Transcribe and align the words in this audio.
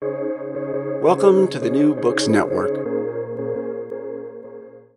Welcome 0.00 1.48
to 1.48 1.58
the 1.58 1.70
New 1.70 1.96
Books 1.96 2.28
Network. 2.28 2.70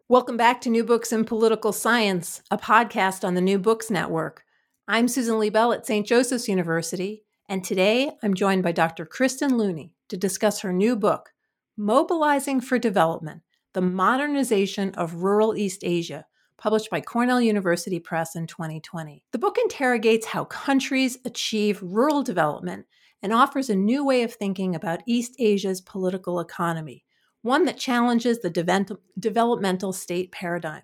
Welcome 0.07 0.37
back 0.37 0.61
to 0.61 0.69
New 0.69 0.83
Books 0.83 1.11
in 1.11 1.25
Political 1.25 1.73
Science, 1.73 2.43
a 2.51 2.57
podcast 2.59 3.23
on 3.23 3.33
the 3.33 3.41
New 3.41 3.57
Books 3.57 3.89
Network. 3.89 4.43
I'm 4.87 5.07
Susan 5.07 5.39
Liebell 5.39 5.73
at 5.73 5.87
St. 5.87 6.05
Joseph's 6.05 6.47
University, 6.47 7.23
and 7.49 7.63
today 7.63 8.11
I'm 8.21 8.35
joined 8.35 8.61
by 8.61 8.73
Dr. 8.73 9.03
Kristen 9.07 9.57
Looney 9.57 9.95
to 10.09 10.17
discuss 10.17 10.59
her 10.59 10.71
new 10.71 10.95
book, 10.95 11.33
Mobilizing 11.75 12.61
for 12.61 12.77
Development 12.77 13.41
The 13.73 13.81
Modernization 13.81 14.93
of 14.93 15.23
Rural 15.23 15.57
East 15.57 15.79
Asia, 15.83 16.27
published 16.57 16.91
by 16.91 17.01
Cornell 17.01 17.41
University 17.41 17.99
Press 17.99 18.35
in 18.35 18.45
2020. 18.45 19.23
The 19.31 19.39
book 19.39 19.57
interrogates 19.57 20.27
how 20.27 20.45
countries 20.45 21.17
achieve 21.25 21.81
rural 21.81 22.21
development 22.21 22.85
and 23.21 23.34
offers 23.34 23.70
a 23.70 23.75
new 23.75 24.05
way 24.05 24.23
of 24.23 24.34
thinking 24.34 24.75
about 24.75 25.03
East 25.05 25.35
Asia's 25.39 25.81
political 25.81 26.39
economy, 26.39 27.03
one 27.41 27.66
that 27.66 27.77
challenges 27.77 28.39
the 28.39 28.49
de- 28.49 28.98
developmental 29.20 29.93
state 29.93 30.32
paradigm. 30.32 30.84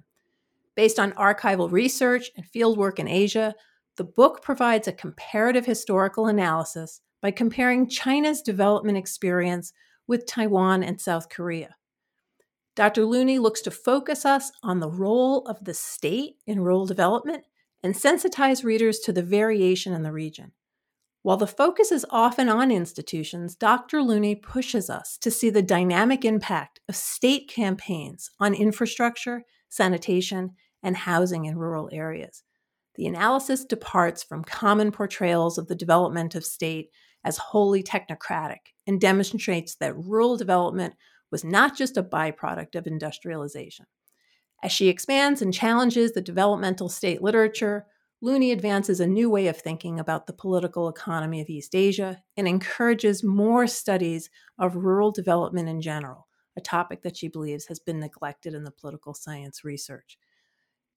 Based 0.75 0.99
on 0.99 1.11
archival 1.13 1.71
research 1.71 2.29
and 2.35 2.45
fieldwork 2.45 2.99
in 2.99 3.07
Asia, 3.07 3.55
the 3.95 4.03
book 4.03 4.43
provides 4.43 4.87
a 4.87 4.93
comparative 4.93 5.65
historical 5.65 6.27
analysis 6.27 7.01
by 7.21 7.31
comparing 7.31 7.89
China's 7.89 8.41
development 8.41 8.97
experience 8.97 9.73
with 10.05 10.27
Taiwan 10.27 10.83
and 10.83 11.01
South 11.01 11.29
Korea. 11.29 11.75
Dr. 12.75 13.05
Looney 13.05 13.39
looks 13.39 13.61
to 13.61 13.71
focus 13.71 14.23
us 14.23 14.51
on 14.61 14.79
the 14.79 14.89
role 14.89 15.47
of 15.47 15.65
the 15.65 15.73
state 15.73 16.35
in 16.45 16.61
rural 16.61 16.85
development 16.85 17.43
and 17.81 17.95
sensitize 17.95 18.63
readers 18.63 18.99
to 18.99 19.11
the 19.11 19.23
variation 19.23 19.93
in 19.93 20.03
the 20.03 20.11
region. 20.11 20.51
While 21.23 21.37
the 21.37 21.47
focus 21.47 21.91
is 21.91 22.05
often 22.09 22.47
on 22.47 22.71
institutions, 22.71 23.55
Dr. 23.55 24.01
Looney 24.01 24.35
pushes 24.35 24.89
us 24.89 25.17
to 25.17 25.31
see 25.31 25.49
the 25.49 25.61
dynamic 25.61 26.23
impact 26.23 26.79
of 26.87 26.95
state 26.95 27.49
campaigns 27.49 28.29
on 28.39 28.53
infrastructure, 28.53 29.43
sanitation, 29.67 30.51
and 30.83 30.95
housing 30.95 31.45
in 31.45 31.57
rural 31.57 31.89
areas. 31.91 32.43
The 32.95 33.07
analysis 33.07 33.65
departs 33.65 34.23
from 34.23 34.43
common 34.43 34.91
portrayals 34.91 35.57
of 35.57 35.67
the 35.67 35.75
development 35.75 36.33
of 36.33 36.45
state 36.45 36.89
as 37.23 37.37
wholly 37.37 37.83
technocratic 37.83 38.73
and 38.87 39.01
demonstrates 39.01 39.75
that 39.75 39.97
rural 39.97 40.37
development 40.37 40.95
was 41.31 41.43
not 41.43 41.75
just 41.75 41.97
a 41.97 42.03
byproduct 42.03 42.75
of 42.75 42.87
industrialization. 42.87 43.85
As 44.63 44.71
she 44.71 44.87
expands 44.87 45.41
and 45.41 45.53
challenges 45.53 46.13
the 46.13 46.21
developmental 46.21 46.89
state 46.89 47.21
literature, 47.21 47.85
Looney 48.19 48.51
advances 48.51 48.99
a 48.99 49.05
new 49.05 49.29
way 49.29 49.45
of 49.47 49.57
thinking 49.57 49.99
about 49.99 50.25
the 50.25 50.33
political 50.33 50.89
economy 50.89 51.39
of 51.39 51.49
East 51.49 51.75
Asia 51.75 52.23
and 52.35 52.47
encourages 52.47 53.23
more 53.23 53.67
studies 53.67 54.31
of 54.57 54.75
rural 54.75 55.11
development 55.11 55.69
in 55.69 55.81
general, 55.81 56.27
a 56.57 56.61
topic 56.61 57.03
that 57.03 57.15
she 57.15 57.27
believes 57.27 57.67
has 57.67 57.77
been 57.77 57.99
neglected 57.99 58.55
in 58.55 58.63
the 58.63 58.71
political 58.71 59.13
science 59.13 59.63
research. 59.63 60.17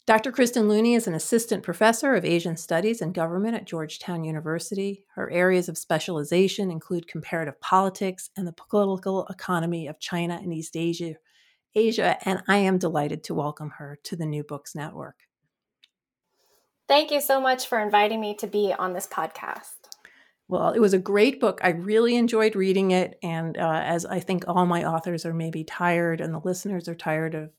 Dr. 0.07 0.33
Kristen 0.33 0.67
Looney 0.67 0.95
is 0.95 1.07
an 1.07 1.15
assistant 1.15 1.63
professor 1.63 2.14
of 2.14 2.25
Asian 2.25 2.57
Studies 2.57 3.03
and 3.03 3.13
Government 3.13 3.55
at 3.55 3.67
Georgetown 3.67 4.25
University. 4.25 5.05
Her 5.14 5.30
areas 5.30 5.69
of 5.69 5.77
specialization 5.77 6.70
include 6.70 7.07
comparative 7.07 7.61
politics 7.61 8.30
and 8.35 8.47
the 8.47 8.53
political 8.53 9.27
economy 9.27 9.89
of 9.89 10.01
China 10.01 10.41
and 10.42 10.55
East 10.55 10.75
Asia, 10.75 11.17
Asia, 11.75 12.17
and 12.27 12.42
I 12.48 12.57
am 12.57 12.79
delighted 12.79 13.23
to 13.25 13.35
welcome 13.35 13.73
her 13.77 13.98
to 14.05 14.17
the 14.17 14.27
New 14.27 14.42
Books 14.42 14.75
Network. 14.75 15.17
Thank 16.90 17.12
you 17.12 17.20
so 17.20 17.40
much 17.40 17.68
for 17.68 17.78
inviting 17.78 18.20
me 18.20 18.34
to 18.39 18.48
be 18.48 18.74
on 18.77 18.95
this 18.95 19.06
podcast. 19.06 19.77
Well, 20.48 20.73
it 20.73 20.80
was 20.80 20.92
a 20.92 20.98
great 20.98 21.39
book. 21.39 21.61
I 21.62 21.68
really 21.68 22.17
enjoyed 22.17 22.56
reading 22.56 22.90
it. 22.90 23.17
And 23.23 23.56
uh, 23.56 23.80
as 23.84 24.05
I 24.05 24.18
think 24.18 24.42
all 24.48 24.67
my 24.67 24.84
authors 24.84 25.24
are 25.24 25.33
maybe 25.33 25.62
tired 25.62 26.20
and 26.20 26.34
the 26.34 26.40
listeners 26.40 26.89
are 26.89 26.96
tired 26.96 27.36
of 27.36 27.52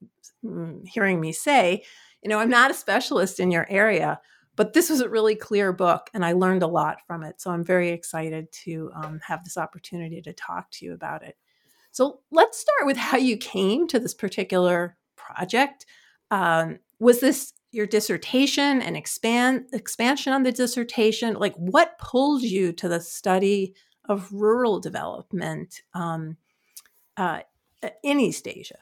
mm, 0.44 0.86
hearing 0.86 1.22
me 1.22 1.32
say, 1.32 1.82
you 2.22 2.28
know, 2.28 2.40
I'm 2.40 2.50
not 2.50 2.72
a 2.72 2.74
specialist 2.74 3.40
in 3.40 3.52
your 3.52 3.66
area, 3.70 4.20
but 4.58 4.74
this 4.74 4.90
was 4.90 5.00
a 5.00 5.08
really 5.08 5.36
clear 5.36 5.72
book 5.72 6.10
and 6.14 6.26
I 6.26 6.34
learned 6.34 6.64
a 6.64 6.68
lot 6.68 6.98
from 7.08 7.24
it. 7.24 7.40
So 7.40 7.52
I'm 7.52 7.64
very 7.64 7.92
excited 7.92 8.52
to 8.66 8.92
um, 8.94 9.22
have 9.26 9.46
this 9.46 9.56
opportunity 9.56 10.22
to 10.24 10.34
talk 10.34 10.70
to 10.72 10.86
you 10.86 10.94
about 10.94 11.24
it. 11.24 11.38
So 11.94 12.20
let's 12.32 12.60
start 12.60 12.86
with 12.86 12.98
how 12.98 13.16
you 13.16 13.38
came 13.38 13.88
to 13.88 14.00
this 14.00 14.14
particular 14.14 14.98
project. 15.16 15.86
Um, 16.32 16.80
was 17.00 17.22
this 17.22 17.54
your 17.72 17.86
dissertation 17.86 18.82
and 18.82 18.98
expand 18.98 19.66
expansion 19.74 20.34
on 20.34 20.44
the 20.44 20.52
dissertation? 20.52 21.36
Like, 21.36 21.56
what 21.56 21.98
pulled 21.98 22.44
you 22.44 22.74
to 22.74 22.88
the 22.88 23.02
study 23.02 23.74
of 24.06 24.32
rural 24.32 24.80
development 24.80 25.82
um, 25.94 26.38
uh, 27.18 27.42
in 28.04 28.20
East 28.20 28.48
Asia? 28.48 28.80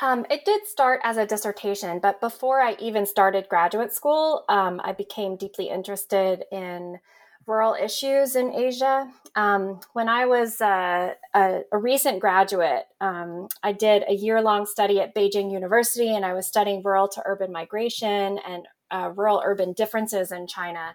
Um, 0.00 0.24
it 0.30 0.44
did 0.44 0.64
start 0.66 1.00
as 1.02 1.16
a 1.16 1.26
dissertation, 1.26 1.98
but 1.98 2.20
before 2.20 2.60
I 2.60 2.76
even 2.78 3.04
started 3.04 3.48
graduate 3.48 3.92
school, 3.92 4.44
um, 4.48 4.80
I 4.84 4.92
became 4.92 5.36
deeply 5.36 5.68
interested 5.68 6.44
in 6.52 7.00
rural 7.48 7.74
issues 7.74 8.36
in 8.36 8.52
Asia. 8.52 9.10
Um, 9.34 9.80
when 9.94 10.08
I 10.08 10.26
was 10.26 10.60
uh, 10.60 11.14
a, 11.34 11.60
a, 11.72 11.78
recent 11.78 12.20
graduate, 12.20 12.84
um, 13.00 13.48
I 13.62 13.72
did 13.72 14.04
a 14.06 14.14
year 14.14 14.42
long 14.42 14.66
study 14.66 15.00
at 15.00 15.14
Beijing 15.14 15.50
University, 15.50 16.14
and 16.14 16.24
I 16.24 16.34
was 16.34 16.46
studying 16.46 16.82
rural 16.82 17.08
to 17.08 17.22
urban 17.24 17.50
migration 17.50 18.38
and 18.46 18.68
uh, 18.90 19.10
rural 19.16 19.42
urban 19.44 19.72
differences 19.72 20.30
in 20.30 20.46
China. 20.46 20.94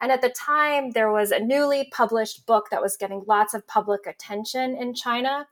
And 0.00 0.12
at 0.12 0.22
the 0.22 0.30
time, 0.30 0.92
there 0.92 1.10
was 1.10 1.32
a 1.32 1.40
newly 1.40 1.88
published 1.92 2.46
book 2.46 2.66
that 2.70 2.80
was 2.80 2.96
getting 2.96 3.24
lots 3.26 3.52
of 3.52 3.66
public 3.66 4.06
attention 4.06 4.76
in 4.76 4.94
China. 4.94 5.48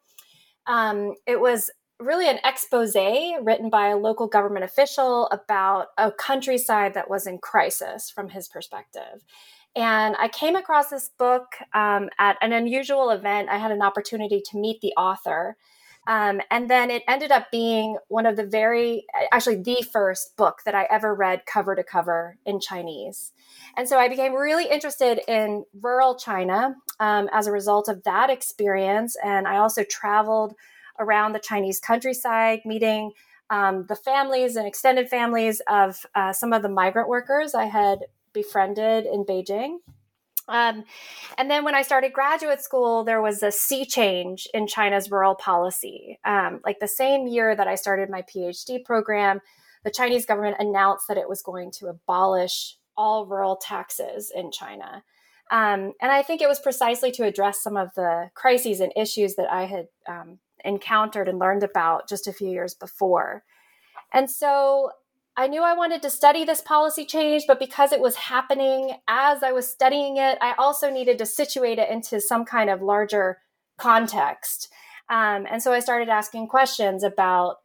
Um, 0.67 1.15
it 1.27 1.41
was 1.41 1.71
really 1.99 2.29
an 2.29 2.39
expose 2.45 2.95
written 2.95 3.71
by 3.71 3.89
a 3.89 3.97
local 3.97 4.27
government 4.27 4.65
official 4.65 5.27
about 5.29 5.89
a 5.97 6.13
countryside 6.13 6.95
that 6.95 7.11
was 7.11 7.27
in 7.27 7.39
crisis 7.39 8.11
from 8.11 8.29
his 8.29 8.49
perspective. 8.49 9.25
And 9.77 10.17
I 10.19 10.29
came 10.29 10.57
across 10.57 10.89
this 10.89 11.11
book 11.19 11.57
um, 11.75 12.09
at 12.19 12.39
an 12.41 12.53
unusual 12.53 13.11
event. 13.11 13.51
I 13.51 13.59
had 13.59 13.71
an 13.71 13.83
opportunity 13.83 14.43
to 14.51 14.59
meet 14.59 14.81
the 14.81 14.95
author. 14.97 15.59
Um, 16.09 16.41
and 16.51 16.71
then 16.71 16.91
it 16.91 17.03
ended 17.09 17.31
up 17.31 17.51
being 17.51 17.99
one 18.09 18.27
of 18.27 18.37
the 18.37 18.47
very, 18.47 19.05
actually, 19.33 19.57
the 19.57 19.85
first 19.93 20.37
book 20.37 20.61
that 20.65 20.75
I 20.75 20.87
ever 20.89 21.15
read 21.15 21.47
cover 21.47 21.75
to 21.75 21.83
cover 21.83 22.39
in 22.47 22.61
Chinese. 22.61 23.33
And 23.77 23.89
so 23.89 23.99
I 23.99 24.09
became 24.09 24.33
really 24.33 24.71
interested 24.71 25.21
in 25.29 25.65
rural 25.83 26.15
China 26.15 26.77
um, 27.01 27.29
as 27.33 27.47
a 27.47 27.53
result 27.53 27.89
of 27.89 28.05
that 28.05 28.31
experience. 28.31 29.17
And 29.23 29.47
I 29.47 29.59
also 29.59 29.83
traveled 29.85 30.55
around 30.99 31.33
the 31.33 31.41
Chinese 31.41 31.81
countryside, 31.81 32.61
meeting 32.65 33.11
um, 33.51 33.85
the 33.89 33.97
families 33.97 34.57
and 34.57 34.67
extended 34.67 35.09
families 35.09 35.61
of 35.69 36.07
uh, 36.15 36.33
some 36.33 36.53
of 36.53 36.63
the 36.63 36.69
migrant 36.69 37.09
workers 37.09 37.55
I 37.55 37.67
had 37.67 38.01
befriended 38.37 39.07
in 39.07 39.25
Beijing. 39.25 39.79
Um, 40.49 40.85
and 41.39 41.51
then 41.51 41.65
when 41.65 41.75
I 41.75 41.83
started 41.83 42.13
graduate 42.13 42.63
school, 42.63 43.03
there 43.03 43.21
was 43.21 43.43
a 43.43 43.51
sea 43.51 43.85
change 43.85 44.47
in 44.55 44.67
China's 44.67 45.11
rural 45.11 45.35
policy. 45.35 46.19
Um, 46.25 46.61
like 46.65 46.79
the 46.79 46.87
same 46.87 47.27
year 47.27 47.57
that 47.57 47.67
I 47.67 47.75
started 47.75 48.11
my 48.11 48.23
PhD 48.23 48.85
program, 48.85 49.41
the 49.83 49.91
Chinese 49.91 50.27
government 50.27 50.57
announced 50.61 51.09
that 51.09 51.17
it 51.17 51.29
was 51.29 51.43
going 51.43 51.73
to 51.79 51.89
abolish 51.89 52.77
all 52.97 53.27
rural 53.27 53.57
taxes 53.57 54.33
in 54.35 54.53
China. 54.53 55.03
Um, 55.51 55.93
and 56.01 56.13
I 56.13 56.23
think 56.23 56.41
it 56.41 56.49
was 56.49 56.61
precisely 56.61 57.13
to 57.13 57.25
address 57.25 57.63
some 57.63 57.77
of 57.77 57.95
the 57.95 58.31
crises 58.35 58.81
and 58.81 58.93
issues 58.97 59.35
that 59.37 59.51
I 59.53 59.67
had 59.67 59.89
um, 60.09 60.39
encountered 60.65 61.29
and 61.29 61.39
learned 61.39 61.63
about 61.63 62.09
just 62.09 62.27
a 62.27 62.33
few 62.33 62.49
years 62.49 62.75
before. 62.75 63.45
And 64.13 64.31
so 64.31 64.91
I 65.39 65.49
knew 65.49 65.63
I 65.63 65.75
wanted 65.75 66.01
to 66.03 66.11
study 66.11 66.45
this 66.45 66.63
policy 66.63 67.05
change, 67.05 67.45
but 67.47 67.59
because 67.59 67.93
it 67.93 68.01
was 68.01 68.17
happening 68.17 68.93
as 69.07 69.43
I 69.43 69.53
was 69.53 69.69
studying 69.69 70.17
it, 70.17 70.39
I 70.41 70.55
also 70.57 70.91
needed 70.91 71.19
to 71.19 71.27
situate 71.27 71.79
it 71.79 71.91
into 71.91 72.21
some 72.21 72.47
kind 72.47 72.71
of 72.71 72.81
larger 72.81 73.39
context. 73.77 74.73
Um, 75.11 75.47
and 75.51 75.63
so 75.63 75.73
I 75.73 75.81
started 75.81 76.09
asking 76.09 76.49
questions 76.49 77.05
about 77.05 77.57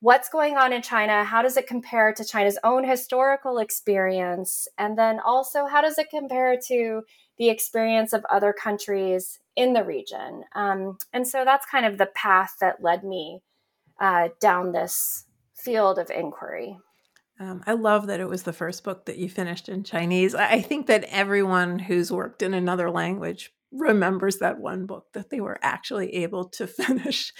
what's 0.00 0.28
going 0.28 0.56
on 0.56 0.72
in 0.72 0.80
China, 0.80 1.24
how 1.24 1.42
does 1.42 1.56
it 1.56 1.66
compare 1.66 2.12
to 2.12 2.24
China's 2.24 2.58
own 2.62 2.84
historical 2.88 3.58
experience, 3.58 4.68
and 4.78 4.96
then 4.96 5.18
also 5.18 5.66
how 5.66 5.80
does 5.80 5.98
it 5.98 6.10
compare 6.10 6.56
to 6.68 7.02
the 7.36 7.48
experience 7.48 8.12
of 8.12 8.24
other 8.30 8.52
countries 8.52 9.40
in 9.56 9.72
the 9.72 9.82
region. 9.82 10.44
Um, 10.54 10.98
and 11.12 11.26
so 11.26 11.44
that's 11.44 11.66
kind 11.66 11.84
of 11.84 11.98
the 11.98 12.10
path 12.14 12.54
that 12.60 12.82
led 12.82 13.02
me 13.02 13.42
uh, 14.00 14.28
down 14.40 14.70
this 14.70 15.24
field 15.54 15.98
of 15.98 16.10
inquiry. 16.10 16.78
Um, 17.40 17.62
I 17.66 17.74
love 17.74 18.08
that 18.08 18.20
it 18.20 18.28
was 18.28 18.42
the 18.42 18.52
first 18.52 18.82
book 18.82 19.06
that 19.06 19.18
you 19.18 19.28
finished 19.28 19.68
in 19.68 19.84
Chinese. 19.84 20.34
I 20.34 20.60
think 20.60 20.86
that 20.88 21.04
everyone 21.04 21.78
who's 21.78 22.10
worked 22.10 22.42
in 22.42 22.52
another 22.52 22.90
language 22.90 23.52
remembers 23.70 24.38
that 24.38 24.58
one 24.58 24.86
book 24.86 25.06
that 25.12 25.30
they 25.30 25.40
were 25.40 25.58
actually 25.62 26.14
able 26.16 26.46
to 26.46 26.66
finish. 26.66 27.32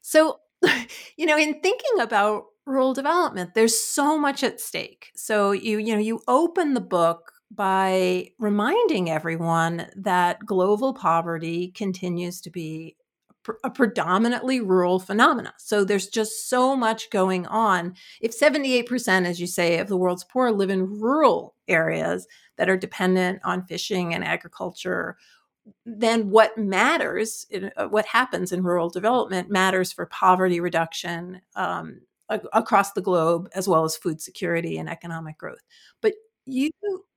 So, 0.00 0.40
you 1.16 1.26
know, 1.26 1.36
in 1.36 1.60
thinking 1.60 2.00
about 2.00 2.44
rural 2.66 2.94
development, 2.94 3.54
there's 3.54 3.78
so 3.78 4.18
much 4.18 4.42
at 4.42 4.60
stake. 4.60 5.10
So 5.14 5.52
you, 5.52 5.78
you 5.78 5.94
know, 5.94 6.00
you 6.00 6.22
open 6.26 6.72
the 6.72 6.80
book 6.80 7.32
by 7.50 8.30
reminding 8.38 9.10
everyone 9.10 9.86
that 9.96 10.40
global 10.44 10.94
poverty 10.94 11.68
continues 11.68 12.40
to 12.40 12.50
be 12.50 12.96
a 13.62 13.70
predominantly 13.70 14.60
rural 14.60 14.98
phenomena. 14.98 15.54
So 15.58 15.84
there's 15.84 16.08
just 16.08 16.48
so 16.48 16.76
much 16.76 17.10
going 17.10 17.46
on. 17.46 17.94
If 18.20 18.38
78%, 18.38 19.26
as 19.26 19.40
you 19.40 19.46
say, 19.46 19.78
of 19.78 19.88
the 19.88 19.96
world's 19.96 20.24
poor 20.24 20.50
live 20.50 20.70
in 20.70 21.00
rural 21.00 21.54
areas 21.68 22.26
that 22.56 22.68
are 22.68 22.76
dependent 22.76 23.40
on 23.44 23.66
fishing 23.66 24.14
and 24.14 24.24
agriculture, 24.24 25.16
then 25.86 26.30
what 26.30 26.56
matters, 26.58 27.46
uh, 27.76 27.86
what 27.88 28.06
happens 28.06 28.52
in 28.52 28.62
rural 28.62 28.90
development 28.90 29.50
matters 29.50 29.92
for 29.92 30.06
poverty 30.06 30.60
reduction 30.60 31.40
um, 31.56 32.00
across 32.28 32.92
the 32.92 33.00
globe, 33.00 33.48
as 33.54 33.68
well 33.68 33.84
as 33.84 33.96
food 33.96 34.20
security 34.20 34.78
and 34.78 34.88
economic 34.88 35.38
growth. 35.38 35.62
But 36.00 36.14
you 36.46 36.70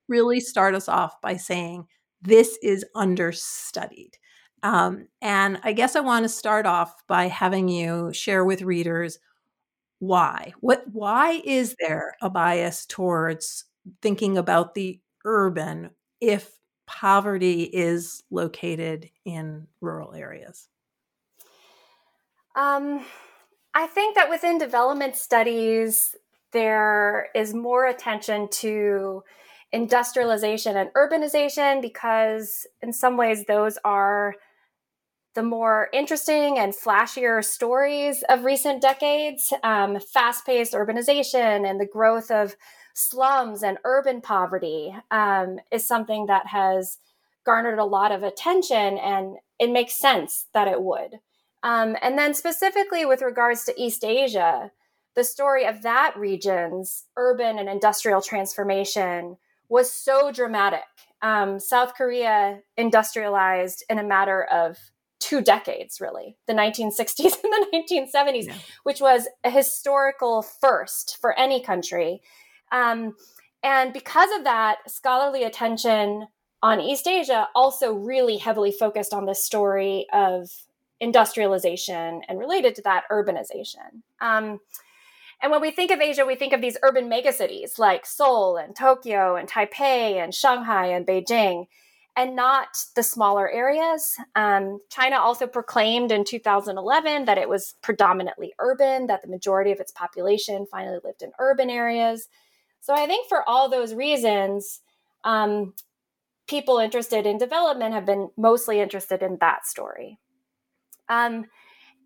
really 0.08 0.40
start 0.40 0.76
us 0.76 0.88
off 0.88 1.20
by 1.22 1.36
saying 1.38 1.88
this 2.22 2.58
is 2.64 2.86
understudied. 2.96 4.18
Um, 4.64 5.08
and 5.22 5.60
I 5.64 5.74
guess 5.74 5.96
I 5.96 6.00
want 6.00 6.24
to 6.24 6.30
start 6.30 6.66
off 6.66 7.06
by 7.08 7.28
having 7.28 7.70
you 7.70 8.12
share 8.14 8.44
with 8.44 8.62
readers 8.62 9.20
why. 10.00 10.54
What 10.60 10.84
why 10.92 11.42
is 11.44 11.76
there 11.80 12.16
a 12.22 12.30
bias 12.30 12.86
towards 12.86 13.66
thinking 14.02 14.38
about 14.38 14.74
the 14.74 15.00
urban 15.26 15.92
if 16.22 16.58
poverty 16.86 17.64
is 17.64 18.24
located 18.30 19.10
in 19.26 19.68
rural 19.82 20.14
areas? 20.14 20.70
Um, 22.56 23.06
I 23.76 23.86
think 23.88 24.16
that 24.16 24.30
within 24.30 24.58
development 24.58 25.16
studies, 25.16 26.16
there 26.52 27.30
is 27.36 27.54
more 27.54 27.86
attention 27.86 28.50
to 28.50 29.24
industrialization 29.72 30.78
and 30.78 30.90
urbanization 30.96 31.82
because, 31.82 32.66
in 32.82 32.94
some 32.94 33.18
ways, 33.18 33.46
those 33.46 33.78
are 33.84 34.36
the 35.38 35.44
more 35.44 35.88
interesting 35.94 36.58
and 36.58 36.74
flashier 36.74 37.46
stories 37.46 38.24
of 38.28 38.44
recent 38.44 38.82
decades. 38.82 39.54
Um, 39.62 40.00
Fast 40.00 40.48
paced 40.48 40.74
urbanization 40.74 41.70
and 41.70 41.80
the 41.80 41.86
growth 41.86 42.32
of 42.32 42.56
slums 42.96 43.62
and 43.62 43.78
urban 43.84 44.20
poverty 44.20 44.96
um, 45.12 45.60
is 45.72 45.86
something 45.86 46.26
that 46.26 46.48
has 46.48 46.98
garnered 47.46 47.78
a 47.78 47.86
lot 47.86 48.12
of 48.12 48.24
attention, 48.24 48.98
and 48.98 49.36
it 49.60 49.70
makes 49.70 49.94
sense 49.94 50.48
that 50.56 50.68
it 50.68 50.82
would. 50.82 51.20
Um, 51.62 51.96
and 52.02 52.18
then, 52.18 52.34
specifically 52.34 53.06
with 53.06 53.22
regards 53.22 53.64
to 53.66 53.80
East 53.80 54.04
Asia, 54.04 54.72
the 55.16 55.24
story 55.24 55.68
of 55.68 55.84
that 55.84 56.16
region's 56.18 57.06
urban 57.16 57.60
and 57.60 57.70
industrial 57.70 58.24
transformation 58.24 59.38
was 59.70 59.94
so 59.94 60.32
dramatic. 60.32 60.82
Um, 61.22 61.60
South 61.60 61.94
Korea 61.94 62.62
industrialized 62.76 63.84
in 63.88 64.00
a 64.00 64.04
matter 64.04 64.44
of 64.44 64.80
two 65.20 65.42
decades, 65.42 66.00
really, 66.00 66.38
the 66.48 66.54
1960s 66.54 67.20
and 67.44 67.54
the 67.54 67.68
1970s, 67.74 68.48
yeah. 68.48 68.56
which 68.84 69.02
was 69.02 69.28
a 69.44 69.50
historical 69.50 70.42
first 70.42 71.18
for 71.20 71.38
any 71.38 71.62
country. 71.62 72.22
Um, 72.72 73.16
and 73.64 73.94
because 73.94 74.30
of 74.38 74.44
that, 74.44 74.78
scholarly 74.88 75.44
attention 75.44 76.28
on 76.62 76.80
East 76.80 77.08
Asia 77.08 77.48
also 77.56 77.94
really 77.94 78.38
heavily 78.38 78.72
focused 78.72 79.14
on 79.14 79.26
the 79.26 79.36
story 79.36 80.08
of 80.12 80.50
industrialization 81.00 82.22
and 82.28 82.40
related 82.40 82.76
to 82.76 82.82
that, 82.84 83.04
urbanization. 83.12 84.02
Um, 84.20 84.60
and 85.42 85.52
when 85.52 85.62
we 85.62 85.70
think 85.70 85.92
of 85.92 86.02
Asia, 86.02 86.26
we 86.26 86.36
think 86.36 86.54
of 86.54 86.62
these 86.62 86.78
urban 86.82 87.10
megacities 87.10 87.78
like 87.78 88.06
Seoul 88.06 88.58
and 88.58 88.76
Tokyo 88.76 89.36
and 89.36 89.48
Taipei 89.48 90.16
and 90.16 90.34
Shanghai 90.34 90.88
and 90.88 91.06
Beijing, 91.06 91.68
and 92.18 92.36
not 92.36 92.70
the 92.96 93.04
smaller 93.04 93.50
areas. 93.50 94.18
Um, 94.36 94.80
China 94.90 95.18
also 95.18 95.46
proclaimed 95.46 96.12
in 96.12 96.26
2011 96.26 97.26
that 97.26 97.38
it 97.38 97.48
was 97.48 97.76
predominantly 97.84 98.54
urban, 98.58 99.06
that 99.06 99.22
the 99.22 99.28
majority 99.28 99.72
of 99.72 99.80
its 99.80 99.92
population 99.92 100.66
finally 100.70 100.98
lived 101.04 101.22
in 101.22 101.32
urban 101.40 101.70
areas. 101.70 102.28
So 102.82 102.96
I 102.96 103.06
think 103.06 103.30
for 103.30 103.48
all 103.48 103.70
those 103.70 103.94
reasons, 103.94 104.82
um, 105.24 105.76
people 106.48 106.80
interested 106.80 107.28
in 107.28 107.38
development 107.38 107.94
have 107.94 108.06
been 108.06 108.30
mostly 108.36 108.80
interested 108.80 109.22
in 109.22 109.38
that 109.40 109.68
story. 109.68 110.18
Um, 111.10 111.46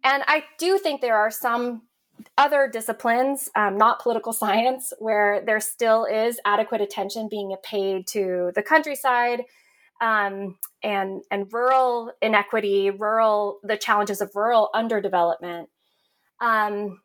and 0.03 0.23
I 0.27 0.43
do 0.59 0.77
think 0.77 0.99
there 0.99 1.15
are 1.15 1.31
some 1.31 1.83
other 2.37 2.67
disciplines, 2.67 3.49
um, 3.55 3.77
not 3.77 4.01
political 4.01 4.33
science, 4.43 4.91
where 4.99 5.41
there 5.45 5.61
still 5.61 6.03
is 6.03 6.37
adequate 6.43 6.81
attention 6.81 7.29
being 7.29 7.55
paid 7.63 8.07
to 8.07 8.51
the 8.55 8.61
countryside 8.61 9.43
um, 10.01 10.57
and 10.83 11.21
and 11.29 11.53
rural 11.53 12.11
inequity, 12.21 12.89
rural 12.89 13.59
the 13.63 13.77
challenges 13.77 14.19
of 14.19 14.35
rural 14.35 14.69
underdevelopment. 14.75 15.67
Um, 16.41 17.01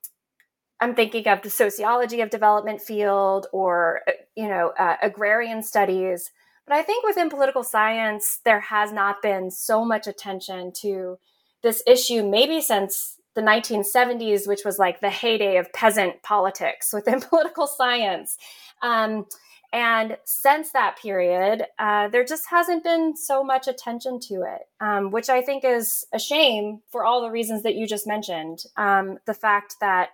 I'm 0.81 0.95
thinking 0.95 1.29
of 1.29 1.43
the 1.43 1.51
sociology 1.51 2.21
of 2.23 2.31
development 2.31 2.81
field 2.81 3.47
or 3.53 4.01
you 4.35 4.49
know 4.49 4.73
uh, 4.79 4.97
agrarian 5.03 5.63
studies. 5.63 6.33
But 6.67 6.77
I 6.77 6.83
think 6.83 7.07
within 7.07 7.31
political 7.31 7.63
science, 7.63 8.41
there 8.45 8.61
has 8.61 8.91
not 8.91 9.23
been 9.23 9.53
so 9.53 9.85
much 9.85 10.09
attention 10.09 10.73
to 10.81 11.19
this 11.63 11.83
issue, 11.87 12.29
maybe 12.29 12.61
since 12.61 13.17
the 13.37 13.43
1970s, 13.43 14.49
which 14.49 14.65
was 14.65 14.79
like 14.79 15.01
the 15.01 15.11
heyday 15.11 15.59
of 15.59 15.73
peasant 15.73 16.23
politics 16.23 16.93
within 16.93 17.21
political 17.31 17.69
science. 17.69 18.37
Um, 18.83 19.27
and 19.73 20.17
since 20.25 20.73
that 20.73 20.99
period, 21.01 21.65
uh, 21.79 22.09
there 22.09 22.25
just 22.25 22.45
hasn't 22.49 22.85
been 22.85 23.17
so 23.17 23.43
much 23.43 23.69
attention 23.69 24.21
to 24.29 24.43
it, 24.43 24.63
um, 24.81 25.11
which 25.11 25.29
I 25.29 25.43
think 25.43 25.65
is 25.65 26.07
a 26.13 26.19
shame 26.19 26.81
for 26.91 27.05
all 27.05 27.23
the 27.23 27.31
reasons 27.31 27.63
that 27.63 27.75
you 27.75 27.87
just 27.87 28.07
mentioned. 28.07 28.61
Um, 28.77 29.19
the 29.27 29.35
fact 29.35 29.77
that 29.81 30.11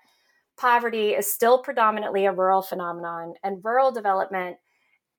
poverty 0.59 1.11
is 1.11 1.33
still 1.33 1.59
predominantly 1.59 2.27
a 2.27 2.33
rural 2.33 2.63
phenomenon, 2.63 3.35
and 3.43 3.65
rural 3.65 3.93
development, 3.93 4.57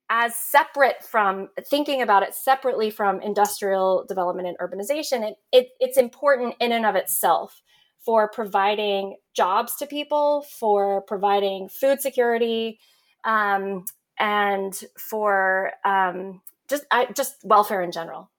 as 0.10 0.36
separate 0.36 1.04
from 1.04 1.50
thinking 1.70 2.02
about 2.02 2.24
it 2.24 2.36
separately 2.36 2.90
from 2.90 3.22
industrial 3.22 4.06
development 4.08 4.48
and 4.48 4.58
urbanization, 4.58 5.28
it, 5.28 5.36
it, 5.52 5.70
it's 5.80 5.98
important 5.98 6.56
in 6.60 6.72
and 6.72 6.86
of 6.86 6.96
itself 6.96 7.62
for 8.06 8.30
providing 8.30 9.16
jobs 9.34 9.76
to 9.78 9.86
people, 9.86 10.46
for 10.60 11.02
providing 11.04 11.70
food 11.70 12.02
security, 12.02 12.80
um, 13.24 13.86
and 14.20 14.84
for 14.98 15.72
um, 15.84 16.42
just 16.70 16.86
I, 16.92 17.06
just 17.14 17.38
welfare 17.44 17.82
in 17.82 17.92
general. 17.92 18.30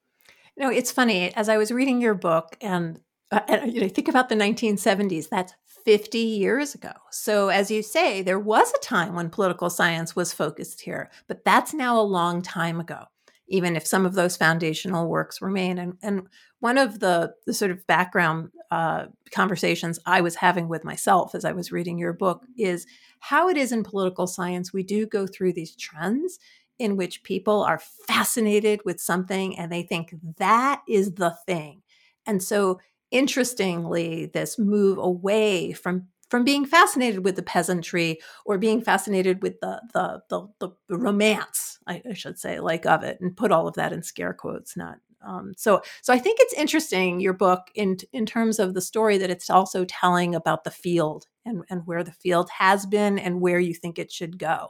No, 0.56 0.70
it's 0.70 0.92
funny. 0.92 1.34
As 1.34 1.48
I 1.48 1.56
was 1.56 1.72
reading 1.72 2.00
your 2.00 2.14
book, 2.14 2.56
and, 2.60 3.00
uh, 3.32 3.40
and 3.48 3.72
you 3.72 3.80
know, 3.80 3.88
think 3.88 4.08
about 4.08 4.28
the 4.28 4.36
1970s. 4.36 5.28
That's 5.28 5.54
50 5.84 6.18
years 6.18 6.74
ago. 6.74 6.92
So, 7.10 7.48
as 7.48 7.70
you 7.70 7.82
say, 7.82 8.22
there 8.22 8.38
was 8.38 8.72
a 8.72 8.78
time 8.78 9.14
when 9.14 9.28
political 9.28 9.68
science 9.68 10.16
was 10.16 10.32
focused 10.32 10.80
here, 10.80 11.10
but 11.28 11.44
that's 11.44 11.74
now 11.74 12.00
a 12.00 12.02
long 12.02 12.40
time 12.40 12.80
ago 12.80 13.06
even 13.48 13.76
if 13.76 13.86
some 13.86 14.06
of 14.06 14.14
those 14.14 14.36
foundational 14.36 15.08
works 15.08 15.42
remain. 15.42 15.78
And, 15.78 15.98
and 16.02 16.28
one 16.60 16.78
of 16.78 17.00
the, 17.00 17.34
the 17.46 17.54
sort 17.54 17.70
of 17.70 17.86
background 17.86 18.50
uh, 18.70 19.06
conversations 19.30 19.98
I 20.06 20.22
was 20.22 20.36
having 20.36 20.68
with 20.68 20.84
myself 20.84 21.34
as 21.34 21.44
I 21.44 21.52
was 21.52 21.70
reading 21.70 21.98
your 21.98 22.12
book 22.12 22.44
is 22.56 22.86
how 23.28 23.48
it 23.48 23.56
is 23.56 23.72
in 23.72 23.82
political 23.82 24.26
science 24.26 24.72
we 24.72 24.82
do 24.82 25.06
go 25.06 25.26
through 25.26 25.52
these 25.52 25.74
trends 25.76 26.38
in 26.78 26.96
which 26.96 27.22
people 27.22 27.62
are 27.62 27.80
fascinated 28.06 28.80
with 28.84 29.00
something 29.00 29.58
and 29.58 29.72
they 29.72 29.82
think 29.82 30.14
that 30.36 30.82
is 30.86 31.14
the 31.14 31.34
thing. 31.46 31.82
And 32.26 32.42
so, 32.42 32.80
interestingly, 33.10 34.26
this 34.26 34.58
move 34.58 34.98
away 34.98 35.72
from 35.72 36.08
from 36.28 36.44
being 36.44 36.66
fascinated 36.66 37.24
with 37.24 37.36
the 37.36 37.42
peasantry 37.42 38.18
or 38.44 38.58
being 38.58 38.82
fascinated 38.82 39.42
with 39.42 39.58
the 39.60 39.80
the 39.94 40.22
the, 40.28 40.70
the 40.88 40.98
romance, 40.98 41.78
I, 41.86 42.02
I, 42.10 42.14
should 42.14 42.38
say, 42.38 42.60
like 42.60 42.84
of 42.84 43.04
it, 43.04 43.20
and 43.20 43.36
put 43.36 43.52
all 43.52 43.68
of 43.68 43.74
that 43.76 43.92
in 43.92 44.02
scare 44.02 44.34
quotes, 44.34 44.76
not. 44.76 44.98
Um, 45.26 45.54
so, 45.56 45.80
so 46.02 46.12
I 46.12 46.18
think 46.18 46.38
it's 46.40 46.52
interesting 46.52 47.20
your 47.20 47.32
book 47.32 47.68
in 47.74 47.96
in 48.12 48.26
terms 48.26 48.58
of 48.58 48.74
the 48.74 48.82
story 48.82 49.16
that 49.18 49.30
it's 49.30 49.48
also 49.48 49.86
telling 49.86 50.34
about 50.34 50.64
the 50.64 50.70
field 50.70 51.26
and 51.44 51.64
and 51.68 51.86
where 51.86 52.04
the 52.04 52.12
field 52.12 52.48
has 52.58 52.86
been 52.86 53.18
and 53.18 53.40
where 53.40 53.60
you 53.60 53.74
think 53.74 53.98
it 53.98 54.12
should 54.12 54.38
go. 54.38 54.68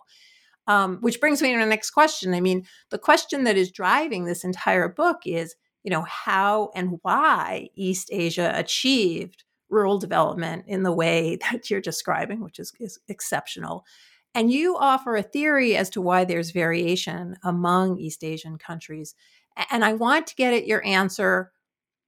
Um, 0.67 0.99
which 1.01 1.21
brings 1.21 1.43
me 1.43 1.53
to 1.53 1.59
the 1.59 1.67
next 1.67 1.91
question. 1.91 2.33
I 2.33 2.41
mean, 2.41 2.65
the 2.91 2.99
question 2.99 3.45
that 3.45 3.57
is 3.57 3.71
driving 3.71 4.25
this 4.25 4.45
entire 4.45 4.89
book 4.89 5.19
is, 5.27 5.55
you 5.83 5.91
know, 5.91 6.03
how 6.03 6.71
and 6.75 6.99
why 7.03 7.69
East 7.75 8.09
Asia 8.11 8.51
achieved 8.55 9.45
rural 9.69 9.99
development 9.99 10.65
in 10.67 10.83
the 10.83 10.93
way 10.93 11.37
that 11.51 11.71
you're 11.71 11.81
describing, 11.81 12.41
which 12.41 12.59
is, 12.59 12.73
is 12.81 12.99
exceptional. 13.09 13.85
And 14.35 14.51
you 14.51 14.77
offer 14.77 15.17
a 15.17 15.23
theory 15.23 15.77
as 15.77 15.91
to 15.91 16.01
why 16.01 16.25
there's 16.25 16.51
variation 16.51 17.37
among 17.45 17.99
East 17.99 18.25
Asian 18.25 18.59
countries. 18.59 19.15
And 19.71 19.85
I 19.85 19.93
want 19.93 20.27
to 20.29 20.35
get 20.35 20.55
at 20.55 20.67
your 20.67 20.85
answer 20.85 21.53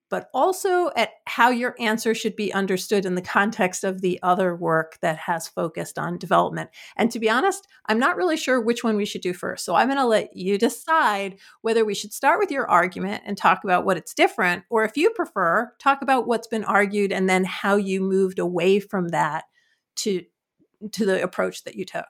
but 0.08 0.28
also 0.32 0.90
at 0.96 1.10
how 1.26 1.50
your 1.50 1.74
answer 1.78 2.14
should 2.14 2.36
be 2.36 2.52
understood 2.52 3.04
in 3.04 3.14
the 3.14 3.22
context 3.22 3.84
of 3.84 4.00
the 4.00 4.18
other 4.22 4.54
work 4.54 4.98
that 5.02 5.18
has 5.18 5.48
focused 5.48 5.98
on 5.98 6.18
development. 6.18 6.70
And 6.96 7.10
to 7.10 7.18
be 7.18 7.28
honest, 7.28 7.66
I'm 7.86 7.98
not 7.98 8.16
really 8.16 8.36
sure 8.36 8.60
which 8.60 8.84
one 8.84 8.96
we 8.96 9.06
should 9.06 9.20
do 9.20 9.32
first. 9.32 9.64
So 9.64 9.74
I'm 9.74 9.88
going 9.88 9.98
to 9.98 10.06
let 10.06 10.36
you 10.36 10.58
decide 10.58 11.38
whether 11.62 11.84
we 11.84 11.94
should 11.94 12.12
start 12.12 12.38
with 12.38 12.50
your 12.50 12.68
argument 12.70 13.22
and 13.26 13.36
talk 13.36 13.64
about 13.64 13.84
what 13.84 13.96
it's 13.96 14.14
different, 14.14 14.64
or 14.70 14.84
if 14.84 14.96
you 14.96 15.10
prefer, 15.10 15.72
talk 15.78 16.02
about 16.02 16.26
what's 16.26 16.48
been 16.48 16.64
argued 16.64 17.12
and 17.12 17.28
then 17.28 17.44
how 17.44 17.76
you 17.76 18.00
moved 18.00 18.38
away 18.38 18.80
from 18.80 19.08
that 19.08 19.44
to 19.96 20.22
to 20.92 21.06
the 21.06 21.22
approach 21.22 21.64
that 21.64 21.74
you 21.74 21.84
took. 21.84 22.06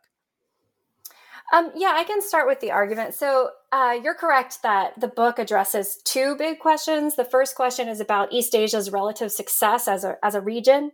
Um, 1.52 1.70
yeah, 1.76 1.92
I 1.94 2.04
can 2.04 2.20
start 2.20 2.48
with 2.48 2.60
the 2.60 2.72
argument. 2.72 3.14
So 3.14 3.50
uh, 3.70 3.98
you're 4.02 4.14
correct 4.14 4.62
that 4.62 4.98
the 5.00 5.08
book 5.08 5.38
addresses 5.38 5.98
two 6.04 6.34
big 6.36 6.58
questions. 6.58 7.14
The 7.14 7.24
first 7.24 7.54
question 7.54 7.88
is 7.88 8.00
about 8.00 8.32
East 8.32 8.54
Asia's 8.54 8.90
relative 8.90 9.30
success 9.30 9.86
as 9.86 10.02
a, 10.02 10.16
as 10.24 10.34
a 10.34 10.40
region. 10.40 10.90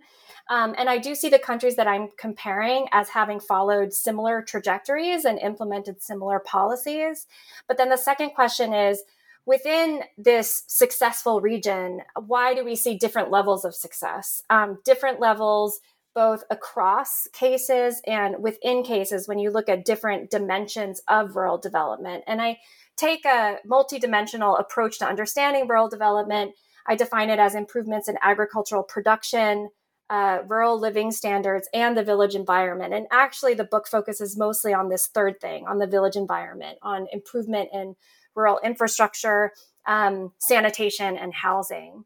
Um, 0.51 0.75
and 0.77 0.91
I 0.91 0.99
do 0.99 1.15
see 1.15 1.29
the 1.29 1.39
countries 1.39 1.77
that 1.77 1.87
I'm 1.87 2.09
comparing 2.19 2.87
as 2.93 3.09
having 3.09 3.41
followed 3.41 3.93
similar 3.93 4.43
trajectories 4.43 5.25
and 5.25 5.39
implemented 5.39 6.03
similar 6.03 6.41
policies. 6.41 7.27
But 7.67 7.79
then 7.79 7.89
the 7.89 7.97
second 7.97 8.31
question 8.31 8.75
is 8.75 9.03
within 9.47 10.03
this 10.19 10.65
successful 10.67 11.41
region, 11.41 12.03
why 12.27 12.55
do 12.55 12.65
we 12.65 12.77
see 12.77 12.97
different 12.97 13.31
levels 13.31 13.65
of 13.65 13.75
success? 13.75 14.43
Um, 14.51 14.79
different 14.85 15.21
levels 15.21 15.81
both 16.15 16.45
across 16.51 17.27
cases 17.33 18.01
and 18.07 18.43
within 18.43 18.83
cases 18.83 19.27
when 19.27 19.39
you 19.39 19.51
look 19.51 19.69
at 19.69 19.85
different 19.85 20.31
dimensions 20.31 21.01
of 21.09 21.37
rural 21.37 21.59
development. 21.59 22.25
And 22.27 22.41
I 22.41 22.59
take 22.97 23.25
a 23.25 23.57
multidimensional 23.69 24.61
approach 24.61 24.99
to 24.99 25.07
understanding 25.07 25.67
rural 25.69 25.89
development. 25.89 26.53
I 26.87 26.97
define 26.97 27.31
it 27.31 27.39
as 27.39 27.55
improvements 27.55 28.09
in 28.09 28.19
agricultural 28.23 28.83
production, 28.83 29.71
uh, 30.11 30.41
rural 30.47 30.79
living 30.79 31.11
standards, 31.11 31.69
and 31.73 31.97
the 31.97 32.05
village 32.05 32.35
environment. 32.35 32.93
And 32.93 33.07
actually, 33.11 33.55
the 33.55 33.65
book 33.65 33.89
focuses 33.89 34.37
mostly 34.37 34.75
on 34.75 34.89
this 34.89 35.07
third 35.07 35.41
thing 35.41 35.67
on 35.67 35.79
the 35.79 35.87
village 35.87 36.17
environment, 36.17 36.79
on 36.83 37.07
improvement 37.13 37.71
in 37.73 37.97
rural 38.35 38.61
infrastructure, 38.63 39.53
um, 39.87 40.33
sanitation, 40.39 41.17
and 41.17 41.33
housing. 41.33 42.05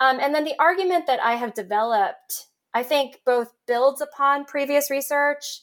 Um, 0.00 0.20
and 0.20 0.34
then 0.34 0.44
the 0.44 0.58
argument 0.58 1.06
that 1.06 1.20
I 1.20 1.34
have 1.34 1.54
developed 1.54 2.46
I 2.78 2.84
think 2.84 3.22
both 3.26 3.54
builds 3.66 4.00
upon 4.00 4.44
previous 4.44 4.88
research 4.88 5.62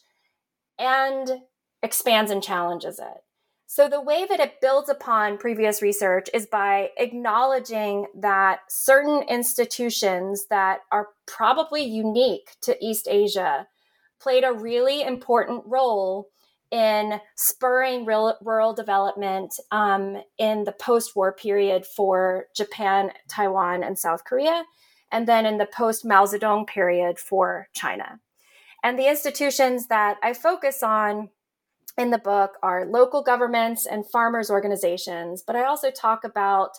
and 0.78 1.44
expands 1.82 2.30
and 2.30 2.44
challenges 2.44 3.00
it. 3.00 3.24
So, 3.68 3.88
the 3.88 4.02
way 4.02 4.26
that 4.30 4.42
it 4.42 4.60
builds 4.60 4.90
upon 4.90 5.38
previous 5.38 5.82
research 5.82 6.28
is 6.34 6.46
by 6.46 6.90
acknowledging 6.98 8.08
that 8.16 8.60
certain 8.68 9.24
institutions 9.30 10.48
that 10.50 10.80
are 10.92 11.08
probably 11.26 11.86
unique 11.86 12.58
to 12.64 12.76
East 12.86 13.08
Asia 13.10 13.66
played 14.20 14.44
a 14.44 14.52
really 14.52 15.02
important 15.02 15.64
role 15.66 16.28
in 16.70 17.22
spurring 17.38 18.04
real, 18.04 18.36
rural 18.42 18.74
development 18.74 19.58
um, 19.72 20.22
in 20.38 20.66
the 20.66 20.74
post 20.74 21.16
war 21.16 21.32
period 21.32 21.86
for 21.86 22.48
Japan, 22.54 23.12
Taiwan, 23.30 23.84
and 23.84 23.98
South 23.98 24.26
Korea 24.26 24.66
and 25.16 25.30
then 25.30 25.46
in 25.46 25.58
the 25.58 25.66
post 25.66 26.04
Mao 26.04 26.26
Zedong 26.26 26.68
period 26.68 27.18
for 27.18 27.70
China. 27.72 28.20
And 28.84 29.00
the 29.00 29.08
institutions 29.08 29.88
that 29.88 30.18
I 30.22 30.34
focus 30.34 30.84
on 30.84 31.30
in 31.98 32.10
the 32.10 32.18
book 32.18 32.56
are 32.62 32.86
local 32.86 33.24
governments 33.24 33.86
and 33.86 34.06
farmers 34.06 34.52
organizations, 34.52 35.42
but 35.42 35.56
I 35.56 35.64
also 35.64 35.90
talk 35.90 36.26
about 36.26 36.72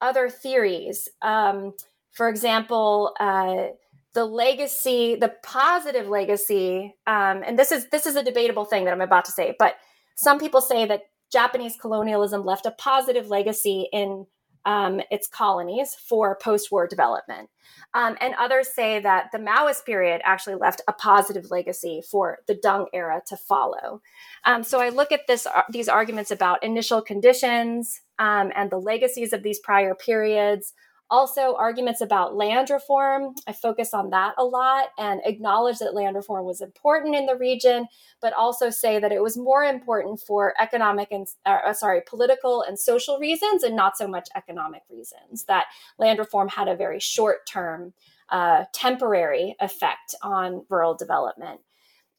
other 0.00 0.28
theories. 0.28 1.08
Um, 1.22 1.74
for 2.10 2.28
example, 2.28 3.14
uh, 3.20 3.68
the 4.14 4.24
legacy, 4.24 5.14
the 5.14 5.34
positive 5.44 6.08
legacy, 6.08 6.96
um, 7.06 7.44
and 7.46 7.56
this 7.56 7.70
is 7.70 7.88
this 7.90 8.04
is 8.04 8.16
a 8.16 8.24
debatable 8.24 8.64
thing 8.64 8.84
that 8.84 8.92
I'm 8.92 9.00
about 9.00 9.26
to 9.26 9.30
say, 9.30 9.54
but 9.60 9.76
some 10.16 10.40
people 10.40 10.60
say 10.60 10.86
that 10.86 11.02
Japanese 11.30 11.76
colonialism 11.80 12.44
left 12.44 12.66
a 12.66 12.72
positive 12.72 13.28
legacy 13.28 13.88
in 13.92 14.26
um, 14.66 15.00
its 15.10 15.28
colonies 15.28 15.94
for 15.94 16.36
post 16.36 16.70
war 16.70 16.86
development. 16.86 17.48
Um, 17.94 18.16
and 18.20 18.34
others 18.34 18.68
say 18.74 19.00
that 19.00 19.30
the 19.32 19.38
Maoist 19.38 19.86
period 19.86 20.20
actually 20.24 20.56
left 20.56 20.82
a 20.86 20.92
positive 20.92 21.50
legacy 21.50 22.02
for 22.10 22.40
the 22.46 22.54
Deng 22.54 22.86
era 22.92 23.22
to 23.28 23.36
follow. 23.36 24.02
Um, 24.44 24.62
so 24.62 24.80
I 24.80 24.90
look 24.90 25.12
at 25.12 25.26
this, 25.26 25.46
uh, 25.46 25.62
these 25.70 25.88
arguments 25.88 26.30
about 26.30 26.62
initial 26.62 27.00
conditions 27.00 28.02
um, 28.18 28.52
and 28.54 28.70
the 28.70 28.78
legacies 28.78 29.32
of 29.32 29.42
these 29.42 29.60
prior 29.60 29.94
periods, 29.94 30.74
also, 31.08 31.54
arguments 31.54 32.00
about 32.00 32.34
land 32.34 32.68
reform. 32.68 33.34
I 33.46 33.52
focus 33.52 33.94
on 33.94 34.10
that 34.10 34.34
a 34.38 34.44
lot 34.44 34.88
and 34.98 35.20
acknowledge 35.24 35.78
that 35.78 35.94
land 35.94 36.16
reform 36.16 36.44
was 36.44 36.60
important 36.60 37.14
in 37.14 37.26
the 37.26 37.36
region, 37.36 37.86
but 38.20 38.32
also 38.32 38.70
say 38.70 38.98
that 38.98 39.12
it 39.12 39.22
was 39.22 39.36
more 39.36 39.62
important 39.62 40.20
for 40.20 40.54
economic 40.60 41.08
and, 41.12 41.26
uh, 41.44 41.72
sorry, 41.72 42.02
political 42.06 42.62
and 42.62 42.76
social 42.78 43.18
reasons 43.18 43.62
and 43.62 43.76
not 43.76 43.96
so 43.96 44.08
much 44.08 44.28
economic 44.34 44.82
reasons. 44.90 45.44
That 45.44 45.66
land 45.98 46.18
reform 46.18 46.48
had 46.48 46.66
a 46.66 46.74
very 46.74 46.98
short 46.98 47.46
term, 47.46 47.92
uh, 48.30 48.64
temporary 48.72 49.54
effect 49.60 50.14
on 50.22 50.66
rural 50.68 50.94
development. 50.94 51.60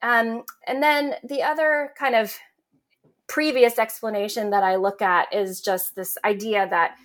Um, 0.02 0.44
and 0.66 0.82
then 0.82 1.16
the 1.28 1.44
other 1.44 1.94
kind 1.98 2.16
of 2.16 2.38
previous 3.28 3.78
explanation 3.78 4.52
that 4.52 4.64
I 4.64 4.78
look 4.78 5.02
at 5.02 5.34
is 5.34 5.60
just 5.60 5.96
this 5.96 6.18
idea 6.24 6.68
that 6.70 6.96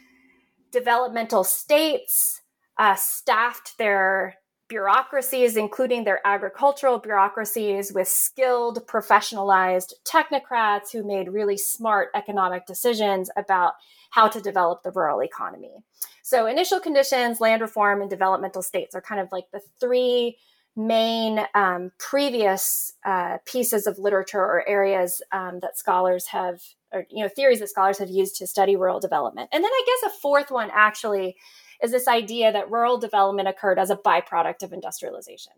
developmental 0.73 1.45
states 1.45 2.41
uh, 2.79 2.95
staffed 2.97 3.79
their 3.79 4.37
bureaucracies, 4.69 5.57
including 5.57 6.05
their 6.05 6.27
agricultural 6.27 6.99
bureaucracies, 6.99 7.93
with 7.93 8.09
skilled, 8.09 8.87
professionalized 8.87 9.93
technocrats 10.05 10.91
who 10.91 11.07
made 11.07 11.29
really 11.29 11.59
smart 11.59 12.09
economic 12.15 12.65
decisions 12.65 13.31
about 13.37 13.75
how 14.11 14.27
to 14.29 14.41
develop 14.41 14.83
the 14.83 14.91
rural 14.91 15.23
economy. 15.23 15.75
So, 16.23 16.47
initial 16.47 16.81
conditions, 16.81 17.41
land 17.41 17.61
reform, 17.61 18.01
and 18.01 18.09
developmental 18.09 18.63
states 18.63 18.95
are 18.95 19.03
kind 19.03 19.21
of 19.21 19.29
like 19.31 19.45
the 19.53 19.61
three 19.79 20.39
main 20.75 21.41
um, 21.55 21.93
previous 21.99 22.95
uh, 23.05 23.39
pieces 23.45 23.87
of 23.87 23.99
literature 23.99 24.41
or 24.41 24.67
areas 24.67 25.21
um, 25.33 25.61
that 25.61 25.79
scholars 25.79 26.29
have 26.29 26.61
or 26.93 27.07
you 27.11 27.23
know 27.23 27.29
theories 27.29 27.61
that 27.61 27.69
scholars 27.69 27.99
have 27.99 28.11
used 28.11 28.37
to 28.37 28.47
study 28.47 28.77
rural 28.77 29.01
development. 29.01 29.49
And 29.53 29.63
then 29.63 29.71
I 29.73 29.85
guess 29.87 30.13
a 30.13 30.19
fourth 30.21 30.51
one 30.51 30.71
actually 30.73 31.37
is 31.83 31.91
this 31.91 32.09
idea 32.09 32.53
that 32.53 32.71
rural 32.71 32.99
development 32.99 33.49
occurred 33.49 33.79
as 33.79 33.91
a 33.91 33.97
byproduct 33.97 34.63
of 34.63 34.73
industrialization. 34.73 35.53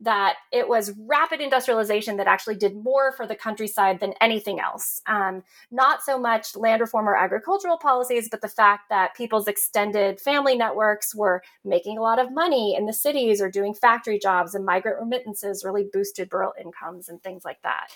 That 0.00 0.36
it 0.52 0.68
was 0.68 0.94
rapid 0.96 1.40
industrialization 1.40 2.18
that 2.18 2.28
actually 2.28 2.54
did 2.54 2.76
more 2.76 3.10
for 3.10 3.26
the 3.26 3.34
countryside 3.34 3.98
than 3.98 4.14
anything 4.20 4.60
else. 4.60 5.00
Um, 5.06 5.42
not 5.72 6.02
so 6.04 6.20
much 6.20 6.54
land 6.54 6.80
reform 6.80 7.08
or 7.08 7.16
agricultural 7.16 7.78
policies, 7.78 8.28
but 8.30 8.40
the 8.40 8.48
fact 8.48 8.90
that 8.90 9.16
people's 9.16 9.48
extended 9.48 10.20
family 10.20 10.56
networks 10.56 11.16
were 11.16 11.42
making 11.64 11.98
a 11.98 12.02
lot 12.02 12.20
of 12.20 12.32
money 12.32 12.76
in 12.76 12.86
the 12.86 12.92
cities 12.92 13.42
or 13.42 13.50
doing 13.50 13.74
factory 13.74 14.20
jobs, 14.20 14.54
and 14.54 14.64
migrant 14.64 15.00
remittances 15.00 15.64
really 15.64 15.88
boosted 15.92 16.32
rural 16.32 16.52
incomes 16.60 17.08
and 17.08 17.20
things 17.20 17.44
like 17.44 17.60
that. 17.62 17.88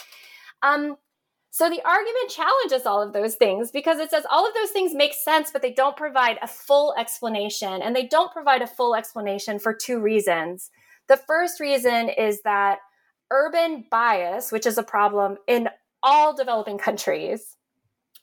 Um, 0.60 0.96
so 1.54 1.68
the 1.68 1.86
argument 1.86 2.30
challenges 2.30 2.86
all 2.86 3.02
of 3.02 3.12
those 3.12 3.34
things 3.34 3.70
because 3.70 3.98
it 3.98 4.08
says 4.08 4.24
all 4.30 4.48
of 4.48 4.54
those 4.54 4.70
things 4.70 4.94
make 4.94 5.12
sense, 5.12 5.50
but 5.52 5.60
they 5.60 5.74
don't 5.74 5.98
provide 5.98 6.38
a 6.40 6.48
full 6.48 6.94
explanation. 6.96 7.82
And 7.82 7.94
they 7.94 8.06
don't 8.06 8.32
provide 8.32 8.62
a 8.62 8.66
full 8.66 8.94
explanation 8.96 9.58
for 9.58 9.74
two 9.74 10.00
reasons. 10.00 10.70
The 11.08 11.18
first 11.18 11.60
reason 11.60 12.08
is 12.08 12.40
that 12.44 12.78
urban 13.30 13.84
bias, 13.90 14.50
which 14.50 14.64
is 14.64 14.78
a 14.78 14.82
problem 14.82 15.36
in 15.46 15.68
all 16.02 16.34
developing 16.34 16.78
countries, 16.78 17.58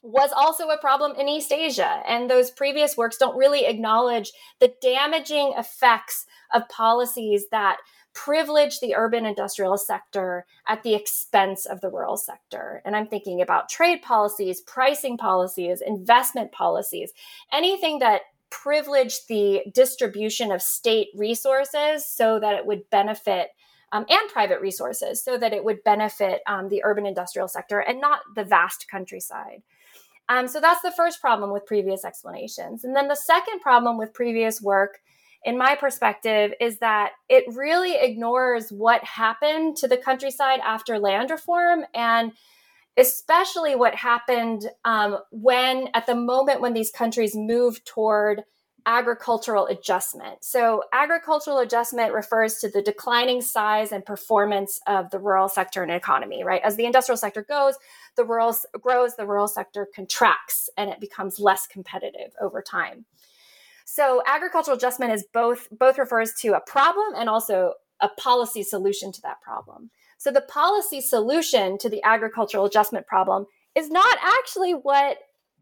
was 0.01 0.31
also 0.35 0.69
a 0.69 0.79
problem 0.79 1.13
in 1.15 1.29
East 1.29 1.51
Asia. 1.51 2.01
And 2.07 2.31
those 2.31 2.49
previous 2.49 2.97
works 2.97 3.17
don't 3.17 3.37
really 3.37 3.67
acknowledge 3.67 4.31
the 4.59 4.73
damaging 4.81 5.53
effects 5.55 6.25
of 6.51 6.67
policies 6.67 7.45
that 7.51 7.77
privilege 8.25 8.81
the 8.81 8.95
urban 8.95 9.25
industrial 9.25 9.77
sector 9.77 10.45
at 10.67 10.83
the 10.83 10.93
expense 10.93 11.65
of 11.65 11.79
the 11.79 11.89
rural 11.89 12.17
sector. 12.17 12.81
And 12.83 12.93
I'm 12.93 13.07
thinking 13.07 13.41
about 13.41 13.69
trade 13.69 14.01
policies, 14.01 14.59
pricing 14.59 15.17
policies, 15.17 15.81
investment 15.81 16.51
policies, 16.51 17.13
anything 17.53 17.99
that 17.99 18.23
privilege 18.49 19.25
the 19.27 19.61
distribution 19.73 20.51
of 20.51 20.61
state 20.61 21.07
resources 21.15 22.05
so 22.05 22.39
that 22.41 22.55
it 22.55 22.65
would 22.65 22.89
benefit 22.89 23.51
um, 23.93 24.05
and 24.09 24.29
private 24.29 24.59
resources 24.59 25.23
so 25.23 25.37
that 25.37 25.53
it 25.53 25.63
would 25.63 25.83
benefit 25.85 26.41
um, 26.45 26.67
the 26.67 26.83
urban 26.83 27.05
industrial 27.05 27.47
sector 27.47 27.79
and 27.79 28.01
not 28.01 28.19
the 28.35 28.43
vast 28.43 28.87
countryside. 28.91 29.63
Um, 30.27 30.47
so 30.47 30.59
that's 30.59 30.81
the 30.81 30.91
first 30.91 31.21
problem 31.21 31.51
with 31.51 31.65
previous 31.65 32.03
explanations. 32.03 32.83
And 32.83 32.95
then 32.95 33.07
the 33.07 33.15
second 33.15 33.61
problem 33.61 33.97
with 33.97 34.13
previous 34.13 34.61
work, 34.61 34.99
in 35.43 35.57
my 35.57 35.75
perspective, 35.75 36.53
is 36.59 36.79
that 36.79 37.11
it 37.29 37.45
really 37.55 37.95
ignores 37.95 38.71
what 38.71 39.03
happened 39.03 39.77
to 39.77 39.87
the 39.87 39.97
countryside 39.97 40.59
after 40.63 40.99
land 40.99 41.29
reform 41.29 41.85
and 41.93 42.33
especially 42.97 43.75
what 43.75 43.95
happened 43.95 44.69
um, 44.83 45.19
when, 45.31 45.87
at 45.93 46.05
the 46.05 46.15
moment 46.15 46.59
when 46.59 46.73
these 46.73 46.91
countries 46.91 47.33
moved 47.35 47.85
toward 47.85 48.43
agricultural 48.85 49.67
adjustment. 49.67 50.43
So, 50.43 50.83
agricultural 50.93 51.59
adjustment 51.59 52.13
refers 52.13 52.55
to 52.59 52.69
the 52.69 52.81
declining 52.81 53.41
size 53.41 53.91
and 53.91 54.05
performance 54.05 54.79
of 54.87 55.11
the 55.11 55.19
rural 55.19 55.47
sector 55.47 55.83
and 55.83 55.91
economy, 55.91 56.43
right? 56.43 56.61
As 56.63 56.75
the 56.75 56.85
industrial 56.85 57.17
sector 57.17 57.43
goes, 57.43 57.75
the 58.15 58.25
rural 58.25 58.55
grows, 58.81 59.15
the 59.15 59.27
rural 59.27 59.47
sector 59.47 59.87
contracts 59.93 60.69
and 60.77 60.89
it 60.89 60.99
becomes 60.99 61.39
less 61.39 61.67
competitive 61.67 62.33
over 62.41 62.61
time. 62.61 63.05
So, 63.91 64.21
agricultural 64.27 64.77
adjustment 64.77 65.13
is 65.13 65.25
both 65.33 65.67
both 65.71 65.97
refers 65.97 66.31
to 66.41 66.49
a 66.49 66.61
problem 66.61 67.15
and 67.17 67.27
also 67.27 67.73
a 67.99 68.07
policy 68.07 68.61
solution 68.61 69.11
to 69.11 69.21
that 69.23 69.41
problem. 69.41 69.89
So, 70.19 70.29
the 70.29 70.41
policy 70.41 71.01
solution 71.01 71.79
to 71.79 71.89
the 71.89 72.03
agricultural 72.03 72.65
adjustment 72.65 73.07
problem 73.07 73.47
is 73.73 73.89
not 73.89 74.15
actually 74.21 74.73
what 74.73 75.17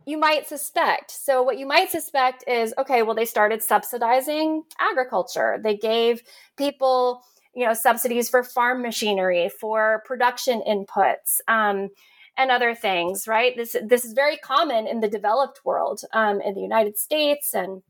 you 0.06 0.18
might 0.18 0.46
suspect. 0.46 1.10
So, 1.10 1.42
what 1.42 1.58
you 1.58 1.66
might 1.66 1.90
suspect 1.90 2.44
is 2.50 2.74
okay, 2.78 3.02
well, 3.02 3.16
they 3.16 3.24
started 3.24 3.64
subsidizing 3.64 4.64
agriculture. 4.78 5.58
They 5.64 5.78
gave 5.78 6.22
people, 6.58 7.24
you 7.56 7.66
know, 7.66 7.74
subsidies 7.74 8.30
for 8.30 8.44
farm 8.44 8.82
machinery, 8.82 9.50
for 9.58 10.04
production 10.06 10.62
inputs. 10.68 11.40
Um, 11.48 11.92
and 12.40 12.52
other 12.52 12.76
things, 12.76 13.26
right? 13.26 13.56
This 13.56 13.76
this 13.84 14.04
is 14.04 14.12
very 14.12 14.36
common 14.36 14.86
in 14.86 15.00
the 15.00 15.08
developed 15.08 15.62
world, 15.64 16.02
um, 16.12 16.42
in 16.42 16.56
the 16.56 16.62
United 16.62 16.98
States 16.98 17.54
and 17.54 17.82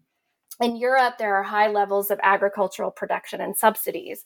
in 0.61 0.75
Europe. 0.75 1.15
There 1.17 1.35
are 1.35 1.43
high 1.43 1.67
levels 1.67 2.11
of 2.11 2.19
agricultural 2.23 2.91
production 2.91 3.41
and 3.41 3.55
subsidies, 3.55 4.25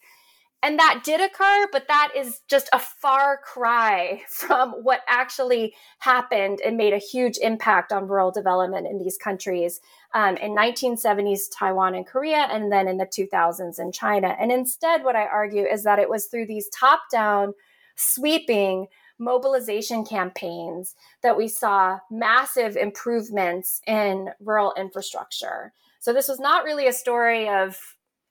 and 0.64 0.78
that 0.78 1.02
did 1.04 1.20
occur, 1.20 1.68
but 1.72 1.88
that 1.88 2.12
is 2.16 2.42
just 2.48 2.70
a 2.72 2.78
far 2.78 3.40
cry 3.44 4.22
from 4.30 4.72
what 4.84 5.02
actually 5.08 5.74
happened 6.00 6.62
and 6.64 6.78
made 6.78 6.94
a 6.94 7.00
huge 7.00 7.38
impact 7.40 7.92
on 7.92 8.08
rural 8.08 8.32
development 8.32 8.88
in 8.88 9.00
these 9.00 9.18
countries 9.18 9.82
um, 10.14 10.38
in 10.38 10.56
1970s 10.56 11.46
Taiwan 11.58 11.96
and 11.96 12.06
Korea, 12.06 12.48
and 12.52 12.72
then 12.72 12.88
in 12.88 12.98
the 12.98 13.06
2000s 13.06 13.80
in 13.80 13.92
China. 13.92 14.36
And 14.40 14.52
instead, 14.52 15.04
what 15.04 15.16
I 15.16 15.26
argue 15.26 15.66
is 15.66 15.84
that 15.84 16.00
it 16.00 16.10
was 16.10 16.28
through 16.28 16.46
these 16.46 16.70
top-down, 16.70 17.54
sweeping 17.96 18.88
mobilization 19.18 20.04
campaigns 20.04 20.96
that 21.24 21.38
we 21.38 21.48
saw 21.48 22.00
massive 22.10 22.76
improvements 22.76 23.82
in 23.88 24.30
rural 24.40 24.74
infrastructure. 24.78 25.74
So 26.02 26.12
this 26.12 26.28
was 26.28 26.40
not 26.40 26.66
really 26.66 26.88
a 26.88 26.94
story 26.94 27.48
of 27.48 27.78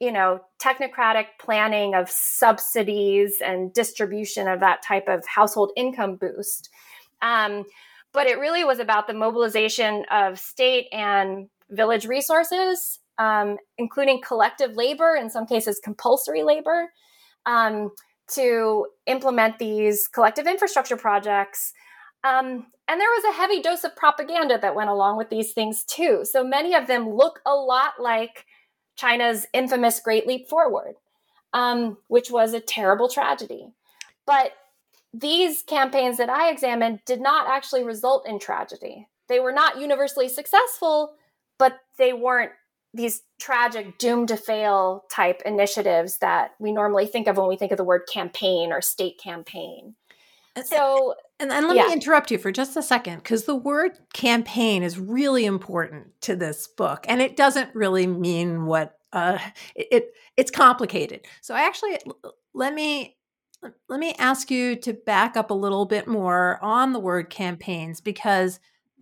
you 0.00 0.11
know, 0.11 0.41
technocratic 0.59 1.27
planning 1.39 1.95
of 1.95 2.09
subsidies 2.11 3.37
and 3.45 3.73
distribution 3.73 4.49
of 4.49 4.61
that 4.61 4.83
type 4.83 5.05
of 5.07 5.23
household 5.27 5.73
income 5.77 6.17
boost. 6.17 6.71
Um, 7.21 7.65
but 8.12 8.27
it 8.27 8.39
really 8.39 8.65
was 8.65 8.79
about 8.79 9.07
the 9.07 9.15
mobilization 9.15 10.05
of 10.11 10.39
state 10.39 10.87
and 10.91 11.49
village 11.69 12.07
resources, 12.07 12.99
um, 13.19 13.59
including 13.77 14.23
collective 14.27 14.75
labor, 14.75 15.15
in 15.15 15.29
some 15.29 15.47
cases, 15.47 15.79
compulsory 15.85 16.43
labor, 16.43 16.89
um, 17.45 17.91
to 18.33 18.87
implement 19.07 19.59
these 19.59 20.09
collective 20.09 20.47
infrastructure 20.47 20.97
projects. 20.97 21.75
Um, 22.23 22.67
and 22.89 23.00
there 23.00 23.09
was 23.09 23.25
a 23.25 23.39
heavy 23.39 23.62
dose 23.62 23.85
of 23.85 23.97
propaganda 23.97 24.59
that 24.61 24.75
went 24.75 24.91
along 24.91 25.17
with 25.17 25.31
these 25.31 25.53
things 25.53 25.85
too. 25.85 26.25
So 26.25 26.45
many 26.45 26.75
of 26.75 26.87
them 26.87 27.09
look 27.09 27.41
a 27.47 27.55
lot 27.55 27.95
like 28.00 28.47
China's 28.97 29.47
infamous 29.53 30.00
Great 30.00 30.27
Leap 30.27 30.49
Forward, 30.49 30.97
um, 31.53 31.97
which 32.09 32.31
was 32.31 32.53
a 32.53 32.61
terrible 32.61 33.09
tragedy. 33.09 33.68
But 34.27 34.53
these 35.14 35.62
campaigns 35.62 36.18
that 36.18 36.29
I 36.29 36.51
examined 36.51 37.01
did 37.07 37.21
not 37.21 37.49
actually 37.49 37.85
result 37.85 38.29
in 38.29 38.38
tragedy. 38.38 39.09
They 39.29 39.40
were 39.40 39.53
not 39.53 39.81
universally 39.81 40.29
successful, 40.29 41.14
but 41.59 41.81
they 41.97 42.12
weren't 42.12 42.53
these 42.92 43.23
tragic 43.38 43.99
doomed 43.99 44.29
to 44.29 44.37
fail 44.37 45.05
type 45.11 45.42
initiatives 45.47 46.18
that 46.18 46.53
we 46.59 46.73
normally 46.73 47.07
think 47.07 47.29
of 47.29 47.37
when 47.37 47.49
we 47.49 47.57
think 47.57 47.71
of 47.71 47.79
the 47.79 47.85
word 47.85 48.03
campaign 48.12 48.73
or 48.73 48.81
state 48.81 49.18
campaign. 49.23 49.94
So 50.65 51.15
and, 51.39 51.51
and 51.53 51.69
let 51.69 51.77
yeah. 51.77 51.87
me 51.87 51.93
interrupt 51.93 52.31
you 52.31 52.39
for 52.39 52.53
just 52.53 52.77
a 52.77 52.83
second 52.83 53.17
because 53.17 53.45
the 53.45 53.55
word 53.55 53.93
campaign 54.13 54.83
is 54.83 54.99
really 54.99 55.45
important 55.45 56.09
to 56.23 56.37
this 56.37 56.67
book, 56.67 57.05
and 57.09 57.23
it 57.23 57.37
doesn't 57.37 57.75
really 57.75 58.07
mean 58.07 58.67
what 58.67 58.99
uh, 59.13 59.39
it, 59.75 59.89
it 59.91 60.15
it's 60.37 60.51
complicated. 60.51 61.27
So 61.41 61.55
I 61.55 61.63
actually 61.63 61.99
let 62.53 62.75
me 62.75 63.17
let 63.89 64.01
me 64.01 64.15
ask 64.19 64.51
you 64.51 64.77
to 64.77 64.93
back 64.93 65.37
up 65.37 65.51
a 65.51 65.55
little 65.55 65.87
bit 65.87 66.09
more 66.09 66.59
on 66.63 66.93
the 66.93 67.01
word 67.01 67.31
campaigns 67.31 68.01
because 68.01 68.59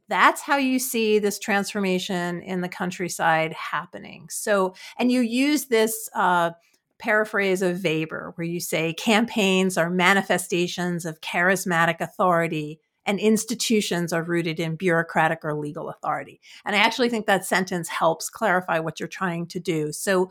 that's 0.08 0.40
how 0.40 0.56
you 0.56 0.78
see 0.78 1.18
this 1.18 1.38
transformation 1.38 2.40
in 2.42 2.60
the 2.60 2.68
countryside 2.68 3.52
happening. 3.52 4.26
So, 4.30 4.74
and 4.98 5.12
you 5.12 5.20
use 5.20 5.66
this 5.66 6.08
uh, 6.14 6.52
paraphrase 6.98 7.62
of 7.62 7.82
Weber, 7.82 8.32
where 8.34 8.46
you 8.46 8.60
say 8.60 8.92
campaigns 8.94 9.76
are 9.76 9.90
manifestations 9.90 11.04
of 11.04 11.20
charismatic 11.20 12.00
authority 12.00 12.80
and 13.08 13.18
institutions 13.18 14.12
are 14.12 14.22
rooted 14.22 14.60
in 14.60 14.76
bureaucratic 14.76 15.38
or 15.42 15.54
legal 15.54 15.88
authority. 15.88 16.40
And 16.66 16.76
I 16.76 16.80
actually 16.80 17.08
think 17.08 17.26
that 17.26 17.44
sentence 17.44 17.88
helps 17.88 18.28
clarify 18.28 18.80
what 18.80 19.00
you're 19.00 19.08
trying 19.08 19.46
to 19.46 19.58
do. 19.58 19.92
So, 19.92 20.30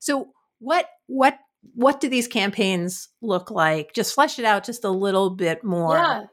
so 0.00 0.32
what 0.58 0.86
what 1.06 1.38
what 1.74 2.00
do 2.00 2.08
these 2.08 2.26
campaigns 2.26 3.08
look 3.22 3.52
like? 3.52 3.94
Just 3.94 4.14
flesh 4.14 4.38
it 4.38 4.44
out 4.44 4.64
just 4.64 4.84
a 4.84 4.90
little 4.90 5.30
bit 5.30 5.62
more. 5.62 5.96
Yeah. 5.96 6.24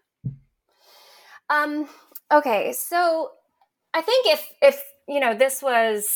Um. 1.49 1.87
Okay. 2.31 2.73
So, 2.73 3.29
I 3.93 4.01
think 4.01 4.25
if 4.27 4.47
if 4.63 4.83
you 5.07 5.19
know 5.19 5.35
this 5.35 5.61
was 5.61 6.07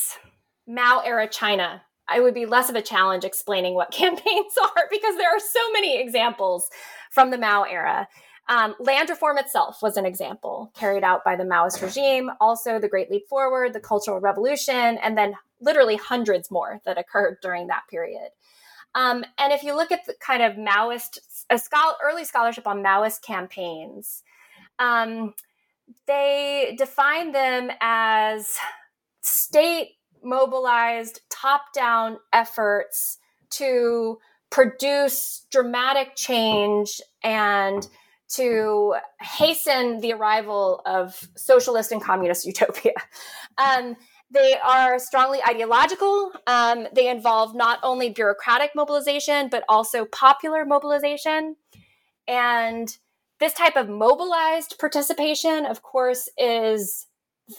Mao 0.66 1.02
era 1.04 1.28
China, 1.28 1.82
it 2.14 2.22
would 2.22 2.34
be 2.34 2.46
less 2.46 2.68
of 2.70 2.76
a 2.76 2.82
challenge 2.82 3.24
explaining 3.24 3.74
what 3.74 3.90
campaigns 3.92 4.54
are 4.62 4.88
because 4.90 5.16
there 5.16 5.30
are 5.30 5.40
so 5.40 5.72
many 5.72 6.00
examples 6.00 6.70
from 7.10 7.30
the 7.30 7.38
Mao 7.38 7.62
era. 7.62 8.08
Um, 8.48 8.74
land 8.80 9.08
reform 9.10 9.38
itself 9.38 9.78
was 9.80 9.96
an 9.96 10.04
example 10.04 10.72
carried 10.74 11.04
out 11.04 11.24
by 11.24 11.36
the 11.36 11.44
Maoist 11.44 11.80
regime, 11.82 12.30
also 12.40 12.80
the 12.80 12.88
Great 12.88 13.10
Leap 13.10 13.28
Forward, 13.28 13.72
the 13.72 13.80
Cultural 13.80 14.18
Revolution, 14.18 14.98
and 14.98 15.16
then 15.16 15.34
literally 15.60 15.94
hundreds 15.94 16.50
more 16.50 16.80
that 16.84 16.98
occurred 16.98 17.38
during 17.42 17.68
that 17.68 17.82
period. 17.88 18.30
Um, 18.96 19.24
and 19.38 19.52
if 19.52 19.62
you 19.62 19.76
look 19.76 19.92
at 19.92 20.04
the 20.04 20.14
kind 20.20 20.42
of 20.42 20.54
Maoist, 20.54 21.18
early 22.02 22.24
scholarship 22.24 22.66
on 22.66 22.82
Maoist 22.82 23.22
campaigns, 23.22 24.24
um, 24.80 25.34
they 26.06 26.74
define 26.76 27.30
them 27.30 27.70
as 27.80 28.56
state 29.20 29.90
mobilized 30.22 31.20
top 31.30 31.72
down 31.72 32.18
efforts 32.32 33.18
to 33.50 34.18
produce 34.50 35.46
dramatic 35.50 36.16
change 36.16 37.00
and 37.22 37.86
to 38.28 38.94
hasten 39.20 40.00
the 40.00 40.12
arrival 40.12 40.82
of 40.86 41.28
socialist 41.36 41.92
and 41.92 42.02
communist 42.02 42.46
utopia. 42.46 42.92
Um, 43.58 43.96
they 44.32 44.56
are 44.62 44.98
strongly 45.00 45.40
ideological. 45.48 46.32
Um, 46.46 46.86
they 46.94 47.08
involve 47.08 47.54
not 47.54 47.80
only 47.82 48.10
bureaucratic 48.10 48.70
mobilization, 48.76 49.48
but 49.48 49.64
also 49.68 50.04
popular 50.04 50.64
mobilization. 50.64 51.56
And 52.28 52.96
this 53.40 53.52
type 53.54 53.74
of 53.74 53.88
mobilized 53.88 54.78
participation, 54.78 55.66
of 55.66 55.82
course, 55.82 56.28
is 56.38 57.06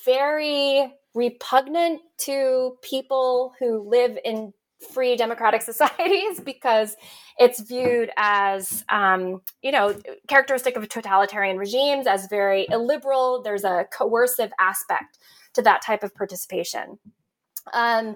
very 0.06 0.93
repugnant 1.13 2.02
to 2.19 2.78
people 2.82 3.54
who 3.60 3.88
live 3.89 4.17
in 4.24 4.54
free 4.93 5.15
democratic 5.15 5.62
societies 5.71 6.39
because 6.39 6.95
it's 7.38 7.62
viewed 7.62 8.12
as 8.17 8.84
um, 8.89 9.41
you 9.62 9.71
know 9.71 10.00
characteristic 10.28 10.76
of 10.76 10.88
totalitarian 10.89 11.58
regimes 11.58 12.08
as 12.08 12.28
very 12.28 12.67
illiberal. 12.69 13.41
There's 13.41 13.63
a 13.63 13.86
coercive 13.91 14.52
aspect 14.60 15.17
to 15.54 15.62
that 15.62 15.82
type 15.82 16.04
of 16.04 16.15
participation. 16.15 17.00
Um, 17.74 18.15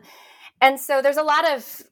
and 0.61 0.79
so 0.79 1.01
there's 1.01 1.17
a 1.17 1.23
lot 1.23 1.49
of 1.51 1.83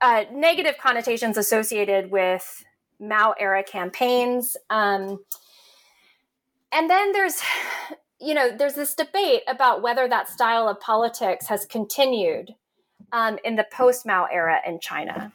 uh, 0.00 0.24
negative 0.32 0.76
connotations 0.80 1.36
associated 1.36 2.10
with 2.10 2.64
mao 2.98 3.34
era 3.38 3.62
campaigns. 3.62 4.56
Um, 4.68 5.24
and 6.72 6.88
then 6.88 7.12
there's 7.12 7.40
you 8.20 8.34
know, 8.34 8.54
there's 8.56 8.74
this 8.74 8.94
debate 8.94 9.42
about 9.48 9.82
whether 9.82 10.06
that 10.08 10.28
style 10.28 10.68
of 10.68 10.78
politics 10.80 11.46
has 11.48 11.64
continued 11.64 12.54
um, 13.12 13.38
in 13.44 13.56
the 13.56 13.66
post 13.72 14.06
Mao 14.06 14.26
era 14.30 14.58
in 14.66 14.78
China. 14.80 15.32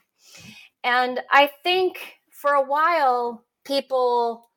and 0.84 1.20
I 1.32 1.50
think 1.64 1.98
for 2.32 2.52
a 2.52 2.62
while, 2.62 3.44
people, 3.66 4.50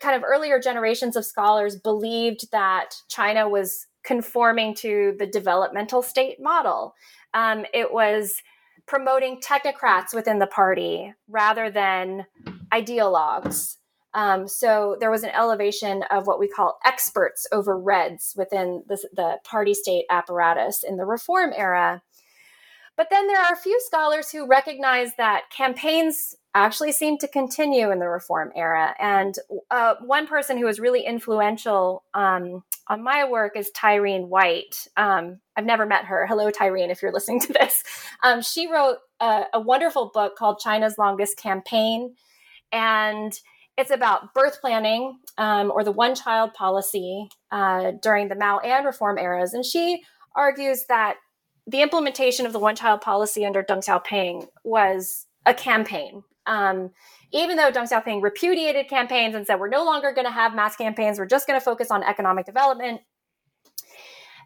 kind 0.00 0.16
of 0.16 0.24
earlier 0.24 0.58
generations 0.58 1.14
of 1.14 1.24
scholars, 1.24 1.76
believed 1.76 2.50
that 2.50 2.94
China 3.08 3.48
was 3.48 3.86
conforming 4.04 4.74
to 4.74 5.14
the 5.18 5.26
developmental 5.26 6.02
state 6.02 6.40
model. 6.40 6.94
Um, 7.32 7.64
it 7.72 7.92
was 7.92 8.42
promoting 8.86 9.40
technocrats 9.40 10.12
within 10.12 10.40
the 10.40 10.46
party 10.46 11.14
rather 11.28 11.70
than 11.70 12.26
ideologues. 12.72 13.76
Um, 14.14 14.46
so 14.46 14.96
there 15.00 15.10
was 15.10 15.22
an 15.22 15.30
elevation 15.30 16.02
of 16.10 16.26
what 16.26 16.38
we 16.38 16.48
call 16.48 16.78
experts 16.84 17.46
over 17.52 17.78
reds 17.78 18.34
within 18.36 18.84
the, 18.86 18.96
the 19.14 19.38
party 19.44 19.74
state 19.74 20.04
apparatus 20.10 20.84
in 20.84 20.96
the 20.96 21.06
reform 21.06 21.52
era. 21.56 22.02
But 22.96 23.08
then 23.10 23.26
there 23.26 23.40
are 23.40 23.54
a 23.54 23.56
few 23.56 23.80
scholars 23.80 24.30
who 24.30 24.46
recognize 24.46 25.16
that 25.16 25.44
campaigns 25.50 26.34
actually 26.54 26.92
seem 26.92 27.16
to 27.16 27.26
continue 27.26 27.90
in 27.90 27.98
the 27.98 28.08
reform 28.08 28.52
era. 28.54 28.94
And 28.98 29.34
uh, 29.70 29.94
one 30.04 30.26
person 30.26 30.58
who 30.58 30.66
was 30.66 30.78
really 30.78 31.06
influential 31.06 32.04
um, 32.12 32.62
on 32.88 33.02
my 33.02 33.24
work 33.24 33.56
is 33.56 33.70
Tyrene 33.70 34.28
White. 34.28 34.86
Um, 34.98 35.40
I've 35.56 35.64
never 35.64 35.86
met 35.86 36.04
her. 36.04 36.26
Hello, 36.26 36.50
Tyrene, 36.50 36.90
if 36.90 37.00
you're 37.00 37.12
listening 37.12 37.40
to 37.40 37.52
this. 37.54 37.82
Um, 38.22 38.42
she 38.42 38.70
wrote 38.70 38.98
a, 39.20 39.44
a 39.54 39.60
wonderful 39.60 40.10
book 40.12 40.36
called 40.36 40.58
China's 40.58 40.98
Longest 40.98 41.38
Campaign. 41.38 42.14
And 42.70 43.32
it's 43.76 43.90
about 43.90 44.34
birth 44.34 44.60
planning 44.60 45.18
um, 45.38 45.70
or 45.70 45.82
the 45.82 45.92
one 45.92 46.14
child 46.14 46.52
policy 46.54 47.28
uh, 47.50 47.92
during 48.02 48.28
the 48.28 48.34
Mao 48.34 48.58
and 48.58 48.84
reform 48.84 49.18
eras. 49.18 49.54
And 49.54 49.64
she 49.64 50.02
argues 50.36 50.84
that 50.88 51.16
the 51.66 51.82
implementation 51.82 52.44
of 52.44 52.52
the 52.52 52.58
one 52.58 52.76
child 52.76 53.00
policy 53.00 53.46
under 53.46 53.62
Deng 53.62 53.84
Xiaoping 53.84 54.46
was 54.64 55.26
a 55.46 55.54
campaign. 55.54 56.22
Um, 56.46 56.90
even 57.32 57.56
though 57.56 57.70
Deng 57.70 57.88
Xiaoping 57.90 58.22
repudiated 58.22 58.88
campaigns 58.88 59.34
and 59.34 59.46
said, 59.46 59.58
we're 59.58 59.68
no 59.68 59.84
longer 59.84 60.12
going 60.12 60.26
to 60.26 60.32
have 60.32 60.54
mass 60.54 60.76
campaigns, 60.76 61.18
we're 61.18 61.26
just 61.26 61.46
going 61.46 61.58
to 61.58 61.64
focus 61.64 61.90
on 61.90 62.02
economic 62.02 62.46
development. 62.46 63.00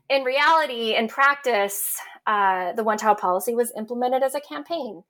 In 0.08 0.22
reality, 0.22 0.94
in 0.94 1.08
practice, 1.08 1.98
uh, 2.26 2.74
the 2.74 2.84
one 2.84 2.98
child 2.98 3.18
policy 3.18 3.54
was 3.54 3.72
implemented 3.76 4.22
as 4.22 4.34
a 4.34 4.40
campaign. 4.40 5.02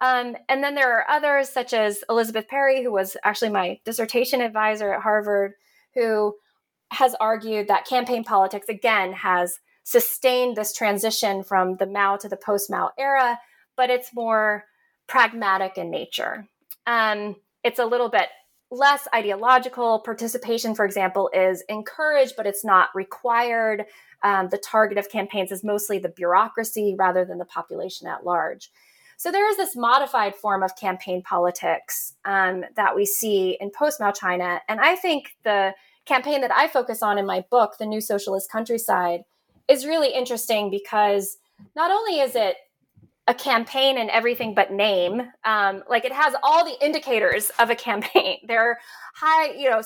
Um, 0.00 0.36
and 0.48 0.62
then 0.62 0.74
there 0.74 0.98
are 0.98 1.08
others, 1.08 1.48
such 1.48 1.72
as 1.72 2.04
Elizabeth 2.10 2.48
Perry, 2.48 2.82
who 2.82 2.92
was 2.92 3.16
actually 3.24 3.50
my 3.50 3.78
dissertation 3.84 4.40
advisor 4.40 4.92
at 4.92 5.02
Harvard, 5.02 5.54
who 5.94 6.34
has 6.90 7.14
argued 7.20 7.68
that 7.68 7.86
campaign 7.86 8.24
politics, 8.24 8.68
again, 8.68 9.12
has 9.12 9.58
sustained 9.84 10.56
this 10.56 10.74
transition 10.74 11.42
from 11.42 11.76
the 11.76 11.86
Mao 11.86 12.16
to 12.16 12.28
the 12.28 12.36
post 12.36 12.70
Mao 12.70 12.90
era, 12.98 13.38
but 13.76 13.90
it's 13.90 14.14
more 14.14 14.64
pragmatic 15.06 15.78
in 15.78 15.90
nature. 15.90 16.48
Um, 16.86 17.36
it's 17.62 17.78
a 17.78 17.86
little 17.86 18.08
bit 18.08 18.28
less 18.70 19.06
ideological. 19.14 20.00
Participation, 20.00 20.74
for 20.74 20.84
example, 20.84 21.30
is 21.32 21.62
encouraged, 21.68 22.34
but 22.36 22.46
it's 22.46 22.64
not 22.64 22.88
required. 22.94 23.86
Um, 24.22 24.48
the 24.50 24.58
target 24.58 24.98
of 24.98 25.10
campaigns 25.10 25.52
is 25.52 25.62
mostly 25.62 25.98
the 25.98 26.08
bureaucracy 26.08 26.96
rather 26.98 27.24
than 27.24 27.38
the 27.38 27.44
population 27.44 28.08
at 28.08 28.24
large. 28.24 28.70
So 29.16 29.30
there 29.30 29.48
is 29.50 29.56
this 29.56 29.76
modified 29.76 30.34
form 30.34 30.62
of 30.62 30.76
campaign 30.76 31.22
politics 31.22 32.14
um, 32.24 32.64
that 32.76 32.94
we 32.96 33.06
see 33.06 33.56
in 33.60 33.70
post 33.70 34.00
Mao 34.00 34.12
China. 34.12 34.60
And 34.68 34.80
I 34.80 34.96
think 34.96 35.36
the 35.44 35.74
campaign 36.04 36.40
that 36.42 36.52
I 36.52 36.68
focus 36.68 37.02
on 37.02 37.18
in 37.18 37.26
my 37.26 37.44
book, 37.50 37.78
The 37.78 37.86
New 37.86 38.00
Socialist 38.00 38.50
Countryside, 38.50 39.24
is 39.68 39.86
really 39.86 40.12
interesting 40.12 40.70
because 40.70 41.38
not 41.74 41.90
only 41.90 42.20
is 42.20 42.34
it 42.34 42.56
a 43.26 43.34
campaign 43.34 43.96
and 43.96 44.10
everything 44.10 44.54
but 44.54 44.72
name. 44.72 45.22
Um, 45.44 45.82
like 45.88 46.04
it 46.04 46.12
has 46.12 46.34
all 46.42 46.64
the 46.64 46.84
indicators 46.84 47.50
of 47.58 47.70
a 47.70 47.74
campaign. 47.74 48.38
There 48.46 48.70
are 48.70 48.78
high, 49.14 49.52
you 49.52 49.70
know, 49.70 49.82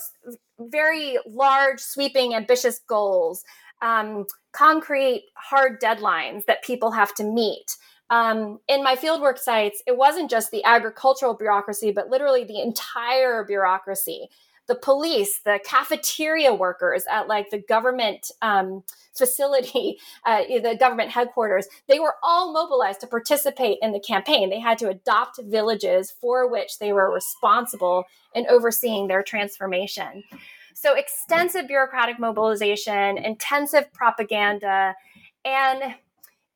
very 0.58 1.18
large, 1.26 1.80
sweeping, 1.80 2.34
ambitious 2.34 2.80
goals, 2.88 3.44
um, 3.80 4.26
concrete, 4.52 5.26
hard 5.34 5.80
deadlines 5.80 6.44
that 6.46 6.64
people 6.64 6.90
have 6.90 7.14
to 7.14 7.24
meet. 7.24 7.76
Um, 8.10 8.60
in 8.68 8.82
my 8.82 8.96
fieldwork 8.96 9.38
sites, 9.38 9.82
it 9.86 9.96
wasn't 9.96 10.30
just 10.30 10.50
the 10.50 10.64
agricultural 10.64 11.34
bureaucracy, 11.34 11.92
but 11.92 12.08
literally 12.08 12.44
the 12.44 12.60
entire 12.60 13.44
bureaucracy 13.44 14.28
the 14.68 14.74
police, 14.74 15.40
the 15.44 15.58
cafeteria 15.64 16.54
workers 16.54 17.04
at 17.10 17.26
like 17.26 17.50
the 17.50 17.58
government 17.58 18.30
um, 18.42 18.84
facility, 19.16 19.98
uh, 20.24 20.42
the 20.62 20.76
government 20.78 21.10
headquarters, 21.10 21.66
they 21.88 21.98
were 21.98 22.14
all 22.22 22.52
mobilized 22.52 23.00
to 23.00 23.06
participate 23.06 23.78
in 23.82 23.92
the 23.92 23.98
campaign. 23.98 24.48
They 24.48 24.60
had 24.60 24.78
to 24.78 24.88
adopt 24.88 25.40
villages 25.42 26.14
for 26.20 26.48
which 26.48 26.78
they 26.78 26.92
were 26.92 27.12
responsible 27.12 28.04
in 28.34 28.46
overseeing 28.48 29.08
their 29.08 29.24
transformation. 29.24 30.22
So, 30.74 30.94
extensive 30.94 31.66
bureaucratic 31.66 32.20
mobilization, 32.20 33.18
intensive 33.18 33.92
propaganda, 33.92 34.94
and 35.44 35.96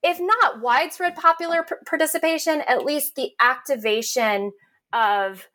if 0.02 0.18
not 0.20 0.60
widespread 0.60 1.16
popular 1.16 1.62
p- 1.62 1.74
participation, 1.86 2.62
at 2.62 2.84
least 2.84 3.14
the 3.14 3.30
activation 3.40 4.52
of 4.92 5.48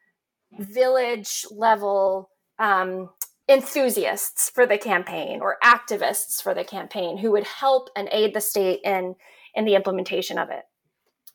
village 0.59 1.45
level 1.51 2.29
um, 2.59 3.09
enthusiasts 3.49 4.49
for 4.49 4.65
the 4.65 4.77
campaign 4.77 5.39
or 5.41 5.57
activists 5.63 6.41
for 6.41 6.53
the 6.53 6.63
campaign 6.63 7.17
who 7.17 7.31
would 7.31 7.45
help 7.45 7.89
and 7.95 8.09
aid 8.11 8.33
the 8.33 8.41
state 8.41 8.79
in 8.83 9.15
in 9.55 9.65
the 9.65 9.75
implementation 9.75 10.37
of 10.37 10.49
it. 10.49 10.63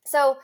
So 0.05 0.37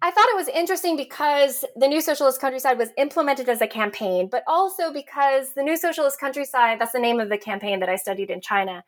I 0.00 0.10
thought 0.10 0.28
it 0.30 0.36
was 0.36 0.48
interesting 0.48 0.96
because 0.96 1.64
the 1.76 1.86
New 1.86 2.00
Socialist 2.00 2.40
Countryside 2.40 2.78
was 2.78 2.88
implemented 2.96 3.48
as 3.48 3.60
a 3.60 3.68
campaign, 3.68 4.28
but 4.30 4.42
also 4.48 4.92
because 4.92 5.54
the 5.54 5.62
New 5.62 5.76
Socialist 5.76 6.18
Countryside, 6.18 6.80
that's 6.80 6.92
the 6.92 6.98
name 6.98 7.20
of 7.20 7.28
the 7.28 7.38
campaign 7.38 7.78
that 7.80 7.88
I 7.88 7.96
studied 7.96 8.30
in 8.30 8.40
China, 8.40 8.82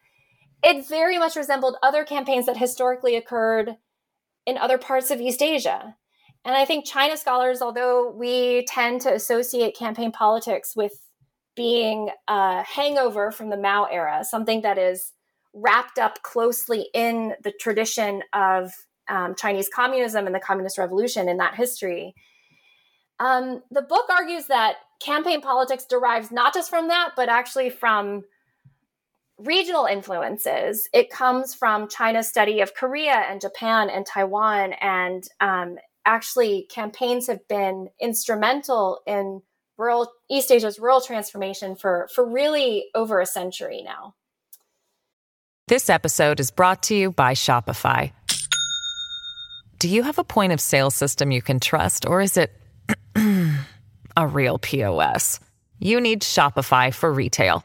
it 0.64 0.88
very 0.88 1.18
much 1.18 1.37
resembled 1.37 1.77
other 1.83 2.05
campaigns 2.05 2.46
that 2.46 2.57
historically 2.57 3.16
occurred 3.16 3.77
in 4.46 4.59
other 4.59 4.79
parts 4.79 5.11
of 5.11 5.20
East 5.20 5.42
Asia. 5.42 5.94
And 6.44 6.57
I 6.57 6.64
think 6.64 6.87
China 6.87 7.16
scholars, 7.16 7.62
although 7.62 8.11
we 8.11 8.66
tend 8.66 9.03
to 9.03 9.12
associate 9.12 9.77
campaign 9.77 10.11
politics 10.11 10.74
with 10.74 10.92
being 11.55 12.11
a 12.29 12.62
hangover 12.62 13.31
from 13.31 13.50
the 13.50 13.57
Mao 13.57 13.85
era, 13.85 14.24
something 14.24 14.62
that 14.62 14.77
is 14.77 15.12
wrapped 15.55 15.98
up 15.98 16.22
closely 16.22 16.88
in 16.92 17.35
the 17.44 17.53
tradition 17.53 18.22
of 18.33 18.72
um, 19.09 19.35
Chinese 19.37 19.68
communism 19.72 20.27
and 20.27 20.35
the 20.35 20.40
Communist 20.40 20.79
Revolution 20.79 21.29
in 21.29 21.37
that 21.37 21.55
history. 21.55 22.14
Um, 23.20 23.62
the 23.70 23.83
book 23.83 24.07
argues 24.11 24.46
that 24.46 24.77
campaign 25.00 25.40
politics 25.40 25.85
derives 25.85 26.33
not 26.33 26.53
just 26.53 26.68
from 26.68 26.88
that, 26.88 27.11
but 27.14 27.29
actually 27.29 27.70
from 27.70 28.22
regional 29.38 29.87
influences. 29.87 30.88
It 30.92 31.11
comes 31.11 31.55
from 31.55 31.88
China's 31.88 32.29
study 32.29 32.61
of 32.61 32.75
Korea 32.75 33.25
and 33.29 33.40
Japan 33.40 33.90
and 33.90 34.07
Taiwan. 34.07 34.75
And 34.75 35.25
um, 35.40 35.79
actually, 36.05 36.66
campaigns 36.70 37.27
have 37.27 37.47
been 37.49 37.88
instrumental 38.01 39.01
in 39.07 39.42
rural 39.77 40.12
East 40.31 40.53
Asia's 40.53 40.79
rural 40.79 41.01
transformation 41.01 41.75
for 41.75 42.09
for 42.14 42.25
really 42.25 42.87
over 42.94 43.20
a 43.20 43.27
century 43.27 43.83
now. 43.83 44.14
This 45.66 45.88
episode 45.88 46.40
is 46.40 46.51
brought 46.51 46.83
to 46.85 46.94
you 46.94 47.11
by 47.11 47.33
Shopify. 47.33 48.12
Do 49.79 49.88
you 49.88 50.03
have 50.03 50.18
a 50.18 50.25
point 50.25 50.53
of 50.53 50.61
sale 50.61 50.90
system 50.90 51.31
you 51.31 51.42
can 51.42 51.59
trust 51.59 52.07
or 52.07 52.20
is 52.20 52.37
it 52.37 52.53
a 54.16 54.27
real 54.27 54.59
POS? 54.59 55.40
You 55.81 56.01
need 56.01 56.23
Shopify 56.23 56.94
for 56.94 57.12
retail. 57.12 57.64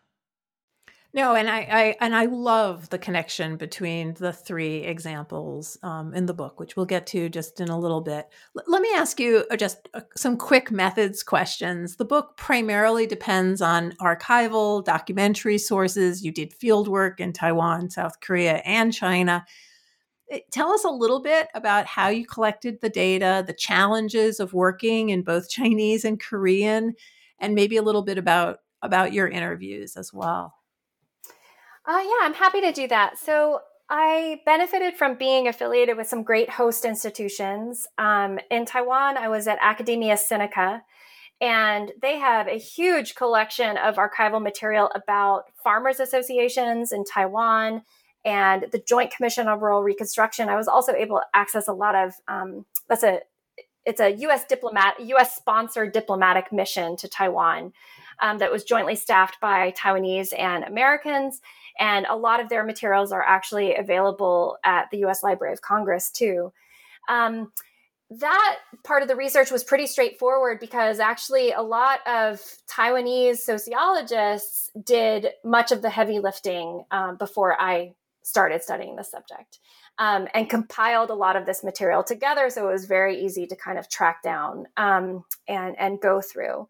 No, 1.13 1.35
and 1.35 1.49
I, 1.49 1.59
I, 1.59 1.95
and 1.99 2.15
I 2.15 2.25
love 2.25 2.89
the 2.89 2.97
connection 2.97 3.57
between 3.57 4.13
the 4.13 4.31
three 4.31 4.77
examples 4.77 5.77
um, 5.83 6.13
in 6.13 6.25
the 6.25 6.33
book, 6.33 6.57
which 6.57 6.77
we'll 6.77 6.85
get 6.85 7.05
to 7.07 7.27
just 7.27 7.59
in 7.59 7.67
a 7.67 7.77
little 7.77 7.99
bit. 7.99 8.27
L- 8.57 8.63
let 8.67 8.81
me 8.81 8.89
ask 8.95 9.19
you 9.19 9.45
uh, 9.51 9.57
just 9.57 9.89
uh, 9.93 10.01
some 10.15 10.37
quick 10.37 10.71
methods 10.71 11.21
questions. 11.21 11.97
The 11.97 12.05
book 12.05 12.37
primarily 12.37 13.07
depends 13.07 13.61
on 13.61 13.91
archival, 13.99 14.85
documentary 14.85 15.57
sources. 15.57 16.23
You 16.23 16.31
did 16.31 16.53
field 16.53 16.87
work 16.87 17.19
in 17.19 17.33
Taiwan, 17.33 17.89
South 17.89 18.21
Korea, 18.21 18.61
and 18.63 18.93
China. 18.93 19.45
Eh, 20.31 20.39
tell 20.49 20.71
us 20.71 20.85
a 20.85 20.89
little 20.89 21.21
bit 21.21 21.49
about 21.53 21.87
how 21.87 22.07
you 22.07 22.25
collected 22.25 22.79
the 22.79 22.89
data, 22.89 23.43
the 23.45 23.53
challenges 23.53 24.39
of 24.39 24.53
working 24.53 25.09
in 25.09 25.23
both 25.23 25.49
Chinese 25.49 26.05
and 26.05 26.21
Korean, 26.21 26.93
and 27.37 27.53
maybe 27.53 27.75
a 27.75 27.83
little 27.83 28.03
bit 28.03 28.17
about 28.17 28.59
about 28.81 29.11
your 29.13 29.27
interviews 29.27 29.97
as 29.97 30.13
well. 30.13 30.60
Uh, 31.85 32.01
yeah, 32.03 32.19
I'm 32.21 32.33
happy 32.33 32.61
to 32.61 32.71
do 32.71 32.87
that. 32.89 33.17
So 33.17 33.61
I 33.89 34.41
benefited 34.45 34.95
from 34.95 35.15
being 35.15 35.47
affiliated 35.47 35.97
with 35.97 36.07
some 36.07 36.23
great 36.23 36.49
host 36.49 36.85
institutions. 36.85 37.87
Um, 37.97 38.39
in 38.49 38.65
Taiwan, 38.65 39.17
I 39.17 39.27
was 39.27 39.47
at 39.47 39.57
Academia 39.61 40.15
Sinica, 40.15 40.81
and 41.41 41.91
they 42.01 42.19
have 42.19 42.47
a 42.47 42.57
huge 42.57 43.15
collection 43.15 43.77
of 43.77 43.95
archival 43.95 44.41
material 44.41 44.91
about 44.93 45.45
farmers 45.63 45.99
associations 45.99 46.91
in 46.91 47.03
Taiwan 47.03 47.81
and 48.23 48.67
the 48.71 48.79
Joint 48.79 49.11
Commission 49.11 49.47
on 49.47 49.59
Rural 49.59 49.81
Reconstruction. 49.81 50.47
I 50.47 50.55
was 50.55 50.67
also 50.67 50.93
able 50.93 51.17
to 51.17 51.25
access 51.33 51.67
a 51.67 51.73
lot 51.73 51.95
of 51.95 52.13
um, 52.27 52.65
that's 52.87 53.03
a 53.03 53.21
it's 53.83 53.99
a 53.99 54.11
U.S. 54.11 54.45
diplomat, 54.45 54.99
U.S. 54.99 55.35
sponsored 55.35 55.91
diplomatic 55.91 56.53
mission 56.53 56.95
to 56.97 57.07
Taiwan 57.07 57.73
um, 58.19 58.37
that 58.39 58.51
was 58.51 58.63
jointly 58.63 58.95
staffed 58.95 59.39
by 59.39 59.71
Taiwanese 59.71 60.37
and 60.37 60.63
Americans. 60.63 61.41
And 61.79 62.05
a 62.09 62.15
lot 62.15 62.39
of 62.39 62.49
their 62.49 62.63
materials 62.63 63.11
are 63.11 63.23
actually 63.23 63.75
available 63.75 64.57
at 64.63 64.89
the 64.91 64.99
U.S. 64.99 65.23
Library 65.23 65.53
of 65.53 65.61
Congress 65.61 66.11
too. 66.11 66.51
Um, 67.09 67.51
that 68.11 68.57
part 68.83 69.01
of 69.01 69.07
the 69.07 69.15
research 69.15 69.51
was 69.51 69.63
pretty 69.63 69.87
straightforward 69.87 70.59
because 70.59 70.99
actually 70.99 71.53
a 71.53 71.61
lot 71.61 72.05
of 72.05 72.41
Taiwanese 72.67 73.37
sociologists 73.37 74.69
did 74.83 75.29
much 75.45 75.71
of 75.71 75.81
the 75.81 75.89
heavy 75.89 76.19
lifting 76.19 76.83
um, 76.91 77.15
before 77.15 77.59
I 77.59 77.93
started 78.21 78.61
studying 78.61 78.97
the 78.97 79.03
subject 79.03 79.59
um, 79.97 80.27
and 80.33 80.49
compiled 80.49 81.09
a 81.09 81.15
lot 81.15 81.35
of 81.35 81.45
this 81.45 81.63
material 81.63 82.03
together. 82.03 82.49
So 82.49 82.67
it 82.67 82.73
was 82.73 82.85
very 82.85 83.23
easy 83.23 83.47
to 83.47 83.55
kind 83.55 83.79
of 83.79 83.89
track 83.89 84.21
down 84.23 84.67
um, 84.75 85.23
and, 85.47 85.79
and 85.79 86.01
go 86.01 86.21
through. 86.21 86.67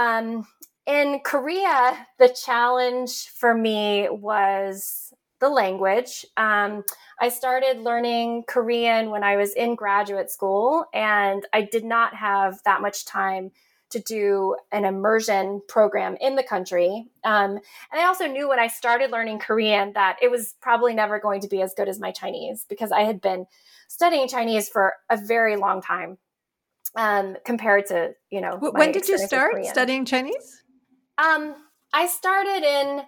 Um, 0.00 0.46
in 0.86 1.20
Korea, 1.22 2.06
the 2.18 2.28
challenge 2.28 3.28
for 3.28 3.54
me 3.54 4.08
was 4.10 5.12
the 5.40 5.50
language. 5.50 6.24
Um, 6.38 6.84
I 7.20 7.28
started 7.28 7.80
learning 7.80 8.44
Korean 8.48 9.10
when 9.10 9.22
I 9.22 9.36
was 9.36 9.52
in 9.52 9.74
graduate 9.74 10.30
school, 10.30 10.86
and 10.94 11.46
I 11.52 11.62
did 11.62 11.84
not 11.84 12.14
have 12.14 12.62
that 12.64 12.80
much 12.80 13.04
time 13.04 13.50
to 13.90 14.00
do 14.00 14.56
an 14.72 14.86
immersion 14.86 15.60
program 15.68 16.16
in 16.18 16.34
the 16.34 16.44
country. 16.44 17.08
Um, 17.24 17.58
and 17.92 18.00
I 18.00 18.06
also 18.06 18.26
knew 18.26 18.48
when 18.48 18.60
I 18.60 18.68
started 18.68 19.10
learning 19.10 19.40
Korean 19.40 19.92
that 19.94 20.16
it 20.22 20.30
was 20.30 20.54
probably 20.62 20.94
never 20.94 21.18
going 21.18 21.42
to 21.42 21.48
be 21.48 21.60
as 21.60 21.74
good 21.74 21.88
as 21.88 22.00
my 22.00 22.10
Chinese 22.10 22.64
because 22.68 22.90
I 22.90 23.02
had 23.02 23.20
been 23.20 23.46
studying 23.88 24.28
Chinese 24.28 24.68
for 24.68 24.94
a 25.10 25.18
very 25.18 25.56
long 25.56 25.82
time 25.82 26.16
um, 26.96 27.36
compared 27.44 27.86
to, 27.86 28.14
you 28.30 28.40
know, 28.40 28.56
when 28.58 28.92
did 28.92 29.08
you 29.08 29.18
start 29.18 29.64
studying 29.66 30.04
Chinese? 30.04 30.62
Um, 31.18 31.54
I 31.92 32.06
started 32.06 32.62
in 32.62 33.02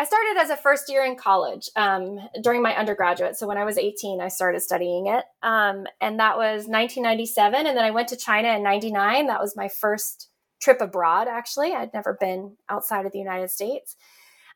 I 0.00 0.04
started 0.04 0.40
as 0.40 0.48
a 0.48 0.56
first 0.56 0.88
year 0.88 1.04
in 1.04 1.14
college 1.14 1.68
um, 1.76 2.18
during 2.42 2.62
my 2.62 2.74
undergraduate. 2.74 3.36
So 3.36 3.46
when 3.46 3.58
I 3.58 3.64
was 3.64 3.76
18, 3.76 4.22
I 4.22 4.28
started 4.28 4.60
studying 4.60 5.08
it. 5.08 5.26
Um, 5.42 5.86
and 6.00 6.18
that 6.18 6.38
was 6.38 6.66
1997. 6.66 7.66
And 7.66 7.76
then 7.76 7.84
I 7.84 7.90
went 7.90 8.08
to 8.08 8.16
China 8.16 8.48
in 8.48 8.62
99. 8.62 9.26
That 9.26 9.42
was 9.42 9.54
my 9.56 9.68
first 9.68 10.30
trip 10.58 10.80
abroad, 10.80 11.28
actually. 11.28 11.74
I'd 11.74 11.92
never 11.92 12.16
been 12.18 12.56
outside 12.70 13.04
of 13.04 13.12
the 13.12 13.18
United 13.18 13.50
States. 13.50 13.94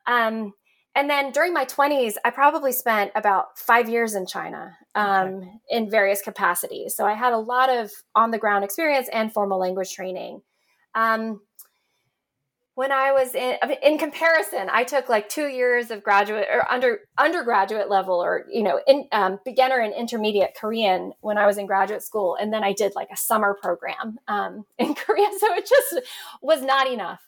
Um, 0.07 0.55
and 0.95 1.11
then 1.11 1.33
during 1.33 1.53
my 1.53 1.65
20s, 1.65 2.15
I 2.25 2.31
probably 2.31 2.73
spent 2.73 3.11
about 3.15 3.59
five 3.59 3.89
years 3.89 4.15
in 4.15 4.27
China 4.27 4.77
um, 4.95 5.35
okay. 5.37 5.51
in 5.71 5.91
various 5.91 6.23
capacities. 6.23 6.95
So 6.95 7.05
I 7.05 7.15
had 7.15 7.33
a 7.33 7.39
lot 7.39 7.69
of 7.69 7.91
on 8.15 8.31
the 8.31 8.39
ground 8.39 8.65
experience 8.65 9.09
and 9.13 9.33
formal 9.33 9.59
language 9.59 9.93
training. 9.93 10.43
Um, 10.95 11.41
when 12.77 12.91
I 12.91 13.13
was 13.13 13.35
in 13.35 13.57
in 13.83 13.99
comparison, 13.99 14.69
I 14.71 14.83
took 14.83 15.09
like 15.09 15.29
two 15.29 15.47
years 15.47 15.93
of 15.93 16.03
graduate 16.03 16.49
or 16.53 16.71
under 16.71 17.01
undergraduate 17.17 17.89
level 17.89 18.23
or 18.23 18.47
you 18.51 18.65
know 18.65 18.81
in 18.87 19.07
um, 19.13 19.39
beginner 19.45 19.79
and 19.79 19.95
intermediate 19.95 20.57
Korean 20.61 21.13
when 21.21 21.39
I 21.39 21.47
was 21.47 21.57
in 21.57 21.67
graduate 21.67 22.03
school, 22.03 22.37
and 22.41 22.53
then 22.53 22.65
I 22.65 22.73
did 22.73 22.95
like 22.97 23.09
a 23.13 23.17
summer 23.17 23.57
program 23.61 24.19
um, 24.27 24.65
in 24.79 24.95
Korea, 24.95 25.29
so 25.39 25.55
it 25.55 25.69
just 25.69 26.09
was 26.43 26.63
not 26.63 26.91
enough. 26.91 27.21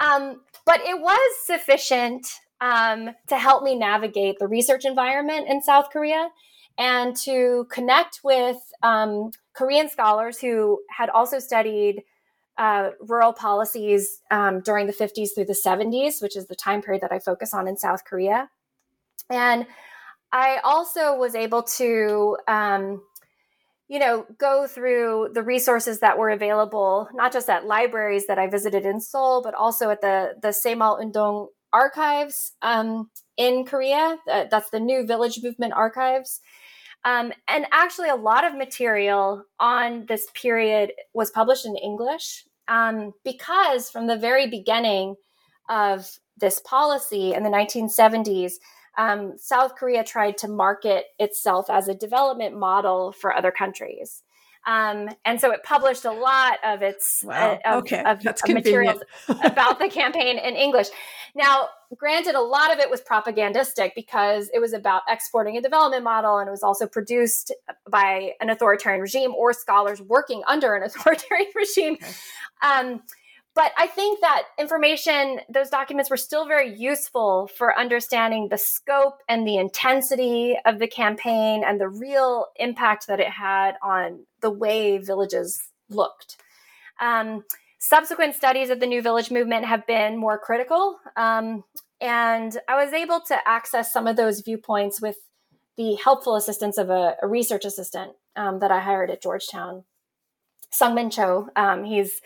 Um, 0.00 0.42
but 0.64 0.80
it 0.80 1.00
was 1.00 1.18
sufficient 1.44 2.26
um, 2.60 3.10
to 3.28 3.38
help 3.38 3.62
me 3.62 3.76
navigate 3.76 4.38
the 4.38 4.48
research 4.48 4.84
environment 4.84 5.46
in 5.48 5.62
South 5.62 5.90
Korea 5.90 6.28
and 6.76 7.16
to 7.16 7.66
connect 7.70 8.20
with 8.22 8.56
um, 8.82 9.30
Korean 9.52 9.88
scholars 9.88 10.38
who 10.38 10.80
had 10.96 11.10
also 11.10 11.38
studied 11.38 12.04
uh, 12.56 12.90
rural 13.00 13.32
policies 13.32 14.20
um, 14.30 14.60
during 14.60 14.86
the 14.86 14.92
50s 14.92 15.28
through 15.34 15.44
the 15.44 15.52
70s, 15.52 16.20
which 16.22 16.36
is 16.36 16.46
the 16.46 16.56
time 16.56 16.82
period 16.82 17.02
that 17.02 17.12
I 17.12 17.18
focus 17.18 17.54
on 17.54 17.68
in 17.68 17.76
South 17.76 18.04
Korea. 18.04 18.50
And 19.30 19.66
I 20.32 20.58
also 20.64 21.16
was 21.16 21.34
able 21.34 21.62
to, 21.62 22.36
um, 22.46 23.02
you 23.88 23.98
know, 23.98 24.26
go 24.38 24.66
through 24.66 25.30
the 25.32 25.42
resources 25.42 26.00
that 26.00 26.18
were 26.18 26.30
available, 26.30 27.08
not 27.14 27.32
just 27.32 27.48
at 27.48 27.64
libraries 27.64 28.26
that 28.26 28.38
I 28.38 28.48
visited 28.48 28.84
in 28.84 29.00
Seoul, 29.00 29.42
but 29.42 29.54
also 29.54 29.90
at 29.90 30.00
the 30.00 30.34
the 30.42 30.48
Saemaul 30.48 31.00
Undong 31.00 31.48
archives 31.72 32.52
um, 32.62 33.10
in 33.36 33.64
Korea. 33.64 34.18
Uh, 34.30 34.44
that's 34.50 34.70
the 34.70 34.80
new 34.80 35.06
Village 35.06 35.40
Movement 35.42 35.72
archives. 35.72 36.40
Um, 37.04 37.32
and 37.46 37.66
actually, 37.72 38.08
a 38.08 38.16
lot 38.16 38.44
of 38.44 38.56
material 38.56 39.44
on 39.60 40.06
this 40.06 40.26
period 40.34 40.92
was 41.14 41.30
published 41.30 41.64
in 41.64 41.76
English 41.76 42.44
um, 42.66 43.12
because 43.24 43.90
from 43.90 44.06
the 44.06 44.16
very 44.16 44.48
beginning 44.48 45.14
of 45.68 46.18
this 46.36 46.60
policy 46.60 47.34
in 47.34 47.42
the 47.42 47.50
1970s, 47.50 48.54
um, 48.96 49.34
South 49.38 49.76
Korea 49.76 50.02
tried 50.02 50.36
to 50.38 50.48
market 50.48 51.06
itself 51.18 51.70
as 51.70 51.88
a 51.88 51.94
development 51.94 52.56
model 52.56 53.12
for 53.12 53.34
other 53.34 53.52
countries. 53.52 54.22
Um, 54.66 55.08
and 55.24 55.40
so 55.40 55.50
it 55.50 55.62
published 55.62 56.04
a 56.04 56.12
lot 56.12 56.58
of 56.64 56.82
its 56.82 57.22
wow. 57.24 57.58
uh, 57.64 57.70
of, 57.70 57.82
okay. 57.84 58.02
of, 58.04 58.26
of 58.26 58.36
materials 58.48 59.02
about 59.28 59.78
the 59.78 59.88
campaign 59.88 60.38
in 60.38 60.56
English. 60.56 60.88
Now, 61.34 61.68
granted, 61.96 62.34
a 62.34 62.40
lot 62.40 62.72
of 62.72 62.78
it 62.78 62.90
was 62.90 63.00
propagandistic 63.00 63.94
because 63.94 64.50
it 64.52 64.60
was 64.60 64.72
about 64.72 65.02
exporting 65.08 65.56
a 65.56 65.62
development 65.62 66.04
model, 66.04 66.38
and 66.38 66.48
it 66.48 66.50
was 66.50 66.62
also 66.62 66.86
produced 66.86 67.52
by 67.90 68.32
an 68.40 68.50
authoritarian 68.50 69.00
regime 69.00 69.34
or 69.34 69.52
scholars 69.52 70.02
working 70.02 70.42
under 70.46 70.74
an 70.74 70.82
authoritarian 70.84 71.50
regime. 71.54 71.94
Okay. 71.94 72.12
Um, 72.62 73.02
but 73.54 73.72
I 73.76 73.86
think 73.88 74.20
that 74.20 74.44
information, 74.58 75.40
those 75.52 75.68
documents 75.68 76.10
were 76.10 76.16
still 76.16 76.46
very 76.46 76.72
useful 76.72 77.48
for 77.56 77.76
understanding 77.78 78.48
the 78.48 78.58
scope 78.58 79.20
and 79.28 79.46
the 79.46 79.56
intensity 79.56 80.56
of 80.64 80.78
the 80.78 80.86
campaign 80.86 81.64
and 81.64 81.80
the 81.80 81.88
real 81.88 82.46
impact 82.56 83.08
that 83.08 83.20
it 83.20 83.30
had 83.30 83.74
on 83.82 84.26
the 84.42 84.50
way 84.50 84.98
villages 84.98 85.60
looked. 85.90 86.36
Um, 87.00 87.44
subsequent 87.78 88.34
studies 88.34 88.70
of 88.70 88.80
the 88.80 88.86
New 88.86 89.02
Village 89.02 89.30
movement 89.30 89.64
have 89.64 89.86
been 89.86 90.16
more 90.16 90.38
critical. 90.38 90.98
Um, 91.16 91.64
and 92.00 92.56
I 92.68 92.82
was 92.82 92.92
able 92.92 93.20
to 93.26 93.36
access 93.48 93.92
some 93.92 94.06
of 94.06 94.16
those 94.16 94.40
viewpoints 94.40 95.00
with 95.00 95.16
the 95.76 95.94
helpful 95.96 96.36
assistance 96.36 96.78
of 96.78 96.90
a, 96.90 97.16
a 97.22 97.28
research 97.28 97.64
assistant 97.64 98.12
um, 98.36 98.60
that 98.60 98.70
I 98.70 98.80
hired 98.80 99.10
at 99.10 99.22
Georgetown, 99.22 99.84
Sungmin 100.72 101.12
Cho. 101.12 101.48
Um, 101.56 101.84
he's 101.84 102.20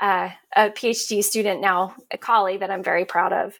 uh, 0.00 0.30
a 0.54 0.70
PhD 0.70 1.22
student 1.22 1.60
now, 1.60 1.94
a 2.10 2.18
colleague 2.18 2.60
that 2.60 2.70
I'm 2.70 2.82
very 2.82 3.04
proud 3.04 3.32
of. 3.32 3.58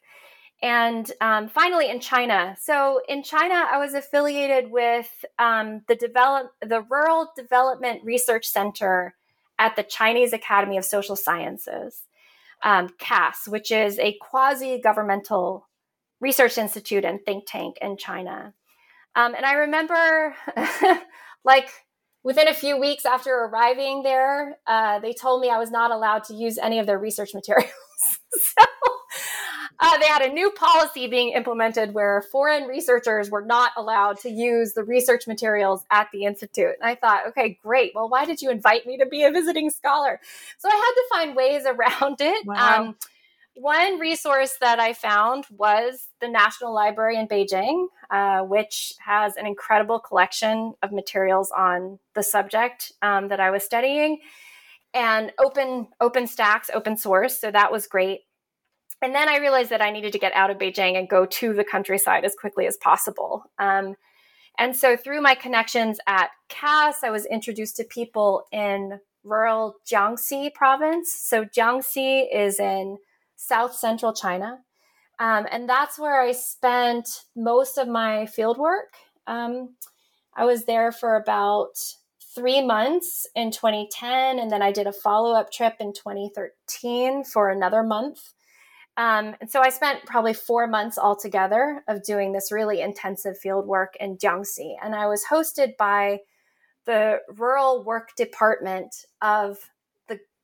And 0.61 1.11
um, 1.21 1.49
finally, 1.49 1.89
in 1.89 1.99
China. 1.99 2.55
So 2.59 3.01
in 3.07 3.21
China, 3.21 3.65
I 3.71 3.77
was 3.77 3.93
affiliated 3.93 4.71
with 4.71 5.25
um, 5.37 5.81
the 5.87 5.95
develop 5.95 6.51
the 6.61 6.81
Rural 6.81 7.31
Development 7.35 8.03
Research 8.03 8.47
Center 8.47 9.13
at 9.59 9.75
the 9.75 9.83
Chinese 9.83 10.33
Academy 10.33 10.77
of 10.77 10.85
Social 10.85 11.15
Sciences, 11.15 12.01
um, 12.63 12.89
CAS, 12.97 13.47
which 13.47 13.71
is 13.71 13.99
a 13.99 14.17
quasi 14.19 14.79
governmental 14.81 15.67
research 16.19 16.57
institute 16.57 17.05
and 17.05 17.23
think 17.23 17.45
tank 17.47 17.77
in 17.81 17.97
China. 17.97 18.53
Um, 19.15 19.35
and 19.35 19.45
I 19.45 19.53
remember, 19.53 20.35
like 21.43 21.69
within 22.27 22.49
a 22.49 22.53
few 22.53 22.77
weeks 22.77 23.05
after 23.05 23.33
arriving 23.33 24.03
there, 24.03 24.57
uh, 24.67 24.99
they 24.99 25.13
told 25.13 25.39
me 25.39 25.49
I 25.49 25.57
was 25.57 25.71
not 25.71 25.91
allowed 25.91 26.25
to 26.25 26.33
use 26.33 26.57
any 26.57 26.77
of 26.77 26.85
their 26.85 26.99
research 26.99 27.33
materials. 27.33 27.71
so 28.31 28.65
uh, 29.79 29.97
they 29.97 30.07
had 30.07 30.21
a 30.21 30.33
new 30.33 30.51
policy 30.51 31.07
being 31.07 31.29
implemented 31.29 31.93
where 31.93 32.21
foreign 32.29 32.63
researchers 32.67 33.31
were 33.31 33.45
not 33.45 33.71
allowed 33.77 34.19
to 34.19 34.29
use 34.29 34.73
the 34.73 34.83
research 34.83 35.25
materials 35.25 35.85
at 35.89 36.09
the 36.11 36.25
institute. 36.25 36.73
And 36.81 36.91
I 36.91 36.95
thought, 36.95 37.27
okay, 37.29 37.57
great. 37.63 37.93
Well, 37.95 38.09
why 38.09 38.25
did 38.25 38.41
you 38.41 38.51
invite 38.51 38.85
me 38.85 38.97
to 38.97 39.05
be 39.05 39.23
a 39.23 39.31
visiting 39.31 39.69
scholar? 39.69 40.19
So 40.57 40.67
I 40.67 40.75
had 40.75 40.93
to 40.95 41.03
find 41.09 41.33
ways 41.33 41.63
around 42.01 42.19
it. 42.19 42.45
Wow. 42.45 42.87
Um, 42.87 42.95
one 43.59 43.99
resource 43.99 44.57
that 44.61 44.79
I 44.79 44.93
found 44.93 45.45
was 45.49 46.07
the 46.21 46.27
National 46.27 46.73
Library 46.73 47.17
in 47.17 47.27
Beijing, 47.27 47.87
uh, 48.09 48.41
which 48.41 48.93
has 49.05 49.35
an 49.35 49.45
incredible 49.45 49.99
collection 49.99 50.73
of 50.83 50.91
materials 50.91 51.51
on 51.51 51.99
the 52.15 52.23
subject 52.23 52.91
um, 53.01 53.29
that 53.29 53.39
I 53.39 53.49
was 53.49 53.63
studying, 53.63 54.19
and 54.93 55.31
open 55.39 55.87
open 55.99 56.27
stacks, 56.27 56.69
open 56.73 56.97
source. 56.97 57.39
So 57.39 57.51
that 57.51 57.71
was 57.71 57.87
great. 57.87 58.21
and 59.01 59.13
then 59.13 59.29
I 59.29 59.37
realized 59.37 59.69
that 59.69 59.81
I 59.81 59.91
needed 59.91 60.13
to 60.13 60.19
get 60.19 60.33
out 60.33 60.49
of 60.49 60.57
Beijing 60.57 60.97
and 60.97 61.09
go 61.09 61.25
to 61.25 61.53
the 61.53 61.63
countryside 61.63 62.25
as 62.25 62.35
quickly 62.39 62.65
as 62.67 62.77
possible. 62.77 63.43
Um, 63.59 63.95
and 64.57 64.75
so 64.75 64.97
through 64.97 65.21
my 65.21 65.35
connections 65.35 65.99
at 66.07 66.29
CAS, 66.49 67.03
I 67.03 67.11
was 67.11 67.25
introduced 67.25 67.77
to 67.77 67.83
people 67.83 68.43
in 68.51 68.99
rural 69.23 69.75
Jiangxi 69.85 70.53
province. 70.53 71.13
So 71.13 71.45
Jiangxi 71.45 72.25
is 72.33 72.59
in 72.59 72.97
south 73.37 73.73
central 73.73 74.11
China. 74.11 74.59
Um, 75.19 75.47
and 75.51 75.67
that's 75.67 75.97
where 75.97 76.21
I 76.21 76.31
spent 76.33 77.23
most 77.35 77.77
of 77.77 77.87
my 77.87 78.25
field 78.25 78.57
work. 78.57 78.93
Um, 79.25 79.75
I 80.35 80.45
was 80.45 80.65
there 80.65 80.91
for 80.91 81.15
about 81.15 81.79
three 82.35 82.61
months 82.63 83.25
in 83.35 83.49
2010, 83.49 84.37
and 84.37 84.51
then 84.51 84.61
I 84.61 84.71
did 84.71 84.85
a 84.85 84.93
follow 84.93 85.33
up 85.33 85.51
trip 85.51 85.75
in 85.79 85.93
2013 85.93 87.23
for 87.23 87.49
another 87.49 87.81
month. 87.81 88.33
Um, 88.95 89.35
and 89.41 89.49
so 89.49 89.61
I 89.61 89.69
spent 89.69 90.05
probably 90.05 90.33
four 90.33 90.67
months 90.67 90.97
altogether 90.97 91.83
of 91.87 92.03
doing 92.03 92.31
this 92.31 92.51
really 92.51 92.81
intensive 92.81 93.37
field 93.37 93.67
work 93.67 93.95
in 93.99 94.17
Jiangxi. 94.17 94.75
And 94.83 94.95
I 94.95 95.07
was 95.07 95.25
hosted 95.31 95.77
by 95.77 96.19
the 96.85 97.19
rural 97.35 97.83
work 97.83 98.15
department 98.15 99.05
of 99.21 99.57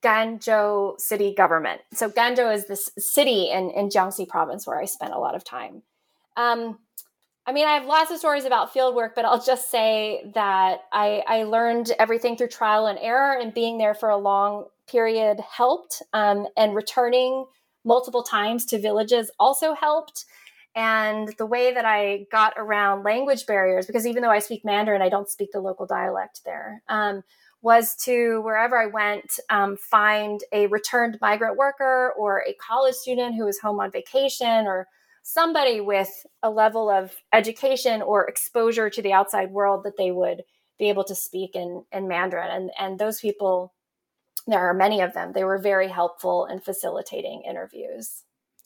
Ganzhou 0.04 1.00
city 1.00 1.34
government. 1.34 1.82
So 1.94 2.10
Ganzhou 2.10 2.54
is 2.54 2.68
this 2.68 2.92
city 2.98 3.50
in, 3.50 3.72
in 3.72 3.90
Jiangxi 3.90 4.28
province 4.28 4.68
where 4.68 4.80
I 4.80 4.86
spent 4.86 5.14
a 5.14 5.20
lot 5.20 5.36
of 5.36 5.44
time. 5.44 5.84
Um, 6.36 6.80
I 7.46 7.52
mean, 7.52 7.68
I 7.68 7.74
have 7.74 7.86
lots 7.86 8.12
of 8.12 8.18
stories 8.18 8.46
about 8.46 8.72
field 8.72 8.96
work, 8.96 9.16
but 9.16 9.26
I'll 9.26 9.42
just 9.44 9.70
say 9.70 10.32
that 10.34 10.82
I, 10.92 11.24
I 11.28 11.44
learned 11.44 11.92
everything 12.00 12.38
through 12.38 12.48
trial 12.48 12.88
and 12.88 12.98
error, 13.00 13.38
and 13.38 13.54
being 13.54 13.78
there 13.78 13.94
for 13.94 14.10
a 14.10 14.18
long 14.18 14.66
period 14.88 15.40
helped, 15.40 16.02
um, 16.14 16.48
and 16.56 16.74
returning 16.74 17.46
multiple 17.84 18.24
times 18.24 18.66
to 18.68 18.80
villages 18.80 19.30
also 19.40 19.74
helped. 19.74 20.26
And 20.76 21.36
the 21.38 21.46
way 21.46 21.74
that 21.74 21.86
I 21.86 22.26
got 22.32 22.54
around 22.58 23.04
language 23.04 23.46
barriers, 23.46 23.86
because 23.86 24.08
even 24.08 24.24
though 24.24 24.32
I 24.32 24.40
speak 24.40 24.64
Mandarin, 24.64 25.02
I 25.02 25.10
don't 25.10 25.30
speak 25.30 25.52
the 25.52 25.60
local 25.60 25.86
dialect 25.86 26.46
there, 26.46 26.82
um, 26.88 27.24
was 27.64 27.96
to 27.96 28.42
wherever 28.44 28.78
I 28.78 28.86
went, 28.86 29.40
um, 29.50 29.78
find 29.78 30.42
a 30.52 30.68
returned 30.68 31.18
migrant 31.22 31.58
worker 31.58 32.14
or 32.18 32.44
a 32.46 32.54
college 32.56 32.94
student 32.94 33.36
who 33.36 33.46
was 33.46 33.58
home 33.58 33.80
on 33.80 33.90
vacation 33.90 34.68
or 34.68 34.88
somebody 35.24 35.82
with 35.82 36.26
a 36.44 36.52
level 36.52 36.90
of 36.90 37.16
education 37.32 38.02
or 38.02 38.28
exposure 38.28 38.90
to 38.90 39.02
the 39.02 39.14
outside 39.14 39.50
world 39.50 39.86
that 39.86 39.98
they 39.98 40.12
would 40.12 40.44
be 40.78 40.90
able 40.90 41.06
to 41.06 41.16
speak 41.16 41.56
in, 41.56 41.84
in 41.92 42.08
Mandarin. 42.08 42.52
And, 42.52 42.70
and 42.78 43.00
those 43.00 43.20
people 43.20 43.74
there 44.48 44.70
are 44.70 44.74
many 44.74 45.02
of 45.02 45.14
them. 45.14 45.32
They 45.32 45.44
were 45.44 45.58
very 45.58 45.88
helpful 45.88 46.46
in 46.46 46.60
facilitating 46.60 47.44
interviews. 47.48 48.24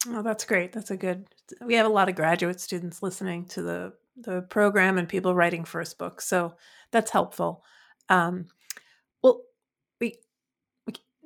Oh, 0.08 0.22
that's 0.22 0.46
great. 0.46 0.74
That's 0.74 0.92
a 0.92 0.98
good. 0.98 1.28
We 1.62 1.76
have 1.76 1.86
a 1.86 1.90
lot 1.90 2.10
of 2.10 2.16
graduate 2.16 2.60
students 2.60 3.04
listening 3.04 3.46
to 3.50 3.62
the 3.62 3.94
the 4.16 4.42
program 4.42 4.98
and 4.98 5.08
people 5.08 5.36
writing 5.36 5.64
first 5.64 5.98
books, 5.98 6.26
so 6.26 6.56
that's 6.92 7.12
helpful. 7.12 7.64
Um, 8.10 8.48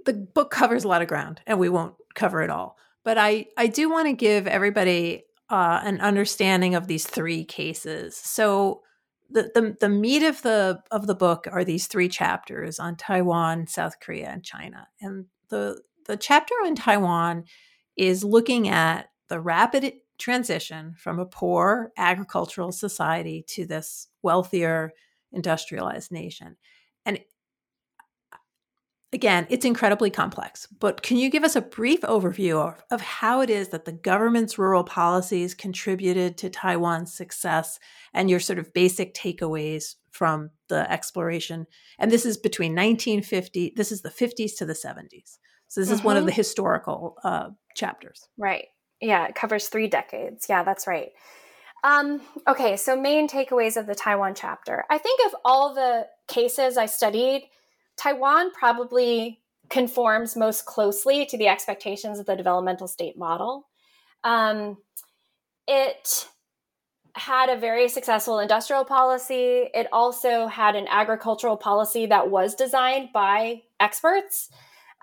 the 0.05 0.13
book 0.13 0.51
covers 0.51 0.83
a 0.83 0.87
lot 0.87 1.01
of 1.01 1.07
ground, 1.07 1.41
and 1.45 1.59
we 1.59 1.69
won't 1.69 1.95
cover 2.15 2.41
it 2.41 2.49
all. 2.49 2.77
But 3.03 3.17
I 3.17 3.47
I 3.57 3.67
do 3.67 3.89
want 3.89 4.07
to 4.07 4.13
give 4.13 4.47
everybody 4.47 5.23
uh, 5.49 5.81
an 5.83 5.99
understanding 5.99 6.75
of 6.75 6.87
these 6.87 7.05
three 7.05 7.43
cases. 7.43 8.15
So 8.15 8.81
the, 9.29 9.51
the 9.53 9.77
the 9.79 9.89
meat 9.89 10.23
of 10.23 10.41
the 10.41 10.81
of 10.91 11.07
the 11.07 11.15
book 11.15 11.47
are 11.51 11.63
these 11.63 11.87
three 11.87 12.09
chapters 12.09 12.79
on 12.79 12.95
Taiwan, 12.95 13.67
South 13.67 13.99
Korea, 13.99 14.29
and 14.29 14.43
China. 14.43 14.87
And 14.99 15.25
the 15.49 15.81
the 16.07 16.17
chapter 16.17 16.53
on 16.65 16.75
Taiwan 16.75 17.45
is 17.95 18.23
looking 18.23 18.67
at 18.67 19.09
the 19.29 19.39
rapid 19.39 19.93
transition 20.17 20.95
from 20.97 21.19
a 21.19 21.25
poor 21.25 21.91
agricultural 21.97 22.71
society 22.71 23.43
to 23.47 23.65
this 23.65 24.07
wealthier 24.21 24.93
industrialized 25.31 26.11
nation. 26.11 26.57
Again, 29.13 29.45
it's 29.49 29.65
incredibly 29.65 30.09
complex, 30.09 30.67
but 30.79 31.01
can 31.01 31.17
you 31.17 31.29
give 31.29 31.43
us 31.43 31.57
a 31.57 31.61
brief 31.61 31.99
overview 32.01 32.65
of, 32.65 32.81
of, 32.91 33.01
how 33.01 33.41
it 33.41 33.49
is 33.49 33.67
that 33.69 33.83
the 33.83 33.91
government's 33.91 34.57
rural 34.57 34.85
policies 34.85 35.53
contributed 35.53 36.37
to 36.37 36.49
Taiwan's 36.49 37.13
success 37.13 37.77
and 38.13 38.29
your 38.29 38.39
sort 38.39 38.57
of 38.57 38.73
basic 38.73 39.13
takeaways 39.13 39.95
from 40.11 40.51
the 40.69 40.89
exploration? 40.89 41.67
And 41.99 42.09
this 42.09 42.25
is 42.25 42.37
between 42.37 42.71
1950, 42.71 43.73
this 43.75 43.91
is 43.91 44.01
the 44.01 44.09
50s 44.09 44.55
to 44.59 44.65
the 44.65 44.73
70s. 44.73 45.39
So 45.67 45.81
this 45.81 45.89
mm-hmm. 45.89 45.93
is 45.93 46.03
one 46.03 46.15
of 46.15 46.21
mm-hmm. 46.21 46.27
the 46.27 46.33
historical 46.33 47.17
uh, 47.21 47.49
chapters. 47.75 48.29
Right. 48.37 48.67
Yeah, 49.01 49.27
it 49.27 49.35
covers 49.35 49.67
three 49.67 49.89
decades. 49.89 50.45
Yeah, 50.47 50.63
that's 50.63 50.87
right. 50.87 51.09
Um, 51.83 52.21
okay, 52.47 52.77
so 52.77 52.95
main 52.95 53.27
takeaways 53.27 53.75
of 53.75 53.87
the 53.87 53.95
Taiwan 53.95 54.35
chapter. 54.35 54.85
I 54.89 54.99
think 54.99 55.19
of 55.25 55.35
all 55.43 55.73
the 55.73 56.07
cases 56.27 56.77
I 56.77 56.85
studied, 56.85 57.49
Taiwan 58.01 58.51
probably 58.51 59.41
conforms 59.69 60.35
most 60.35 60.65
closely 60.65 61.25
to 61.27 61.37
the 61.37 61.47
expectations 61.47 62.17
of 62.17 62.25
the 62.25 62.35
developmental 62.35 62.87
state 62.87 63.15
model. 63.15 63.67
Um, 64.23 64.77
it 65.67 66.27
had 67.13 67.49
a 67.49 67.59
very 67.59 67.87
successful 67.87 68.39
industrial 68.39 68.85
policy. 68.85 69.69
It 69.73 69.87
also 69.91 70.47
had 70.47 70.75
an 70.75 70.87
agricultural 70.89 71.57
policy 71.57 72.07
that 72.07 72.31
was 72.31 72.55
designed 72.55 73.09
by 73.13 73.61
experts, 73.79 74.49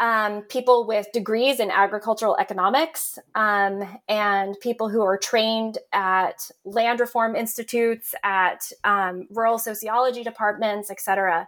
um, 0.00 0.42
people 0.42 0.84
with 0.84 1.06
degrees 1.12 1.60
in 1.60 1.70
agricultural 1.70 2.36
economics, 2.40 3.18
um, 3.36 4.00
and 4.08 4.58
people 4.60 4.88
who 4.88 5.02
are 5.02 5.18
trained 5.18 5.78
at 5.92 6.50
land 6.64 6.98
reform 6.98 7.36
institutes, 7.36 8.12
at 8.24 8.72
um, 8.82 9.28
rural 9.30 9.58
sociology 9.58 10.24
departments, 10.24 10.90
et 10.90 11.00
cetera. 11.00 11.46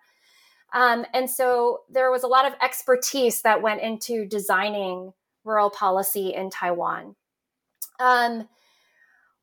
Um, 0.73 1.05
and 1.13 1.29
so 1.29 1.81
there 1.91 2.11
was 2.11 2.23
a 2.23 2.29
lot 2.29 2.47
of 2.47 2.53
expertise 2.63 3.43
that 3.43 3.63
went 3.63 3.83
into 3.83 4.27
designing 4.27 5.13
rural 5.45 5.71
policy 5.71 6.33
in 6.35 6.51
Taiwan. 6.51 7.17
Um, 7.99 8.49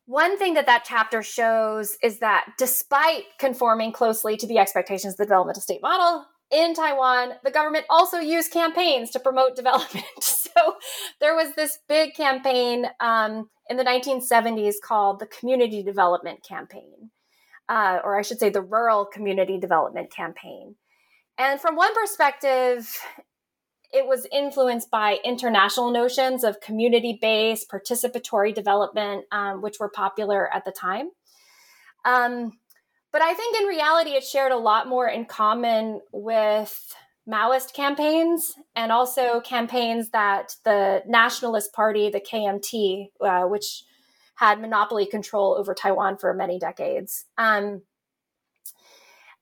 one 0.06 0.38
thing 0.38 0.54
that 0.54 0.68
that 0.68 0.86
chapter 0.86 1.22
shows 1.22 1.98
is 2.02 2.20
that 2.20 2.54
despite 2.58 3.24
conforming 3.40 3.92
closely 3.92 4.38
to 4.38 4.48
the 4.48 4.58
expectations 4.58 5.13
of 5.13 5.18
the 5.18 5.26
developmental 5.26 5.62
state 5.62 5.82
model, 5.82 6.26
in 6.50 6.74
Taiwan, 6.74 7.34
the 7.44 7.52
government 7.52 7.86
also 7.90 8.20
used 8.20 8.54
campaigns 8.54 9.10
to 9.12 9.20
promote 9.20 9.56
development. 9.58 10.06
so 10.22 10.76
there 11.20 11.36
was 11.36 11.54
this 11.56 11.80
big 11.88 12.13
campaign 12.13 12.88
um, 13.00 13.50
in 13.70 13.78
the 13.78 13.84
1970s 13.84 14.76
called 14.82 15.20
the 15.20 15.28
Community 15.28 15.84
Development 15.84 16.42
Campaign, 16.44 17.12
uh, 17.68 18.00
or 18.04 18.18
I 18.18 18.22
should 18.22 18.40
say 18.40 18.50
the 18.50 18.62
Rural 18.62 19.06
Community 19.06 19.60
Development 19.60 20.10
Campaign. 20.12 20.76
And 21.38 21.62
from 21.62 21.76
one 21.76 21.93
perspective, 21.93 22.97
it 23.91 24.06
was 24.06 24.28
influenced 24.32 24.89
by 24.91 25.17
international 25.23 25.91
notions 25.91 26.43
of 26.43 26.60
community 26.60 27.17
based 27.21 27.69
participatory 27.69 28.54
development, 28.54 29.26
um, 29.32 29.62
which 29.62 29.80
were 29.80 29.89
popular 29.89 30.54
at 30.54 30.65
the 30.65 30.71
time. 30.71 31.10
Um, 32.06 32.54
but 33.12 33.21
I 33.21 33.34
think 33.34 33.58
in 33.58 33.65
reality, 33.65 34.12
it 34.12 34.23
shared 34.23 34.52
a 34.52 34.58
lot 34.58 34.88
more 34.88 35.08
in 35.08 35.26
common 35.26 36.02
with 36.12 36.93
Maoist 37.28 37.73
campaigns 37.73 38.54
and 38.76 38.91
also 38.91 39.41
campaigns 39.41 40.10
that 40.12 40.56
the 40.63 41.04
Nationalist 41.08 41.73
Party, 41.73 42.10
the 42.10 42.21
KMT, 42.21 43.08
uh, 43.21 43.47
which 43.47 43.84
had 44.36 44.62
monopoly 44.62 45.06
control 45.06 45.56
over 45.58 45.73
Taiwan 45.73 46.17
for 46.17 46.34
many 46.34 46.60
decades, 46.60 47.26
um, 47.38 47.82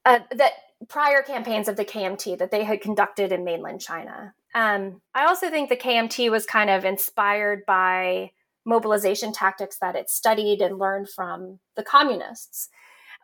uh, 0.05 0.19
that 0.31 0.53
prior 0.89 1.21
campaigns 1.21 1.67
of 1.67 1.77
the 1.77 1.85
KMT 1.85 2.37
that 2.37 2.51
they 2.51 2.63
had 2.63 2.81
conducted 2.81 3.31
in 3.31 3.43
mainland 3.43 3.81
China. 3.81 4.33
Um, 4.53 5.01
I 5.13 5.25
also 5.25 5.49
think 5.49 5.69
the 5.69 5.75
KMT 5.75 6.29
was 6.31 6.45
kind 6.45 6.69
of 6.69 6.85
inspired 6.85 7.65
by 7.65 8.31
mobilization 8.65 9.31
tactics 9.31 9.77
that 9.79 9.95
it 9.95 10.09
studied 10.09 10.61
and 10.61 10.79
learned 10.79 11.09
from 11.09 11.59
the 11.75 11.83
communists. 11.83 12.69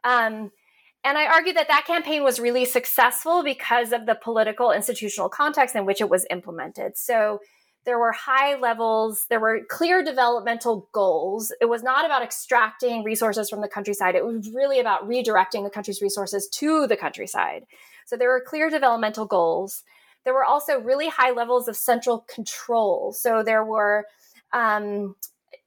Um, 0.03 0.51
and 1.03 1.17
I 1.17 1.25
argue 1.25 1.53
that 1.53 1.67
that 1.67 1.85
campaign 1.85 2.23
was 2.23 2.39
really 2.39 2.65
successful 2.65 3.43
because 3.43 3.91
of 3.91 4.05
the 4.05 4.15
political 4.21 4.71
institutional 4.71 5.29
context 5.29 5.75
in 5.75 5.85
which 5.85 5.99
it 5.99 6.09
was 6.09 6.27
implemented. 6.29 6.95
So 6.95 7.39
there 7.86 7.98
were 7.98 8.12
high 8.12 8.56
levels, 8.60 9.26
there 9.30 9.39
were 9.39 9.62
clear 9.67 10.04
developmental 10.04 10.88
goals. 10.92 11.52
It 11.60 11.65
was 11.65 11.82
not 11.82 12.06
about 12.06 12.21
extracting 12.21 13.04
resources 13.04 13.50
from 13.50 13.62
the 13.62 13.67
countryside, 13.67 14.15
it 14.15 14.25
was 14.25 14.50
really 14.54 14.79
about 14.79 15.08
redirecting 15.08 15.63
the 15.63 15.69
country's 15.69 16.02
resources 16.02 16.48
to 16.54 16.88
the 16.88 16.98
countryside. 16.98 17.65
So 18.06 18.17
there 18.17 18.29
were 18.29 18.44
clear 18.46 18.69
developmental 18.69 19.25
goals. 19.25 19.84
There 20.25 20.34
were 20.34 20.46
also 20.46 20.79
really 20.79 21.08
high 21.08 21.32
levels 21.32 21.67
of 21.67 21.75
central 21.75 22.25
control. 22.32 23.13
So 23.13 23.42
there 23.42 23.63
were, 23.63 24.06
um, 24.54 25.15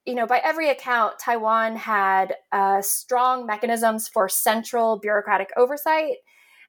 you 0.05 0.15
know, 0.15 0.27
by 0.27 0.41
every 0.45 0.71
account, 0.71 1.15
Taiwan 1.19 1.77
had 1.77 2.35
uh, 2.53 2.81
strong 2.83 3.47
mechanisms 3.47 4.07
for 4.07 4.29
central 4.29 4.99
bureaucratic 4.99 5.51
oversight 5.57 6.19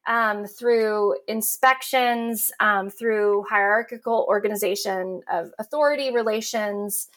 um, 0.08 0.46
through 0.46 1.16
inspections, 1.28 2.52
um, 2.60 2.90
through 2.90 3.46
hierarchical 3.50 4.26
organization 4.30 5.22
of 5.32 5.52
authority 5.58 6.12
relations. 6.14 7.10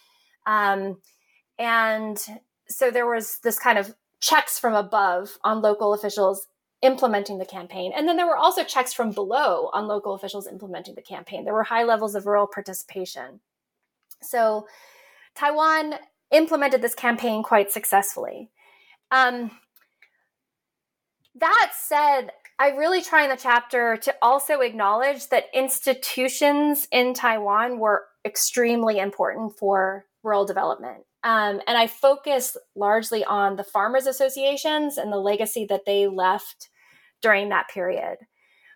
Um, 0.47 1.01
and 1.59 2.19
so 2.69 2.91
there 2.91 3.07
was 3.07 3.39
this 3.43 3.59
kind 3.59 3.79
of 3.79 3.95
checks 4.21 4.59
from 4.59 4.75
above 4.75 5.39
on 5.45 5.61
local 5.61 5.93
officials 5.93 6.47
implementing 6.83 7.39
the 7.39 7.45
campaign. 7.45 7.93
And 7.95 8.09
then 8.09 8.17
there 8.17 8.27
were 8.27 8.37
also 8.37 8.63
checks 8.65 8.93
from 8.93 9.11
below 9.11 9.71
on 9.73 9.89
local 9.89 10.15
officials 10.15 10.47
implementing 10.47 10.95
the 10.95 11.03
campaign. 11.03 11.45
There 11.45 11.55
were 11.55 11.65
high 11.65 11.85
levels 11.85 12.15
of 12.15 12.27
rural 12.27 12.47
participation. 12.47 13.41
So 14.23 14.67
Taiwan 15.35 15.95
implemented 16.31 16.83
this 16.83 16.95
campaign 16.95 17.43
quite 17.43 17.71
successfully. 17.73 18.51
Um, 19.11 19.51
that 21.35 21.73
said, 21.75 22.31
I 22.61 22.71
really 22.71 23.03
try 23.03 23.23
in 23.23 23.31
the 23.31 23.37
chapter 23.37 23.97
to 23.99 24.15
also 24.21 24.61
acknowledge 24.61 25.29
that 25.29 25.45
institutions 25.55 26.89
in 26.91 27.15
Taiwan 27.15 27.79
were 27.79 28.07
extremely 28.25 28.99
important 28.99 29.57
for 29.57 30.07
rural 30.25 30.45
development. 30.45 31.05
Um, 31.23 31.61
and 31.67 31.79
I 31.79 31.87
focus 31.87 32.57
largely 32.75 33.25
on 33.25 33.57
the 33.57 33.65
farmers 33.65 34.07
associations 34.07 34.99
and 34.99 35.13
the 35.13 35.19
legacy 35.19 35.67
that 35.69 35.85
they 35.87 36.07
left 36.09 36.69
during 37.23 37.49
that 37.49 37.69
period. 37.69 38.19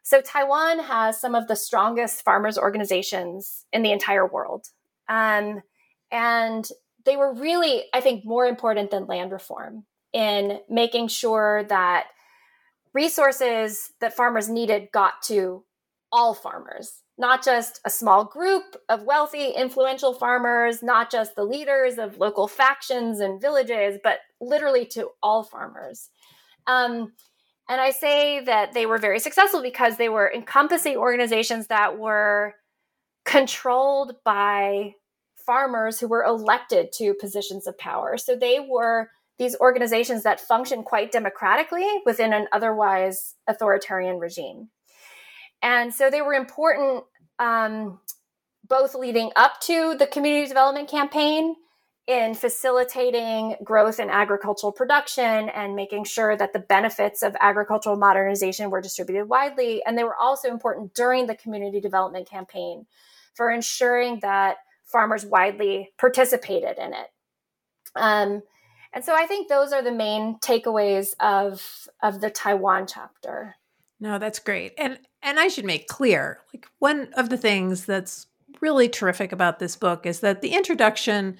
So, 0.04 0.20
Taiwan 0.20 0.80
has 0.80 1.20
some 1.20 1.36
of 1.36 1.46
the 1.46 1.54
strongest 1.54 2.24
farmers 2.24 2.58
organizations 2.58 3.64
in 3.72 3.82
the 3.82 3.92
entire 3.92 4.26
world. 4.26 4.66
Um, 5.08 5.62
and 6.10 6.68
they 7.04 7.16
were 7.16 7.32
really, 7.32 7.84
I 7.94 8.00
think, 8.00 8.24
more 8.24 8.46
important 8.46 8.90
than 8.90 9.06
land 9.06 9.30
reform 9.30 9.84
in 10.12 10.58
making 10.68 11.08
sure 11.08 11.64
that 11.68 12.06
resources 12.94 13.92
that 14.00 14.16
farmers 14.16 14.48
needed 14.48 14.88
got 14.92 15.22
to 15.22 15.64
all 16.10 16.34
farmers, 16.34 17.02
not 17.16 17.42
just 17.42 17.80
a 17.84 17.90
small 17.90 18.24
group 18.24 18.76
of 18.88 19.04
wealthy, 19.04 19.48
influential 19.48 20.12
farmers, 20.12 20.82
not 20.82 21.10
just 21.10 21.34
the 21.34 21.44
leaders 21.44 21.98
of 21.98 22.18
local 22.18 22.46
factions 22.46 23.20
and 23.20 23.40
villages, 23.40 23.98
but 24.04 24.18
literally 24.40 24.84
to 24.84 25.08
all 25.22 25.42
farmers. 25.42 26.10
Um, 26.66 27.12
and 27.68 27.80
I 27.80 27.90
say 27.90 28.44
that 28.44 28.74
they 28.74 28.84
were 28.84 28.98
very 28.98 29.18
successful 29.18 29.62
because 29.62 29.96
they 29.96 30.08
were 30.08 30.30
encompassing 30.32 30.96
organizations 30.96 31.68
that 31.68 31.98
were 31.98 32.54
controlled 33.24 34.16
by 34.24 34.94
farmers 35.46 35.98
who 35.98 36.08
were 36.08 36.24
elected 36.24 36.92
to 36.92 37.14
positions 37.14 37.66
of 37.66 37.78
power. 37.78 38.16
So 38.16 38.36
they 38.36 38.60
were 38.60 39.10
these 39.42 39.56
organizations 39.58 40.22
that 40.22 40.40
function 40.40 40.84
quite 40.84 41.10
democratically 41.10 41.86
within 42.06 42.32
an 42.32 42.46
otherwise 42.52 43.34
authoritarian 43.48 44.18
regime. 44.18 44.68
And 45.62 45.92
so 45.92 46.10
they 46.10 46.22
were 46.22 46.34
important 46.34 47.04
um, 47.38 47.98
both 48.68 48.94
leading 48.94 49.30
up 49.34 49.60
to 49.62 49.96
the 49.98 50.06
community 50.06 50.46
development 50.46 50.88
campaign 50.88 51.56
in 52.06 52.34
facilitating 52.34 53.56
growth 53.64 53.98
in 53.98 54.10
agricultural 54.10 54.72
production 54.72 55.48
and 55.48 55.74
making 55.74 56.04
sure 56.04 56.36
that 56.36 56.52
the 56.52 56.58
benefits 56.58 57.22
of 57.22 57.36
agricultural 57.40 57.96
modernization 57.96 58.70
were 58.70 58.80
distributed 58.80 59.28
widely. 59.28 59.82
And 59.84 59.98
they 59.98 60.04
were 60.04 60.16
also 60.16 60.48
important 60.48 60.94
during 60.94 61.26
the 61.26 61.36
community 61.36 61.80
development 61.80 62.28
campaign 62.28 62.86
for 63.34 63.50
ensuring 63.50 64.20
that 64.20 64.58
farmers 64.84 65.24
widely 65.24 65.90
participated 65.98 66.78
in 66.78 66.92
it. 66.92 67.08
Um, 67.96 68.42
and 68.92 69.04
so 69.04 69.14
I 69.14 69.26
think 69.26 69.48
those 69.48 69.72
are 69.72 69.82
the 69.82 69.92
main 69.92 70.38
takeaways 70.38 71.14
of 71.20 71.88
of 72.02 72.20
the 72.20 72.30
Taiwan 72.30 72.86
chapter. 72.86 73.56
No, 74.00 74.18
that's 74.18 74.38
great. 74.38 74.74
And 74.78 74.98
and 75.22 75.38
I 75.38 75.48
should 75.48 75.64
make 75.64 75.86
clear, 75.86 76.40
like 76.52 76.66
one 76.78 77.08
of 77.14 77.28
the 77.28 77.38
things 77.38 77.86
that's 77.86 78.26
really 78.60 78.88
terrific 78.88 79.32
about 79.32 79.58
this 79.58 79.76
book 79.76 80.06
is 80.06 80.20
that 80.20 80.40
the 80.40 80.50
introduction 80.50 81.38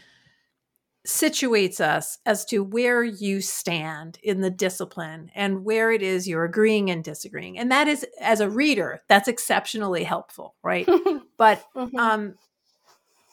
situates 1.07 1.81
us 1.81 2.19
as 2.25 2.45
to 2.45 2.63
where 2.63 3.03
you 3.03 3.41
stand 3.41 4.19
in 4.23 4.41
the 4.41 4.51
discipline 4.51 5.31
and 5.35 5.65
where 5.65 5.91
it 5.91 6.01
is 6.01 6.29
you're 6.29 6.45
agreeing 6.45 6.91
and 6.91 7.03
disagreeing. 7.03 7.59
And 7.59 7.73
that 7.73 7.89
is 7.89 8.07
as 8.21 8.41
a 8.41 8.49
reader, 8.49 9.03
that's 9.09 9.27
exceptionally 9.27 10.05
helpful, 10.05 10.55
right? 10.63 10.89
but 11.37 11.65
mm-hmm. 11.75 11.97
um 11.97 12.35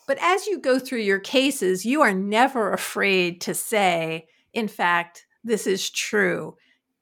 but 0.09 0.17
as 0.21 0.47
you 0.47 0.57
go 0.57 0.79
through 0.79 1.01
your 1.01 1.19
cases, 1.19 1.85
you 1.85 2.01
are 2.01 2.15
never 2.15 2.73
afraid 2.73 3.41
to 3.41 3.53
say, 3.53 4.25
in 4.53 4.67
fact, 4.67 5.27
this 5.43 5.67
is 5.67 5.87
true, 5.87 6.55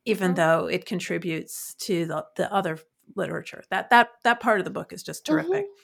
even 0.04 0.32
mm-hmm. 0.32 0.36
though 0.36 0.68
it 0.68 0.86
contributes 0.86 1.74
to 1.76 2.06
the, 2.06 2.26
the 2.36 2.54
other 2.54 2.78
literature. 3.16 3.64
That 3.70 3.92
that 3.92 4.10
that 4.26 4.42
part 4.42 4.60
of 4.60 4.66
the 4.66 4.72
book 4.72 4.92
is 4.92 5.04
just 5.04 5.26
terrific. 5.26 5.68
Mm-hmm. 5.68 5.82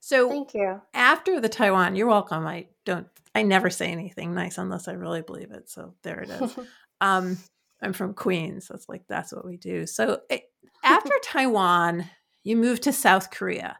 So 0.00 0.28
thank 0.28 0.54
you. 0.54 0.82
After 0.92 1.40
the 1.40 1.48
Taiwan, 1.48 1.94
you're 1.94 2.08
welcome. 2.08 2.44
I 2.44 2.66
don't 2.84 3.06
I 3.36 3.42
never 3.42 3.70
say 3.70 3.92
anything 3.92 4.34
nice 4.34 4.58
unless 4.58 4.88
I 4.88 4.94
really 4.94 5.22
believe 5.22 5.52
it. 5.52 5.70
So 5.70 5.94
there 6.02 6.22
it 6.22 6.30
is. 6.30 6.58
um, 7.00 7.38
I'm 7.82 7.92
from 7.92 8.14
Queens. 8.14 8.66
So 8.66 8.76
like 8.88 9.04
that's 9.08 9.32
what 9.32 9.46
we 9.46 9.58
do. 9.58 9.86
So 9.86 10.22
it, 10.28 10.42
after 10.82 11.14
Taiwan, 11.22 12.10
you 12.42 12.56
move 12.56 12.80
to 12.80 12.92
South 12.92 13.30
Korea. 13.30 13.78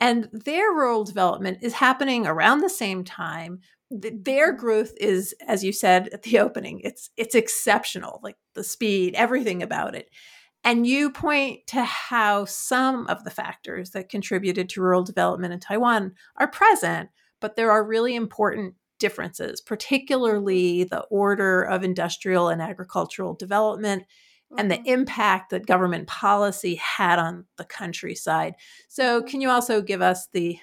And 0.00 0.28
their 0.32 0.72
rural 0.72 1.04
development 1.04 1.58
is 1.62 1.74
happening 1.74 2.26
around 2.26 2.60
the 2.60 2.70
same 2.70 3.04
time. 3.04 3.60
Their 3.90 4.52
mm-hmm. 4.52 4.60
growth 4.60 4.92
is, 4.98 5.34
as 5.46 5.62
you 5.62 5.72
said 5.72 6.08
at 6.12 6.22
the 6.22 6.38
opening, 6.38 6.80
it's 6.80 7.10
it's 7.16 7.34
exceptional, 7.34 8.20
like 8.22 8.36
the 8.54 8.64
speed, 8.64 9.14
everything 9.14 9.62
about 9.62 9.94
it. 9.94 10.10
And 10.64 10.86
you 10.86 11.10
point 11.10 11.66
to 11.68 11.84
how 11.84 12.46
some 12.46 13.06
of 13.08 13.22
the 13.24 13.30
factors 13.30 13.90
that 13.90 14.08
contributed 14.08 14.70
to 14.70 14.80
rural 14.80 15.04
development 15.04 15.52
in 15.52 15.60
Taiwan 15.60 16.14
are 16.36 16.48
present, 16.48 17.10
but 17.40 17.54
there 17.54 17.70
are 17.70 17.84
really 17.84 18.14
important 18.14 18.74
differences, 18.98 19.60
particularly 19.60 20.84
the 20.84 21.02
order 21.10 21.62
of 21.62 21.84
industrial 21.84 22.48
and 22.48 22.62
agricultural 22.62 23.34
development 23.34 24.04
and 24.56 24.70
the 24.70 24.76
mm-hmm. 24.76 24.86
impact 24.88 25.50
that 25.50 25.66
government 25.66 26.06
policy 26.06 26.76
had 26.76 27.18
on 27.18 27.44
the 27.56 27.64
countryside. 27.64 28.54
So, 28.88 29.22
can 29.22 29.40
you 29.40 29.50
also 29.50 29.82
give 29.82 30.02
us 30.02 30.28
the 30.32 30.58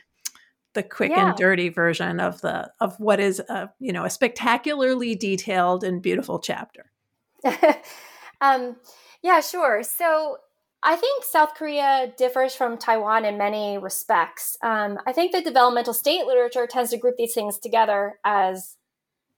the 0.73 0.83
quick 0.83 1.11
yeah. 1.11 1.29
and 1.29 1.37
dirty 1.37 1.69
version 1.69 2.19
of 2.19 2.39
the 2.41 2.71
of 2.79 2.97
what 2.99 3.19
is 3.19 3.39
a 3.39 3.69
you 3.79 3.91
know 3.91 4.05
a 4.05 4.09
spectacularly 4.09 5.15
detailed 5.15 5.83
and 5.83 6.01
beautiful 6.01 6.39
chapter? 6.39 6.91
um, 8.41 8.77
yeah, 9.21 9.41
sure. 9.41 9.83
So 9.83 10.37
I 10.83 10.95
think 10.95 11.23
South 11.23 11.53
Korea 11.53 12.11
differs 12.17 12.55
from 12.55 12.77
Taiwan 12.77 13.25
in 13.25 13.37
many 13.37 13.77
respects. 13.77 14.57
Um, 14.63 14.97
I 15.05 15.13
think 15.13 15.31
the 15.31 15.41
developmental 15.41 15.93
state 15.93 16.25
literature 16.25 16.67
tends 16.67 16.91
to 16.91 16.97
group 16.97 17.17
these 17.17 17.33
things 17.33 17.59
together 17.59 18.19
as 18.25 18.77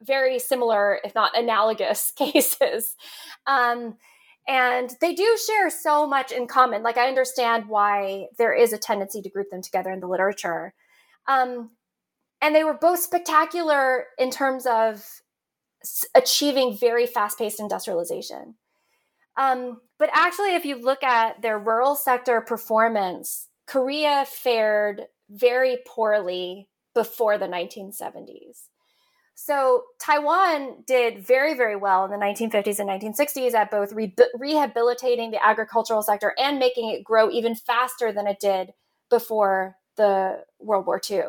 very 0.01 0.39
similar, 0.39 0.99
if 1.03 1.15
not 1.15 1.37
analogous, 1.37 2.11
cases. 2.15 2.95
Um, 3.45 3.97
and 4.47 4.91
they 4.99 5.13
do 5.13 5.37
share 5.47 5.69
so 5.69 6.05
much 6.05 6.31
in 6.31 6.47
common. 6.47 6.83
Like 6.83 6.97
I 6.97 7.07
understand 7.07 7.67
why 7.67 8.27
there 8.37 8.53
is 8.53 8.73
a 8.73 8.77
tendency 8.77 9.21
to 9.21 9.29
group 9.29 9.49
them 9.49 9.61
together 9.61 9.91
in 9.91 9.99
the 9.99 10.07
literature. 10.07 10.73
Um, 11.27 11.71
and 12.41 12.53
they 12.53 12.63
were 12.63 12.73
both 12.73 12.99
spectacular 12.99 14.05
in 14.17 14.29
terms 14.29 14.65
of 14.65 15.21
achieving 16.13 16.77
very 16.77 17.05
fast-paced 17.05 17.59
industrialization. 17.59 18.55
Um, 19.37 19.81
but 19.97 20.09
actually, 20.13 20.55
if 20.55 20.65
you 20.65 20.75
look 20.75 21.03
at 21.03 21.41
their 21.41 21.57
rural 21.57 21.95
sector 21.95 22.41
performance, 22.41 23.47
Korea 23.65 24.25
fared 24.27 25.03
very 25.29 25.77
poorly 25.87 26.69
before 26.93 27.37
the 27.37 27.47
1970s. 27.47 28.67
So 29.35 29.83
Taiwan 29.99 30.83
did 30.85 31.25
very, 31.25 31.55
very 31.55 31.75
well 31.75 32.05
in 32.05 32.11
the 32.11 32.17
1950s 32.17 32.79
and 32.79 32.89
1960s 32.89 33.53
at 33.53 33.71
both 33.71 33.91
re- 33.91 34.15
rehabilitating 34.35 35.31
the 35.31 35.43
agricultural 35.43 36.03
sector 36.03 36.33
and 36.37 36.59
making 36.59 36.89
it 36.89 37.03
grow 37.03 37.31
even 37.31 37.55
faster 37.55 38.11
than 38.11 38.27
it 38.27 38.39
did 38.39 38.73
before 39.09 39.75
the 39.97 40.43
World 40.59 40.85
War 40.85 41.01
II. 41.09 41.21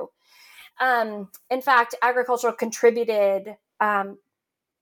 Um, 0.81 1.31
in 1.51 1.63
fact, 1.63 1.95
agriculture 2.03 2.53
contributed 2.53 3.57
um, 3.81 4.19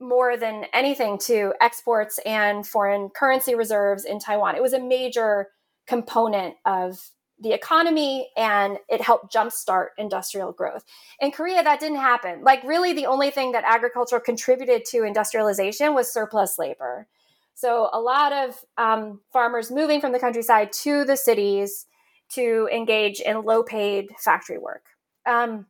more 0.01 0.37
than 0.37 0.67
anything 0.73 1.19
to 1.19 1.55
exports 1.61 2.19
and 2.27 2.67
foreign 2.67 3.09
currency 3.09 3.55
reserves 3.55 4.05
in 4.05 4.19
Taiwan. 4.19 4.57
It 4.57 4.63
was 4.63 4.73
a 4.73 4.81
major 4.81 5.49
component 5.87 6.57
of 6.65 7.11
the 7.43 7.53
economy 7.53 8.31
and 8.37 8.79
it 8.89 9.01
helped 9.01 9.33
jumpstart 9.33 9.89
industrial 9.99 10.53
growth. 10.53 10.85
In 11.21 11.31
Korea, 11.31 11.63
that 11.63 11.81
didn't 11.81 11.99
happen. 11.99 12.43
Like, 12.43 12.63
really, 12.65 12.93
the 12.93 13.07
only 13.07 13.31
thing 13.31 13.53
that 13.53 13.65
agriculture 13.65 14.21
contributed 14.21 14.85
to 14.87 15.05
industrialization 15.05 15.95
was 15.95 16.13
surplus 16.13 16.59
labor. 16.59 17.07
So, 17.55 17.91
a 17.93 18.01
lot 18.01 18.33
of 18.33 18.57
um, 18.79 19.21
farmers 19.33 19.71
moving 19.71 20.01
from 20.01 20.13
the 20.13 20.19
countryside 20.19 20.73
to 20.85 21.05
the 21.05 21.17
cities 21.17 21.87
to 22.35 22.69
engage 22.73 23.21
in 23.21 23.45
low 23.45 23.63
paid 23.63 24.11
factory 24.19 24.59
work. 24.59 24.85
Um, 25.27 25.67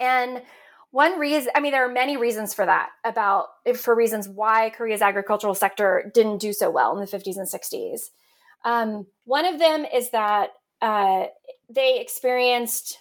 and 0.00 0.42
one 0.90 1.18
reason, 1.18 1.52
I 1.54 1.60
mean, 1.60 1.72
there 1.72 1.84
are 1.84 1.92
many 1.92 2.16
reasons 2.16 2.54
for 2.54 2.64
that, 2.64 2.88
about 3.04 3.48
for 3.76 3.94
reasons 3.94 4.28
why 4.28 4.70
Korea's 4.70 5.02
agricultural 5.02 5.54
sector 5.54 6.10
didn't 6.14 6.38
do 6.38 6.52
so 6.52 6.70
well 6.70 6.96
in 6.96 7.04
the 7.04 7.06
50s 7.06 7.36
and 7.36 7.46
60s. 7.46 8.10
Um, 8.64 9.06
one 9.24 9.44
of 9.44 9.58
them 9.58 9.84
is 9.84 10.10
that 10.10 10.50
uh, 10.80 11.26
they 11.68 12.00
experienced 12.00 12.98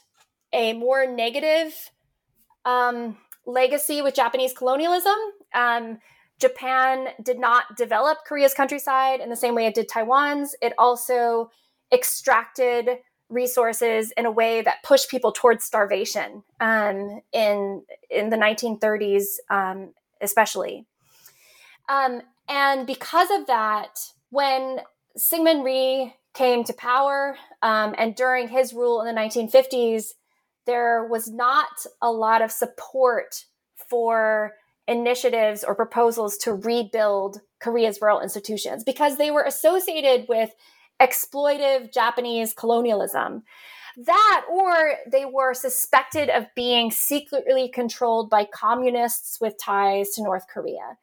a 0.53 0.73
more 0.73 1.05
negative 1.05 1.91
um, 2.65 3.17
legacy 3.45 4.01
with 4.01 4.13
Japanese 4.15 4.53
colonialism. 4.53 5.15
Um, 5.53 5.99
Japan 6.39 7.07
did 7.23 7.39
not 7.39 7.75
develop 7.75 8.19
Korea's 8.25 8.53
countryside 8.53 9.21
in 9.21 9.29
the 9.29 9.35
same 9.35 9.55
way 9.55 9.65
it 9.65 9.73
did 9.73 9.89
Taiwan's. 9.89 10.55
It 10.61 10.73
also 10.77 11.49
extracted 11.91 12.99
resources 13.29 14.11
in 14.15 14.25
a 14.25 14.31
way 14.31 14.61
that 14.61 14.83
pushed 14.83 15.09
people 15.09 15.31
towards 15.31 15.65
starvation 15.65 16.43
um, 16.59 17.21
in 17.33 17.83
in 18.09 18.29
the 18.29 18.37
1930s, 18.37 19.23
um, 19.49 19.93
especially. 20.21 20.85
Um, 21.89 22.21
and 22.47 22.85
because 22.85 23.29
of 23.31 23.47
that, 23.47 23.99
when 24.29 24.81
Syngman 25.17 25.63
Rhee 25.63 26.13
came 26.33 26.63
to 26.65 26.73
power, 26.73 27.37
um, 27.61 27.95
and 27.97 28.15
during 28.15 28.47
his 28.47 28.73
rule 28.73 29.01
in 29.01 29.13
the 29.13 29.19
1950s, 29.19 30.13
there 30.65 31.05
was 31.05 31.29
not 31.29 31.85
a 32.01 32.11
lot 32.11 32.41
of 32.41 32.51
support 32.51 33.45
for 33.89 34.53
initiatives 34.87 35.63
or 35.63 35.75
proposals 35.75 36.37
to 36.37 36.53
rebuild 36.53 37.41
Korea's 37.59 37.99
rural 38.01 38.21
institutions 38.21 38.83
because 38.83 39.17
they 39.17 39.31
were 39.31 39.43
associated 39.43 40.27
with 40.29 40.51
exploitive 41.01 41.93
Japanese 41.93 42.53
colonialism. 42.53 43.43
That, 43.97 44.45
or 44.51 44.93
they 45.11 45.25
were 45.25 45.53
suspected 45.53 46.29
of 46.29 46.45
being 46.55 46.91
secretly 46.91 47.67
controlled 47.67 48.29
by 48.29 48.45
communists 48.45 49.41
with 49.41 49.57
ties 49.57 50.11
to 50.11 50.23
North 50.23 50.45
Korea. 50.47 50.97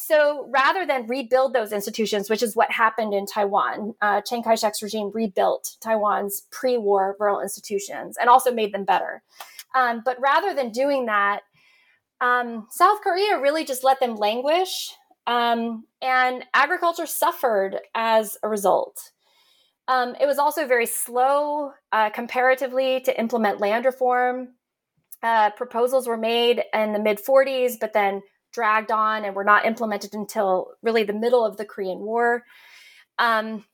So 0.00 0.48
rather 0.54 0.86
than 0.86 1.08
rebuild 1.08 1.54
those 1.54 1.72
institutions, 1.72 2.30
which 2.30 2.40
is 2.40 2.54
what 2.54 2.70
happened 2.70 3.12
in 3.12 3.26
Taiwan, 3.26 3.94
uh, 4.00 4.20
Chiang 4.20 4.44
Kai 4.44 4.54
shek's 4.54 4.80
regime 4.80 5.10
rebuilt 5.12 5.76
Taiwan's 5.80 6.42
pre 6.52 6.76
war 6.78 7.16
rural 7.18 7.40
institutions 7.40 8.16
and 8.16 8.30
also 8.30 8.52
made 8.52 8.72
them 8.72 8.84
better. 8.84 9.24
Um, 9.74 10.02
but 10.04 10.16
rather 10.20 10.54
than 10.54 10.70
doing 10.70 11.06
that, 11.06 11.40
um, 12.20 12.68
South 12.70 13.00
Korea 13.00 13.40
really 13.40 13.64
just 13.64 13.82
let 13.82 13.98
them 13.98 14.14
languish, 14.14 14.92
um, 15.26 15.84
and 16.00 16.44
agriculture 16.54 17.06
suffered 17.06 17.78
as 17.92 18.38
a 18.44 18.48
result. 18.48 19.10
Um, 19.88 20.14
it 20.20 20.26
was 20.26 20.38
also 20.38 20.64
very 20.64 20.86
slow 20.86 21.72
uh, 21.90 22.10
comparatively 22.10 23.00
to 23.00 23.18
implement 23.18 23.58
land 23.58 23.84
reform. 23.84 24.50
Uh, 25.24 25.50
proposals 25.50 26.06
were 26.06 26.16
made 26.16 26.62
in 26.72 26.92
the 26.92 27.00
mid 27.00 27.18
40s, 27.18 27.74
but 27.80 27.94
then 27.94 28.22
dragged 28.52 28.90
on 28.90 29.24
and 29.24 29.34
were 29.34 29.44
not 29.44 29.66
implemented 29.66 30.14
until 30.14 30.72
really 30.82 31.04
the 31.04 31.12
middle 31.12 31.44
of 31.44 31.56
the 31.56 31.64
Korean 31.64 32.00
War. 32.00 32.44
Um, 33.18 33.64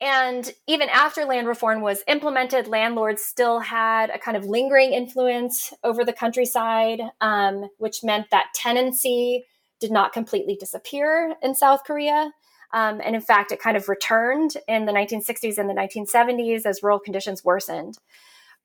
and 0.00 0.52
even 0.66 0.88
after 0.88 1.24
land 1.24 1.46
reform 1.46 1.80
was 1.80 2.02
implemented, 2.08 2.66
landlords 2.66 3.22
still 3.22 3.60
had 3.60 4.10
a 4.10 4.18
kind 4.18 4.36
of 4.36 4.44
lingering 4.44 4.92
influence 4.92 5.72
over 5.82 6.04
the 6.04 6.12
countryside, 6.12 7.00
um, 7.20 7.68
which 7.78 8.02
meant 8.02 8.30
that 8.30 8.52
tenancy 8.54 9.46
did 9.80 9.90
not 9.90 10.12
completely 10.12 10.56
disappear 10.56 11.34
in 11.42 11.54
South 11.54 11.84
Korea. 11.84 12.32
Um, 12.72 13.00
and 13.04 13.14
in 13.14 13.20
fact, 13.20 13.52
it 13.52 13.60
kind 13.60 13.76
of 13.76 13.88
returned 13.88 14.56
in 14.66 14.84
the 14.84 14.92
1960s 14.92 15.58
and 15.58 15.70
the 15.70 15.74
1970s 15.74 16.66
as 16.66 16.82
rural 16.82 16.98
conditions 16.98 17.44
worsened 17.44 17.98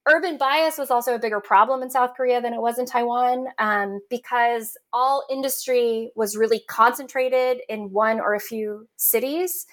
urban 0.10 0.38
bias 0.38 0.78
was 0.78 0.90
also 0.92 1.16
a 1.16 1.20
bigger 1.20 1.40
problem 1.40 1.84
in 1.84 1.90
South 1.90 2.16
Korea 2.16 2.42
than 2.42 2.54
it 2.54 2.62
was 2.62 2.80
in 2.80 2.86
Taiwan 2.86 3.48
um, 3.60 4.00
because 4.10 4.78
all 4.92 5.26
industry 5.30 6.12
was 6.16 6.36
really 6.36 6.60
concentrated 6.68 7.62
in 7.70 7.92
one 7.92 8.20
or 8.20 8.34
a 8.34 8.40
few 8.40 8.88
cities. 8.98 9.68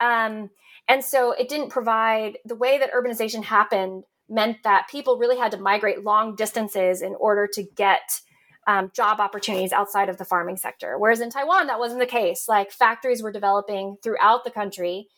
Um, 0.00 0.50
and 0.88 1.04
so 1.04 1.32
it 1.32 1.48
didn't 1.48 1.68
provide 1.68 2.38
the 2.44 2.56
way 2.56 2.78
that 2.78 2.92
urbanization 2.92 3.44
happened 3.44 4.04
meant 4.28 4.62
that 4.64 4.88
people 4.90 5.18
really 5.18 5.38
had 5.38 5.52
to 5.52 5.58
migrate 5.58 6.02
long 6.02 6.34
distances 6.34 7.02
in 7.02 7.14
order 7.20 7.46
to 7.52 7.62
get 7.62 8.20
um, 8.66 8.90
job 8.94 9.20
opportunities 9.20 9.72
outside 9.72 10.08
of 10.08 10.16
the 10.16 10.24
farming 10.24 10.56
sector. 10.56 10.98
Whereas 10.98 11.20
in 11.20 11.28
Taiwan, 11.28 11.66
that 11.66 11.78
wasn't 11.78 12.00
the 12.00 12.06
case. 12.06 12.46
Like 12.48 12.72
factories 12.72 13.22
were 13.22 13.32
developing 13.32 13.96
throughout 14.02 14.44
the 14.44 14.50
country. 14.50 15.08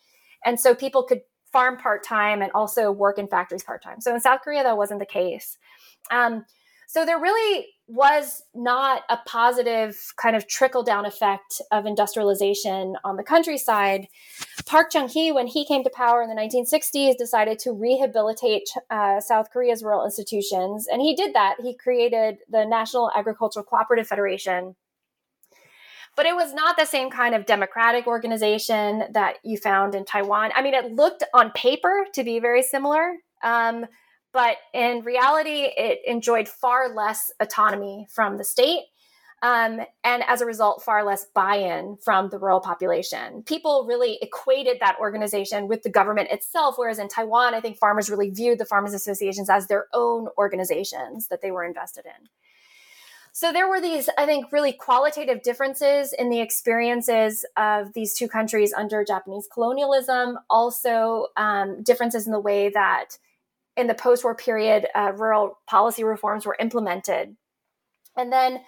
And 0.44 0.58
so 0.58 0.74
people 0.74 1.04
could 1.04 1.20
farm 1.56 1.78
part 1.78 2.04
time 2.04 2.42
and 2.42 2.52
also 2.52 2.92
work 2.92 3.18
in 3.18 3.26
factories 3.26 3.64
part 3.64 3.82
time. 3.82 3.98
So 4.02 4.14
in 4.14 4.20
South 4.20 4.40
Korea, 4.42 4.62
that 4.62 4.76
wasn't 4.76 5.00
the 5.00 5.06
case. 5.06 5.56
Um, 6.10 6.44
so 6.86 7.06
there 7.06 7.18
really 7.18 7.68
was 7.88 8.42
not 8.54 9.04
a 9.08 9.16
positive 9.26 9.96
kind 10.20 10.36
of 10.36 10.46
trickle 10.46 10.82
down 10.82 11.06
effect 11.06 11.62
of 11.72 11.86
industrialization 11.86 12.96
on 13.04 13.16
the 13.16 13.22
countryside. 13.22 14.06
Park 14.66 14.90
Chung 14.92 15.08
Hee, 15.08 15.32
when 15.32 15.46
he 15.46 15.64
came 15.64 15.82
to 15.82 15.90
power 15.90 16.20
in 16.22 16.28
the 16.28 16.34
1960s, 16.34 17.16
decided 17.16 17.58
to 17.60 17.72
rehabilitate 17.72 18.68
uh, 18.90 19.18
South 19.20 19.50
Korea's 19.50 19.82
rural 19.82 20.04
institutions. 20.04 20.86
And 20.86 21.00
he 21.00 21.16
did 21.16 21.34
that. 21.34 21.56
He 21.62 21.74
created 21.74 22.36
the 22.50 22.66
National 22.66 23.10
Agricultural 23.16 23.64
Cooperative 23.64 24.06
Federation, 24.06 24.76
but 26.16 26.26
it 26.26 26.34
was 26.34 26.54
not 26.54 26.76
the 26.76 26.86
same 26.86 27.10
kind 27.10 27.34
of 27.34 27.46
democratic 27.46 28.06
organization 28.06 29.04
that 29.12 29.36
you 29.44 29.58
found 29.58 29.94
in 29.94 30.04
Taiwan. 30.04 30.50
I 30.56 30.62
mean, 30.62 30.74
it 30.74 30.92
looked 30.92 31.22
on 31.34 31.50
paper 31.52 32.06
to 32.14 32.24
be 32.24 32.38
very 32.38 32.62
similar, 32.62 33.16
um, 33.44 33.84
but 34.32 34.56
in 34.74 35.02
reality, 35.02 35.68
it 35.76 36.00
enjoyed 36.06 36.48
far 36.48 36.94
less 36.94 37.30
autonomy 37.38 38.06
from 38.10 38.38
the 38.38 38.44
state. 38.44 38.80
Um, 39.42 39.80
and 40.02 40.22
as 40.26 40.40
a 40.40 40.46
result, 40.46 40.82
far 40.82 41.04
less 41.04 41.26
buy 41.34 41.56
in 41.56 41.98
from 42.02 42.30
the 42.30 42.38
rural 42.38 42.60
population. 42.60 43.42
People 43.42 43.84
really 43.86 44.18
equated 44.22 44.78
that 44.80 44.96
organization 44.98 45.68
with 45.68 45.82
the 45.82 45.90
government 45.90 46.30
itself, 46.30 46.76
whereas 46.78 46.98
in 46.98 47.08
Taiwan, 47.08 47.54
I 47.54 47.60
think 47.60 47.76
farmers 47.76 48.08
really 48.08 48.30
viewed 48.30 48.58
the 48.58 48.64
farmers' 48.64 48.94
associations 48.94 49.50
as 49.50 49.66
their 49.66 49.86
own 49.92 50.28
organizations 50.38 51.28
that 51.28 51.42
they 51.42 51.50
were 51.50 51.64
invested 51.64 52.06
in. 52.06 52.28
So 53.36 53.52
there 53.52 53.68
were 53.68 53.82
these, 53.82 54.08
I 54.16 54.24
think, 54.24 54.50
really 54.50 54.72
qualitative 54.72 55.42
differences 55.42 56.14
in 56.14 56.30
the 56.30 56.40
experiences 56.40 57.44
of 57.58 57.92
these 57.92 58.14
two 58.14 58.28
countries 58.28 58.72
under 58.72 59.04
Japanese 59.04 59.46
colonialism. 59.52 60.38
Also, 60.48 61.26
um, 61.36 61.82
differences 61.82 62.24
in 62.24 62.32
the 62.32 62.40
way 62.40 62.70
that 62.70 63.18
in 63.76 63.88
the 63.88 63.94
post-war 63.94 64.34
period, 64.34 64.86
uh, 64.94 65.12
rural 65.14 65.58
policy 65.66 66.02
reforms 66.02 66.46
were 66.46 66.56
implemented. 66.58 67.36
And 68.16 68.32
then, 68.32 68.62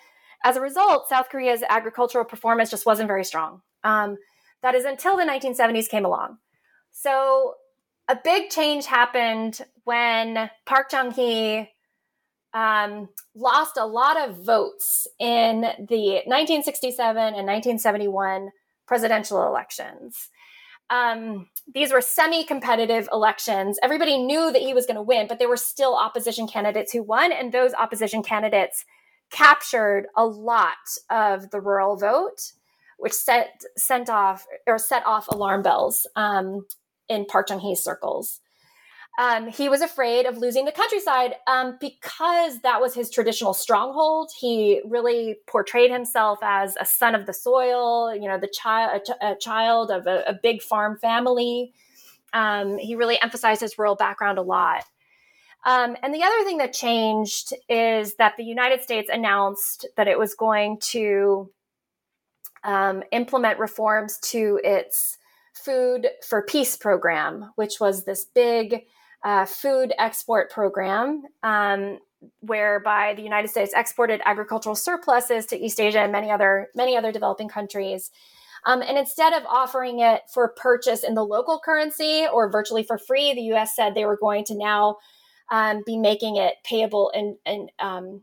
as 0.44 0.58
a 0.58 0.60
result, 0.60 1.08
South 1.08 1.30
Korea's 1.30 1.62
agricultural 1.66 2.26
performance 2.26 2.68
just 2.68 2.84
wasn't 2.84 3.06
very 3.06 3.24
strong. 3.24 3.62
Um, 3.84 4.18
that 4.60 4.74
is 4.74 4.84
until 4.84 5.16
the 5.16 5.24
1970s 5.24 5.88
came 5.88 6.04
along. 6.04 6.36
So 6.90 7.54
a 8.06 8.18
big 8.22 8.50
change 8.50 8.84
happened 8.84 9.62
when 9.84 10.50
Park 10.66 10.90
Chung 10.90 11.10
Hee 11.12 11.70
um, 12.59 13.09
lost 13.36 13.76
a 13.76 13.86
lot 13.86 14.16
of 14.28 14.44
votes 14.44 15.06
in 15.20 15.61
the 15.61 16.22
1967 16.26 17.16
and 17.16 17.46
1971 17.46 18.50
presidential 18.84 19.46
elections. 19.46 20.28
Um, 20.90 21.46
these 21.72 21.92
were 21.92 22.00
semi 22.00 22.42
competitive 22.42 23.09
elections. 23.12 23.78
Everybody 23.80 24.18
knew 24.18 24.50
that 24.50 24.62
he 24.62 24.74
was 24.74 24.86
going 24.86 24.96
to 24.96 25.02
win, 25.02 25.28
but 25.28 25.38
there 25.38 25.48
were 25.48 25.56
still 25.56 25.94
opposition 25.94 26.48
candidates 26.48 26.92
who 26.92 27.04
won, 27.04 27.30
and 27.30 27.52
those 27.52 27.74
opposition 27.74 28.24
candidates 28.24 28.84
captured 29.30 30.06
a 30.16 30.26
lot 30.26 30.78
of 31.11 31.50
the 31.50 31.61
rural 31.61 31.96
vote, 31.96 32.54
which 32.96 33.12
set, 33.12 33.61
sent 33.76 34.09
off 34.09 34.46
or 34.66 34.78
set 34.78 35.06
off 35.06 35.28
alarm 35.28 35.62
bells 35.62 36.09
um, 36.16 36.66
in 37.09 37.24
Park 37.24 37.48
Chung 37.48 37.61
Hee's 37.61 37.84
circles. 37.84 38.40
Um, 39.18 39.48
he 39.48 39.68
was 39.68 39.80
afraid 39.80 40.26
of 40.26 40.38
losing 40.38 40.64
the 40.64 40.70
countryside 40.70 41.34
um, 41.48 41.76
because 41.80 42.60
that 42.60 42.80
was 42.80 42.94
his 42.94 43.10
traditional 43.10 43.52
stronghold. 43.52 44.30
He 44.38 44.80
really 44.84 45.38
portrayed 45.48 45.90
himself 45.90 46.38
as 46.40 46.76
a 46.80 46.86
son 46.86 47.16
of 47.16 47.26
the 47.26 47.32
soil, 47.32 48.14
you 48.14 48.28
know, 48.28 48.38
the 48.38 48.46
child, 48.46 49.02
a, 49.20 49.34
child 49.34 49.90
of 49.90 50.06
a, 50.06 50.22
a, 50.28 50.34
big 50.40 50.62
farm 50.62 50.96
family. 50.98 51.72
Um, 52.32 52.78
he 52.78 52.94
really 52.94 53.20
emphasized 53.20 53.60
his 53.60 53.76
rural 53.76 53.96
background 53.96 54.38
a 54.38 54.42
lot. 54.42 54.84
Um, 55.66 55.96
and 56.00 56.14
the 56.14 56.22
other 56.22 56.44
thing 56.44 56.58
that 56.58 56.72
changed 56.72 57.52
is 57.68 58.14
that 58.14 58.36
the 58.36 58.44
United 58.44 58.82
States 58.82 59.10
announced 59.12 59.84
that 59.96 60.06
it 60.06 60.16
was 60.16 60.34
going 60.34 60.78
to 60.92 61.50
um, 62.62 63.02
implement 63.10 63.58
reforms 63.58 64.18
to 64.30 64.60
its 64.62 65.18
Food 65.54 66.06
for 66.24 66.42
Peace 66.42 66.76
program, 66.76 67.50
which 67.56 67.80
was 67.80 68.04
this 68.04 68.24
big 68.24 68.84
uh, 69.24 69.44
food 69.44 69.92
export 69.98 70.50
program, 70.50 71.22
um, 71.42 71.98
whereby 72.40 73.14
the 73.14 73.22
United 73.22 73.48
States 73.48 73.72
exported 73.74 74.20
agricultural 74.24 74.74
surpluses 74.74 75.46
to 75.46 75.56
East 75.56 75.80
Asia 75.80 76.00
and 76.00 76.12
many 76.12 76.30
other 76.30 76.68
many 76.74 76.96
other 76.96 77.12
developing 77.12 77.48
countries. 77.48 78.10
Um, 78.66 78.82
and 78.82 78.98
instead 78.98 79.32
of 79.32 79.44
offering 79.46 80.00
it 80.00 80.22
for 80.32 80.48
purchase 80.56 81.04
in 81.04 81.14
the 81.14 81.24
local 81.24 81.60
currency 81.64 82.26
or 82.32 82.50
virtually 82.50 82.82
for 82.82 82.98
free, 82.98 83.32
the 83.32 83.42
U.S. 83.42 83.76
said 83.76 83.94
they 83.94 84.04
were 84.04 84.16
going 84.16 84.44
to 84.46 84.56
now 84.56 84.96
um, 85.50 85.82
be 85.86 85.96
making 85.96 86.36
it 86.36 86.54
payable 86.64 87.10
and 87.14 87.36
and 87.46 87.70
um, 87.78 88.22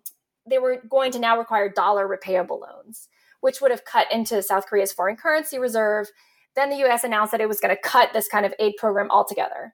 they 0.50 0.60
were 0.60 0.82
going 0.90 1.12
to 1.12 1.20
now 1.20 1.38
require 1.38 1.70
dollar 1.70 2.08
repayable 2.08 2.60
loans, 2.62 3.08
which 3.42 3.62
would 3.62 3.72
have 3.72 3.86
cut 3.86 4.12
into 4.12 4.44
South 4.44 4.68
Korea's 4.68 4.94
foreign 4.94 5.16
currency 5.16 5.58
reserve. 5.58 6.08
Then 6.56 6.70
the 6.70 6.78
U.S. 6.78 7.04
announced 7.04 7.32
that 7.32 7.42
it 7.42 7.50
was 7.50 7.60
going 7.60 7.76
to 7.76 7.82
cut 7.82 8.14
this 8.14 8.28
kind 8.28 8.46
of 8.46 8.54
aid 8.60 8.74
program 8.78 9.10
altogether. 9.12 9.74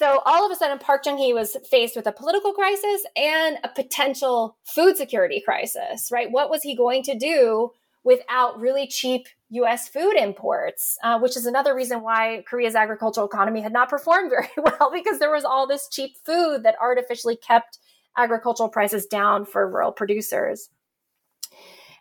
So 0.00 0.22
all 0.24 0.46
of 0.46 0.50
a 0.50 0.56
sudden, 0.56 0.78
Park 0.78 1.04
Chung 1.04 1.18
hee 1.18 1.34
was 1.34 1.58
faced 1.70 1.94
with 1.94 2.06
a 2.06 2.12
political 2.12 2.54
crisis 2.54 3.04
and 3.16 3.58
a 3.62 3.68
potential 3.68 4.56
food 4.64 4.96
security 4.96 5.42
crisis, 5.44 6.08
right? 6.10 6.30
What 6.30 6.48
was 6.48 6.62
he 6.62 6.74
going 6.74 7.02
to 7.02 7.18
do 7.18 7.72
without 8.02 8.58
really 8.58 8.86
cheap 8.86 9.26
US 9.50 9.90
food 9.90 10.14
imports, 10.16 10.96
uh, 11.04 11.18
which 11.18 11.36
is 11.36 11.44
another 11.44 11.74
reason 11.74 12.00
why 12.00 12.42
Korea's 12.48 12.74
agricultural 12.74 13.26
economy 13.26 13.60
had 13.60 13.74
not 13.74 13.90
performed 13.90 14.30
very 14.30 14.48
well 14.56 14.90
because 14.90 15.18
there 15.18 15.30
was 15.30 15.44
all 15.44 15.66
this 15.66 15.86
cheap 15.86 16.16
food 16.24 16.62
that 16.62 16.76
artificially 16.80 17.36
kept 17.36 17.76
agricultural 18.16 18.70
prices 18.70 19.04
down 19.04 19.44
for 19.44 19.68
rural 19.68 19.92
producers. 19.92 20.70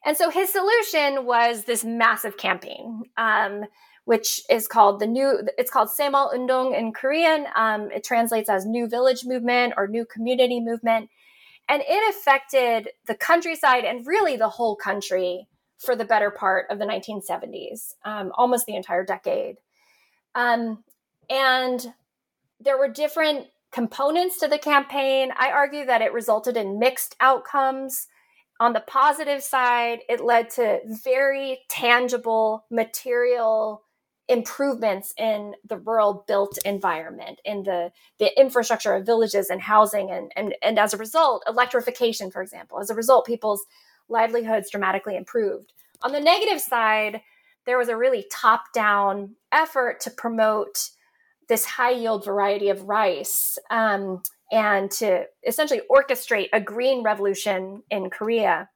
And 0.06 0.16
so 0.16 0.30
his 0.30 0.50
solution 0.54 1.26
was 1.26 1.66
this 1.66 1.84
massive 1.84 2.38
campaign. 2.38 3.04
Um, 3.18 3.66
which 4.10 4.42
is 4.50 4.68
called 4.68 5.00
the 5.00 5.06
new 5.06 5.48
it's 5.60 5.70
called 5.70 5.88
Saemaul 5.88 6.34
Undong 6.34 6.76
in 6.76 6.94
Korean. 6.94 7.46
Um, 7.56 7.92
it 7.92 8.04
translates 8.04 8.50
as 8.50 8.66
new 8.66 8.88
village 8.88 9.24
movement 9.24 9.76
or 9.78 9.88
new 9.88 10.04
community 10.04 10.60
movement. 10.60 11.12
And 11.68 11.84
it 11.88 12.10
affected 12.10 12.90
the 13.06 13.14
countryside 13.14 13.86
and 13.86 14.08
really 14.08 14.36
the 14.36 14.50
whole 14.50 14.76
country 14.76 15.48
for 15.78 15.96
the 15.96 16.06
better 16.06 16.32
part 16.32 16.66
of 16.72 16.80
the 16.80 16.86
1970s, 16.86 17.94
um, 18.04 18.32
almost 18.34 18.66
the 18.66 18.76
entire 18.76 19.06
decade. 19.06 19.58
Um, 20.34 20.84
and 21.30 21.94
there 22.60 22.80
were 22.80 22.90
different 22.90 23.46
components 23.72 24.40
to 24.40 24.48
the 24.48 24.58
campaign. 24.58 25.30
I 25.38 25.52
argue 25.52 25.86
that 25.86 26.02
it 26.02 26.14
resulted 26.14 26.58
in 26.58 26.80
mixed 26.80 27.16
outcomes. 27.20 28.08
On 28.60 28.74
the 28.74 28.84
positive 28.88 29.44
side, 29.44 30.00
it 30.10 30.20
led 30.20 30.50
to 30.56 30.80
very 30.84 31.60
tangible 31.70 32.66
material 32.72 33.84
improvements 34.30 35.14
in 35.18 35.56
the 35.68 35.78
rural 35.78 36.24
built 36.28 36.58
environment, 36.64 37.42
in 37.44 37.64
the, 37.64 37.92
the 38.20 38.40
infrastructure 38.40 38.94
of 38.94 39.06
villages 39.06 39.50
and 39.50 39.60
housing, 39.60 40.12
and, 40.12 40.32
and, 40.36 40.56
and 40.62 40.78
as 40.78 40.94
a 40.94 40.98
result, 40.98 41.44
electrification, 41.48 42.30
for 42.30 42.42
example. 42.42 42.80
As 42.80 42.92
a 42.92 42.96
result, 42.96 43.26
people's 43.26 43.66
livelihoods 44.08 44.70
dramatically 44.70 45.18
improved. 45.18 45.74
On 46.04 46.12
the 46.12 46.20
negative 46.20 46.62
side, 46.62 47.22
there 47.66 47.78
was 47.78 47.90
a 47.90 47.98
really 47.98 48.26
top 48.32 48.72
down 48.74 49.36
effort 49.52 50.00
to 50.02 50.12
promote 50.12 50.92
this 51.48 51.66
high 51.66 51.92
yield 51.92 52.24
variety 52.24 52.70
of 52.70 52.84
rice 52.84 53.58
um, 53.72 54.22
and 54.52 54.92
to 54.92 55.26
essentially 55.46 55.82
orchestrate 55.90 56.50
a 56.54 56.62
green 56.62 57.04
revolution 57.04 57.82
in 57.90 58.10
Korea. 58.12 58.70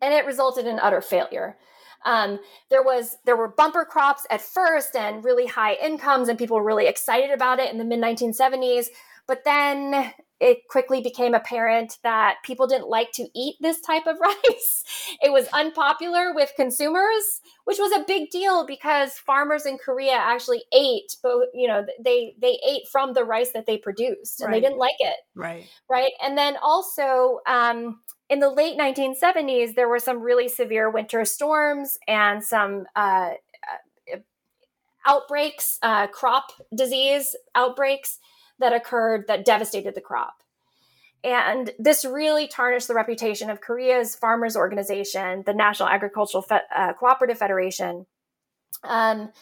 And 0.00 0.12
it 0.14 0.26
resulted 0.26 0.66
in 0.66 0.78
utter 0.78 1.02
failure. 1.02 1.58
Um, 2.04 2.38
there 2.70 2.82
was 2.82 3.16
there 3.24 3.36
were 3.36 3.48
bumper 3.48 3.84
crops 3.84 4.26
at 4.30 4.40
first 4.40 4.94
and 4.94 5.24
really 5.24 5.46
high 5.46 5.74
incomes, 5.74 6.28
and 6.28 6.38
people 6.38 6.56
were 6.56 6.64
really 6.64 6.86
excited 6.86 7.30
about 7.30 7.60
it 7.60 7.72
in 7.72 7.78
the 7.78 7.84
mid 7.84 8.00
1970s. 8.00 8.86
But 9.26 9.44
then 9.44 10.12
it 10.40 10.68
quickly 10.68 11.00
became 11.00 11.32
apparent 11.32 11.96
that 12.02 12.36
people 12.44 12.66
didn't 12.66 12.88
like 12.88 13.12
to 13.12 13.26
eat 13.34 13.56
this 13.60 13.80
type 13.80 14.06
of 14.06 14.18
rice. 14.20 14.84
It 15.22 15.32
was 15.32 15.46
unpopular 15.54 16.34
with 16.34 16.52
consumers, 16.56 17.40
which 17.64 17.78
was 17.78 17.92
a 17.92 18.04
big 18.06 18.30
deal 18.30 18.66
because 18.66 19.12
farmers 19.12 19.64
in 19.64 19.78
Korea 19.78 20.12
actually 20.12 20.64
ate 20.72 21.16
both, 21.22 21.46
you 21.54 21.66
know, 21.68 21.86
they 21.98 22.34
they 22.38 22.58
ate 22.68 22.82
from 22.90 23.14
the 23.14 23.24
rice 23.24 23.52
that 23.52 23.64
they 23.64 23.78
produced 23.78 24.40
and 24.40 24.48
right. 24.48 24.56
they 24.56 24.60
didn't 24.60 24.78
like 24.78 24.96
it. 24.98 25.16
Right. 25.34 25.66
Right. 25.88 26.12
And 26.22 26.36
then 26.36 26.56
also 26.62 27.40
um, 27.46 28.00
in 28.28 28.40
the 28.40 28.50
late 28.50 28.78
1970s, 28.78 29.74
there 29.74 29.88
were 29.88 29.98
some 29.98 30.20
really 30.20 30.48
severe 30.48 30.90
winter 30.90 31.24
storms 31.24 31.98
and 32.08 32.42
some 32.42 32.86
uh, 32.96 33.30
uh, 34.12 34.18
outbreaks, 35.06 35.78
uh, 35.82 36.06
crop 36.06 36.52
disease 36.74 37.36
outbreaks 37.54 38.18
that 38.58 38.72
occurred 38.72 39.24
that 39.28 39.44
devastated 39.44 39.94
the 39.94 40.00
crop. 40.00 40.42
And 41.22 41.72
this 41.78 42.04
really 42.04 42.46
tarnished 42.46 42.88
the 42.88 42.94
reputation 42.94 43.48
of 43.48 43.60
Korea's 43.60 44.14
farmers 44.14 44.56
organization, 44.56 45.42
the 45.46 45.54
National 45.54 45.88
Agricultural 45.88 46.42
Fe- 46.42 46.60
uh, 46.74 46.92
Cooperative 46.92 47.38
Federation. 47.38 48.06
Um, 48.82 49.32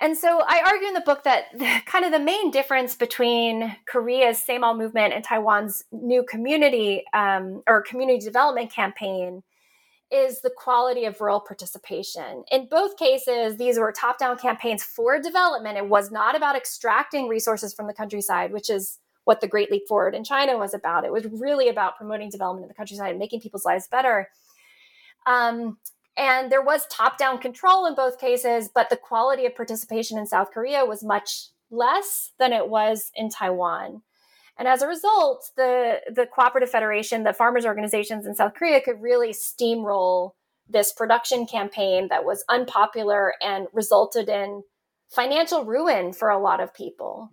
and 0.00 0.16
so 0.16 0.42
I 0.46 0.62
argue 0.66 0.88
in 0.88 0.94
the 0.94 1.00
book 1.00 1.24
that 1.24 1.46
kind 1.86 2.04
of 2.04 2.12
the 2.12 2.18
main 2.18 2.50
difference 2.50 2.94
between 2.94 3.76
Korea's 3.86 4.44
Saemaul 4.46 4.76
movement 4.76 5.14
and 5.14 5.24
Taiwan's 5.24 5.84
new 5.92 6.22
community 6.22 7.04
um, 7.12 7.62
or 7.66 7.82
community 7.82 8.24
development 8.24 8.72
campaign 8.72 9.42
is 10.10 10.40
the 10.40 10.50
quality 10.50 11.04
of 11.04 11.20
rural 11.20 11.40
participation. 11.40 12.44
In 12.50 12.66
both 12.70 12.96
cases, 12.96 13.58
these 13.58 13.78
were 13.78 13.92
top 13.92 14.18
down 14.18 14.38
campaigns 14.38 14.82
for 14.82 15.20
development. 15.20 15.76
It 15.76 15.88
was 15.88 16.10
not 16.10 16.34
about 16.34 16.56
extracting 16.56 17.28
resources 17.28 17.74
from 17.74 17.86
the 17.86 17.92
countryside, 17.92 18.52
which 18.52 18.70
is 18.70 18.98
what 19.24 19.42
the 19.42 19.48
Great 19.48 19.70
Leap 19.70 19.86
Forward 19.86 20.14
in 20.14 20.24
China 20.24 20.56
was 20.56 20.72
about. 20.72 21.04
It 21.04 21.12
was 21.12 21.26
really 21.26 21.68
about 21.68 21.98
promoting 21.98 22.30
development 22.30 22.64
in 22.64 22.68
the 22.68 22.74
countryside 22.74 23.10
and 23.10 23.18
making 23.18 23.40
people's 23.40 23.66
lives 23.66 23.86
better. 23.86 24.30
Um, 25.26 25.76
and 26.18 26.50
there 26.50 26.62
was 26.62 26.84
top 26.88 27.16
down 27.16 27.38
control 27.38 27.86
in 27.86 27.94
both 27.94 28.18
cases, 28.18 28.68
but 28.68 28.90
the 28.90 28.96
quality 28.96 29.46
of 29.46 29.54
participation 29.54 30.18
in 30.18 30.26
South 30.26 30.50
Korea 30.52 30.84
was 30.84 31.04
much 31.04 31.46
less 31.70 32.32
than 32.38 32.52
it 32.52 32.68
was 32.68 33.12
in 33.14 33.30
Taiwan. 33.30 34.02
And 34.58 34.66
as 34.66 34.82
a 34.82 34.88
result, 34.88 35.50
the, 35.56 36.00
the 36.12 36.26
cooperative 36.26 36.70
federation, 36.70 37.22
the 37.22 37.32
farmers 37.32 37.64
organizations 37.64 38.26
in 38.26 38.34
South 38.34 38.54
Korea 38.54 38.80
could 38.80 39.00
really 39.00 39.32
steamroll 39.32 40.32
this 40.68 40.92
production 40.92 41.46
campaign 41.46 42.08
that 42.08 42.24
was 42.24 42.44
unpopular 42.48 43.34
and 43.40 43.68
resulted 43.72 44.28
in 44.28 44.64
financial 45.08 45.64
ruin 45.64 46.12
for 46.12 46.28
a 46.28 46.38
lot 46.38 46.60
of 46.60 46.74
people. 46.74 47.30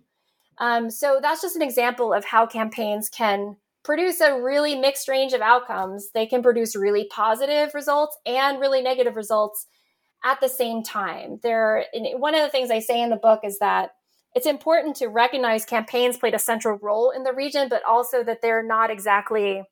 Um, 0.58 0.90
so 0.90 1.18
that's 1.20 1.42
just 1.42 1.56
an 1.56 1.62
example 1.62 2.14
of 2.14 2.24
how 2.24 2.46
campaigns 2.46 3.08
can 3.08 3.56
produce 3.86 4.20
a 4.20 4.42
really 4.42 4.74
mixed 4.74 5.06
range 5.06 5.32
of 5.32 5.40
outcomes. 5.40 6.10
They 6.12 6.26
can 6.26 6.42
produce 6.42 6.74
really 6.74 7.06
positive 7.08 7.72
results 7.72 8.18
and 8.26 8.58
really 8.58 8.82
negative 8.82 9.14
results 9.14 9.68
at 10.24 10.40
the 10.40 10.48
same 10.48 10.82
time. 10.82 11.38
There, 11.44 11.84
one 12.16 12.34
of 12.34 12.42
the 12.42 12.50
things 12.50 12.72
I 12.72 12.80
say 12.80 13.00
in 13.00 13.10
the 13.10 13.16
book 13.16 13.40
is 13.44 13.60
that 13.60 13.90
it's 14.34 14.46
important 14.46 14.96
to 14.96 15.06
recognize 15.06 15.64
campaigns 15.64 16.18
played 16.18 16.34
a 16.34 16.38
central 16.38 16.78
role 16.82 17.10
in 17.10 17.22
the 17.22 17.32
region, 17.32 17.68
but 17.68 17.84
also 17.84 18.24
that 18.24 18.42
they're 18.42 18.66
not 18.66 18.90
exactly 18.90 19.62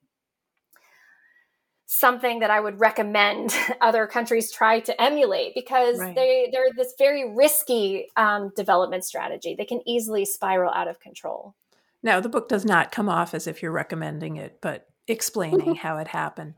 something 1.87 2.39
that 2.39 2.51
I 2.51 2.61
would 2.61 2.79
recommend 2.79 3.53
other 3.81 4.07
countries 4.07 4.53
try 4.53 4.79
to 4.81 5.03
emulate 5.03 5.55
because 5.57 5.99
right. 5.99 6.15
they 6.15 6.51
they're 6.53 6.71
this 6.77 6.95
very 6.99 7.35
risky 7.35 8.07
um, 8.17 8.53
development 8.55 9.05
strategy. 9.05 9.57
They 9.59 9.65
can 9.65 9.83
easily 9.89 10.25
spiral 10.25 10.73
out 10.73 10.87
of 10.87 11.01
control. 11.01 11.57
Now, 12.05 12.21
the 12.21 12.29
book 12.29 12.49
does 12.49 12.67
not 12.67 12.93
come 12.93 13.09
off 13.09 13.33
as 13.33 13.47
if 13.47 13.63
you're 13.63 13.73
recommending 13.73 14.37
it, 14.37 14.59
but 14.61 14.87
explaining 15.09 15.75
how 15.75 15.97
it 15.97 16.07
happened. 16.07 16.55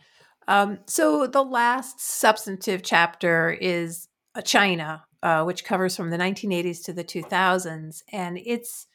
Um, 0.49 0.81
so, 0.87 1.27
the 1.27 1.45
last 1.45 2.01
substantive 2.01 2.83
chapter 2.83 3.51
is 3.51 4.09
China, 4.45 5.05
uh, 5.23 5.45
which 5.45 5.65
covers 5.65 5.97
from 5.97 6.11
the 6.11 6.19
1980s 6.19 6.85
to 6.85 6.93
the 6.93 7.05
2000s, 7.05 8.03
and 8.13 8.39
it's 8.45 8.87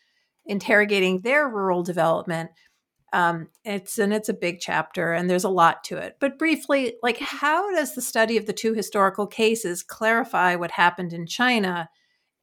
interrogating 0.46 1.22
their 1.22 1.48
rural 1.48 1.84
development. 1.84 2.52
Um, 3.14 3.48
it's 3.66 3.98
and 3.98 4.14
it's 4.14 4.30
a 4.30 4.34
big 4.34 4.60
chapter, 4.60 5.14
and 5.14 5.30
there's 5.30 5.44
a 5.44 5.50
lot 5.50 5.84
to 5.86 5.98
it. 5.98 6.18
But 6.20 6.38
briefly, 6.38 6.96
like, 7.02 7.20
how 7.20 7.74
does 7.74 7.96
the 7.96 8.02
study 8.02 8.38
of 8.38 8.46
the 8.46 8.54
two 8.54 8.74
historical 8.74 9.28
cases 9.28 9.84
clarify 9.84 10.56
what 10.56 10.72
happened 10.72 11.14
in 11.14 11.28
China 11.28 11.90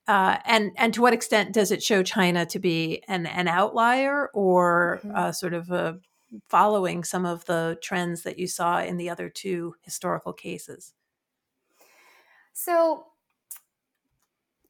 uh, 0.09 0.39
and 0.47 0.73
and 0.77 0.95
to 0.95 1.03
what 1.03 1.13
extent 1.13 1.53
does 1.53 1.71
it 1.71 1.83
show 1.83 2.03
China 2.03 2.47
to 2.47 2.59
be 2.59 3.03
an 3.07 3.27
an 3.27 3.47
outlier 3.47 4.31
or 4.33 5.01
mm-hmm. 5.05 5.15
uh, 5.15 5.33
sort 5.33 5.55
of 5.55 5.71
a 5.71 5.99
following 6.49 7.05
some 7.05 7.25
of 7.25 7.45
the 7.45 7.79
trends 7.83 8.23
that 8.23 8.39
you 8.39 8.47
saw 8.47 8.81
in 8.81 8.97
the 8.97 9.11
other 9.11 9.29
two 9.29 9.75
historical 9.83 10.33
cases? 10.33 10.95
So 12.55 13.05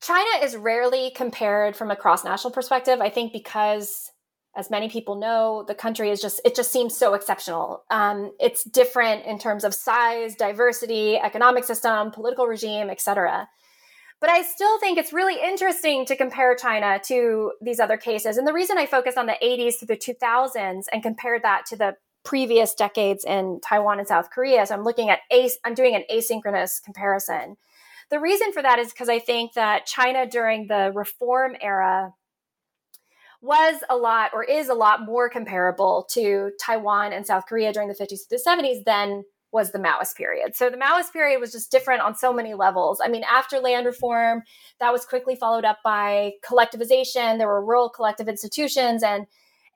China 0.01 0.45
is 0.45 0.57
rarely 0.57 1.13
compared 1.15 1.77
from 1.77 1.91
a 1.91 1.97
cross 1.97 2.25
national 2.25 2.53
perspective. 2.53 3.01
I 3.01 3.09
think 3.09 3.33
because 3.33 4.11
as 4.57 4.71
many 4.71 4.89
people 4.89 5.15
know, 5.15 5.65
the 5.67 5.75
country 5.75 6.11
is 6.11 6.21
just, 6.21 6.41
it 6.45 6.57
just 6.57 6.73
seems 6.73 6.97
so 6.97 7.15
exceptional. 7.15 7.85
Um, 7.91 8.33
it's 8.41 8.65
different 8.65 9.25
in 9.25 9.39
terms 9.39 9.63
of 9.63 9.73
size, 9.73 10.35
diversity, 10.35 11.17
economic 11.17 11.65
system, 11.65 12.11
political 12.11 12.47
regime, 12.47 12.91
etc. 12.91 13.49
But 14.21 14.31
I 14.31 14.43
still 14.43 14.79
think 14.81 14.99
it's 14.99 15.13
really 15.13 15.41
interesting 15.41 16.05
to 16.07 16.17
compare 16.17 16.55
China 16.57 17.01
to 17.05 17.53
these 17.61 17.79
other 17.79 17.97
cases. 17.97 18.37
And 18.37 18.47
the 18.47 18.53
reason 18.53 18.77
I 18.77 18.87
focused 18.87 19.17
on 19.17 19.27
the 19.27 19.37
80s 19.41 19.79
to 19.79 19.87
the 19.87 19.97
2000s 19.97 20.85
and 20.93 21.03
compared 21.03 21.43
that 21.45 21.67
to 21.67 21.77
the 21.77 21.95
previous 22.25 22.75
decades 22.75 23.25
in 23.25 23.61
Taiwan 23.67 24.01
and 24.01 24.09
South 24.09 24.31
Korea, 24.31 24.67
so 24.67 24.75
I'm 24.75 24.83
looking 24.83 25.09
at 25.09 25.21
I'm 25.65 25.75
doing 25.75 25.95
an 25.95 26.03
asynchronous 26.13 26.83
comparison. 26.83 27.57
The 28.11 28.21
reason 28.21 28.53
for 28.53 28.61
that 28.63 28.79
is 28.79 28.93
because 28.93 29.09
I 29.09 29.19
think 29.19 29.53
that 29.55 29.87
China 29.87 30.27
during 30.27 30.67
the 30.67 30.93
reform 30.95 31.57
era 31.61 32.15
was 33.41 33.83
a 33.89 33.97
lot 33.97 34.33
or 34.35 34.43
is 34.43 34.69
a 34.69 34.75
lot 34.75 35.05
more 35.05 35.29
comparable 35.29 36.07
to 36.11 36.51
Taiwan 36.61 37.13
and 37.13 37.27
South 37.27 37.47
Korea 37.47 37.73
during 37.73 37.89
the 37.89 37.95
50s 37.95 38.23
to 38.23 38.31
the 38.31 38.43
70s 38.45 38.85
than 38.85 39.25
was 39.53 39.73
the 39.73 39.79
Maoist 39.79 40.15
period. 40.17 40.55
So 40.55 40.69
the 40.69 40.77
Maoist 40.77 41.13
period 41.13 41.41
was 41.41 41.53
just 41.53 41.71
different 41.71 42.03
on 42.03 42.15
so 42.15 42.33
many 42.33 42.55
levels. 42.55 43.01
I 43.03 43.09
mean, 43.09 43.25
after 43.31 43.59
land 43.59 43.87
reform, 43.87 44.43
that 44.81 44.93
was 44.93 45.07
quickly 45.07 45.37
followed 45.37 45.65
up 45.65 45.79
by 45.83 46.33
collectivization. 46.45 47.39
There 47.39 47.49
were 47.49 47.65
rural 47.65 47.89
collective 47.89 48.29
institutions, 48.29 49.03
and 49.03 49.27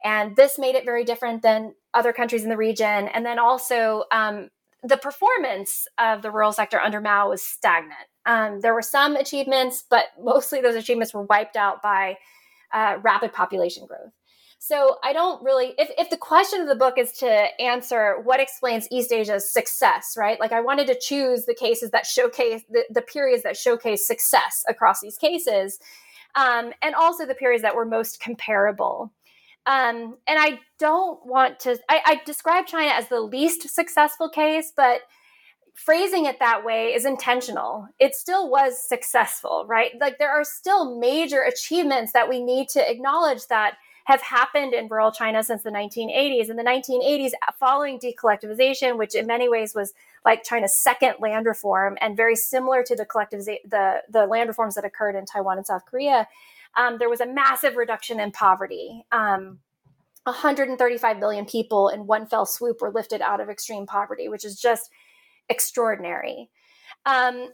and 0.05 0.37
this 0.37 0.59
made 0.59 0.75
it 0.75 0.85
very 0.85 1.05
different 1.05 1.43
than 1.43 1.75
other 1.95 2.13
countries 2.13 2.43
in 2.43 2.49
the 2.49 2.57
region. 2.57 3.09
And 3.09 3.25
then 3.25 3.39
also 3.39 4.05
um, 4.11 4.49
the 4.83 4.97
performance 4.97 5.87
of 5.99 6.23
the 6.23 6.31
rural 6.31 6.53
sector 6.53 6.81
under 6.81 7.01
Mao 7.01 7.31
was 7.31 7.43
stagnant. 7.43 8.09
Um, 8.27 8.61
there 8.61 8.75
were 8.75 8.83
some 8.83 9.15
achievements, 9.17 9.85
but 9.89 10.07
mostly 10.21 10.61
those 10.61 10.75
achievements 10.75 11.15
were 11.15 11.23
wiped 11.23 11.57
out 11.57 11.83
by 11.83 12.17
uh, 12.73 12.97
rapid 13.03 13.33
population 13.33 13.87
growth. 13.87 14.13
So 14.65 14.99
I 15.03 15.13
don't 15.13 15.43
really, 15.43 15.75
if, 15.77 15.91
if 15.99 16.09
the 16.09 16.17
question 16.17 16.61
of 16.61 16.69
the 16.69 16.77
book 16.77 16.97
is 16.97 17.11
to 17.15 17.29
answer 17.61 18.21
what 18.23 18.39
explains 18.39 18.87
East 18.93 19.13
Asia's 19.13 19.51
success, 19.51 20.15
right? 20.17 20.39
Like 20.39 20.53
I 20.53 20.61
wanted 20.61 20.87
to 20.87 20.97
choose 20.97 21.47
the 21.47 21.55
cases 21.55 21.91
that 21.91 22.07
showcase 22.07 22.63
the, 22.71 22.85
the 22.89 23.03
periods 23.03 23.43
that 23.43 23.57
showcase 23.57 24.07
success 24.07 24.63
across 24.69 25.01
these 25.01 25.19
cases, 25.19 25.81
um, 26.37 26.73
and 26.81 26.95
also 26.95 27.27
the 27.27 27.35
periods 27.35 27.63
that 27.63 27.75
were 27.75 27.85
most 27.85 28.21
comparable. 28.21 29.13
Um, 29.67 30.17
and 30.29 30.39
I 30.39 30.61
don't 30.79 31.27
want 31.27 31.59
to, 31.61 31.81
I, 31.89 32.01
I 32.07 32.21
describe 32.25 32.67
China 32.67 32.93
as 32.93 33.09
the 33.09 33.21
least 33.21 33.69
successful 33.69 34.29
case, 34.29 34.73
but 34.77 35.01
phrasing 35.75 36.27
it 36.27 36.39
that 36.39 36.65
way 36.65 36.95
is 36.95 37.05
intentional. 37.05 37.89
It 37.99 38.15
still 38.15 38.49
was 38.49 38.81
successful, 38.81 39.65
right? 39.67 39.91
Like 40.01 40.19
there 40.19 40.31
are 40.31 40.45
still 40.45 41.01
major 41.01 41.43
achievements 41.43 42.13
that 42.13 42.29
we 42.29 42.41
need 42.41 42.69
to 42.69 42.91
acknowledge 42.91 43.49
that 43.49 43.75
have 44.05 44.21
happened 44.23 44.75
in 44.75 44.89
rural 44.89 45.13
China 45.13 45.43
since 45.43 45.63
the 45.63 45.71
1980s. 45.71 46.51
In 46.51 46.57
the 46.57 46.63
1980s, 46.63 47.33
following 47.59 47.99
decollectivization, 47.99 48.99
which 48.99 49.15
in 49.15 49.27
many 49.27 49.49
ways 49.49 49.75
was 49.75 49.93
like 50.25 50.45
China's 50.45 50.77
second 50.77 51.15
land 51.21 51.47
reform 51.47 51.97
and 52.01 52.17
very 52.17 52.37
similar 52.37 52.83
to 52.83 52.97
the 52.97 53.07
collectivization, 53.07 53.59
the, 53.69 54.03
the 54.09 54.27
land 54.27 54.49
reforms 54.49 54.75
that 54.75 54.85
occurred 54.85 55.15
in 55.15 55.25
Taiwan 55.25 55.59
and 55.59 55.67
South 55.67 55.85
Korea, 55.87 56.27
um, 56.77 56.99
there 56.99 57.11
was 57.11 57.21
a 57.21 57.27
massive 57.27 57.77
reduction 57.77 58.19
in 58.19 58.33
poverty. 58.33 59.05
Um, 59.13 59.61
135 60.25 61.19
million 61.19 61.45
people 61.45 61.89
in 61.89 62.07
one 62.07 62.27
fell 62.27 62.47
swoop 62.47 62.81
were 62.81 62.91
lifted 62.91 63.21
out 63.21 63.41
of 63.41 63.51
extreme 63.51 63.87
poverty, 63.87 64.29
which 64.29 64.45
is 64.45 64.61
just 64.61 64.91
extraordinary. 65.49 66.49
Um, 67.05 67.49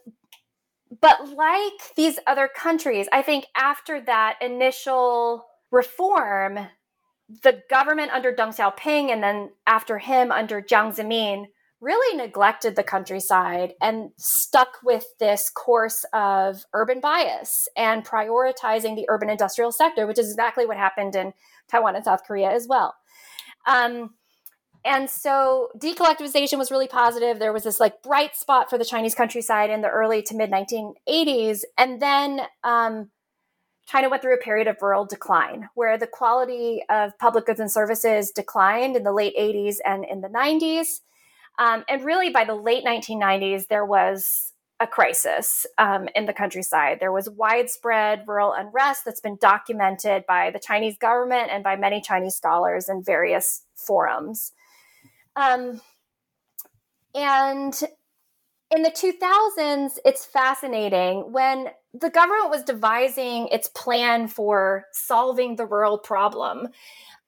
but 1.01 1.29
like 1.35 1.95
these 1.97 2.19
other 2.27 2.49
countries, 2.49 3.09
I 3.13 3.23
think 3.23 3.47
after 3.57 4.01
that 4.03 4.37
initial 4.41 5.47
reform, 5.71 6.59
the 7.43 7.63
government 7.69 8.13
under 8.13 8.33
Deng 8.33 8.57
Xiaoping 8.57 9.11
and 9.11 9.23
then 9.23 9.51
after 9.67 9.99
him 9.99 10.33
under 10.33 10.63
Jiang 10.63 10.95
Zemin 10.97 11.47
really 11.81 12.17
neglected 12.17 12.75
the 12.75 12.83
countryside 12.83 13.75
and 13.81 14.11
stuck 14.17 14.79
with 14.83 15.05
this 15.21 15.49
course 15.49 16.05
of 16.13 16.65
urban 16.73 17.01
bias 17.01 17.69
and 17.77 18.05
prioritizing 18.05 18.97
the 18.97 19.07
urban 19.09 19.31
industrial 19.31 19.71
sector, 19.71 20.07
which 20.07 20.19
is 20.19 20.31
exactly 20.31 20.67
what 20.67 20.77
happened 20.77 21.15
in 21.15 21.33
Taiwan 21.71 21.95
and 21.95 22.05
South 22.05 22.25
Korea 22.27 22.51
as 22.51 22.67
well. 22.67 22.97
Um, 23.67 24.15
and 24.85 25.09
so 25.09 25.69
decollectivization 25.77 26.59
was 26.59 26.71
really 26.71 26.89
positive. 26.89 27.39
There 27.39 27.53
was 27.53 27.65
this 27.65 27.79
like 27.79 28.03
bright 28.03 28.35
spot 28.35 28.71
for 28.71 28.79
the 28.79 28.85
Chinese 28.85 29.15
countryside 29.15 29.71
in 29.71 29.81
the 29.81 29.89
early 29.89 30.23
to 30.23 30.35
mid 30.35 30.51
1980s. 30.51 31.61
And 31.77 32.01
then 32.01 32.41
um, 32.65 33.11
China 33.89 34.11
went 34.11 34.21
through 34.21 34.35
a 34.35 34.39
period 34.39 34.69
of 34.69 34.77
rural 34.83 35.07
decline 35.07 35.71
where 35.75 35.97
the 35.97 36.07
quality 36.07 36.83
of 36.91 37.19
public 37.19 37.47
goods 37.47 37.59
and 37.59 37.73
services 37.73 38.31
declined 38.31 38.97
in 38.97 39.03
the 39.03 39.13
late 39.13 39.35
80s 39.35 39.77
and 39.83 40.05
in 40.05 40.21
the 40.21 40.29
90s. 40.29 41.01
Um, 41.59 41.85
and 41.89 42.05
really, 42.05 42.29
by 42.29 42.45
the 42.45 42.55
late 42.55 42.85
1990s, 42.85 43.69
there 43.69 43.87
was 43.87 44.53
a 44.79 44.87
crisis 44.87 45.67
um, 45.79 46.07
in 46.15 46.27
the 46.27 46.35
countryside. 46.35 46.99
There 47.01 47.13
was 47.13 47.31
widespread 47.31 48.25
rural 48.27 48.53
unrest 48.53 49.07
that's 49.07 49.23
been 49.23 49.39
documented 49.41 50.25
by 50.29 50.51
the 50.51 50.61
Chinese 50.61 50.99
government 50.99 51.49
and 51.51 51.65
by 51.65 51.75
many 51.75 52.03
Chinese 52.03 52.37
scholars 52.37 52.91
in 52.91 53.03
various 53.03 53.63
forums. 53.75 54.53
Um, 55.35 55.81
and 57.15 57.83
in 58.71 58.83
the 58.83 58.91
2000s, 58.91 59.99
it's 60.05 60.27
fascinating 60.27 61.33
when 61.33 61.69
the 61.95 62.11
government 62.11 62.51
was 62.51 62.63
devising 62.63 63.49
its 63.49 63.69
plan 63.69 64.29
for 64.29 64.85
solving 64.93 65.57
the 65.57 65.65
rural 65.65 65.99
problem. 65.99 66.69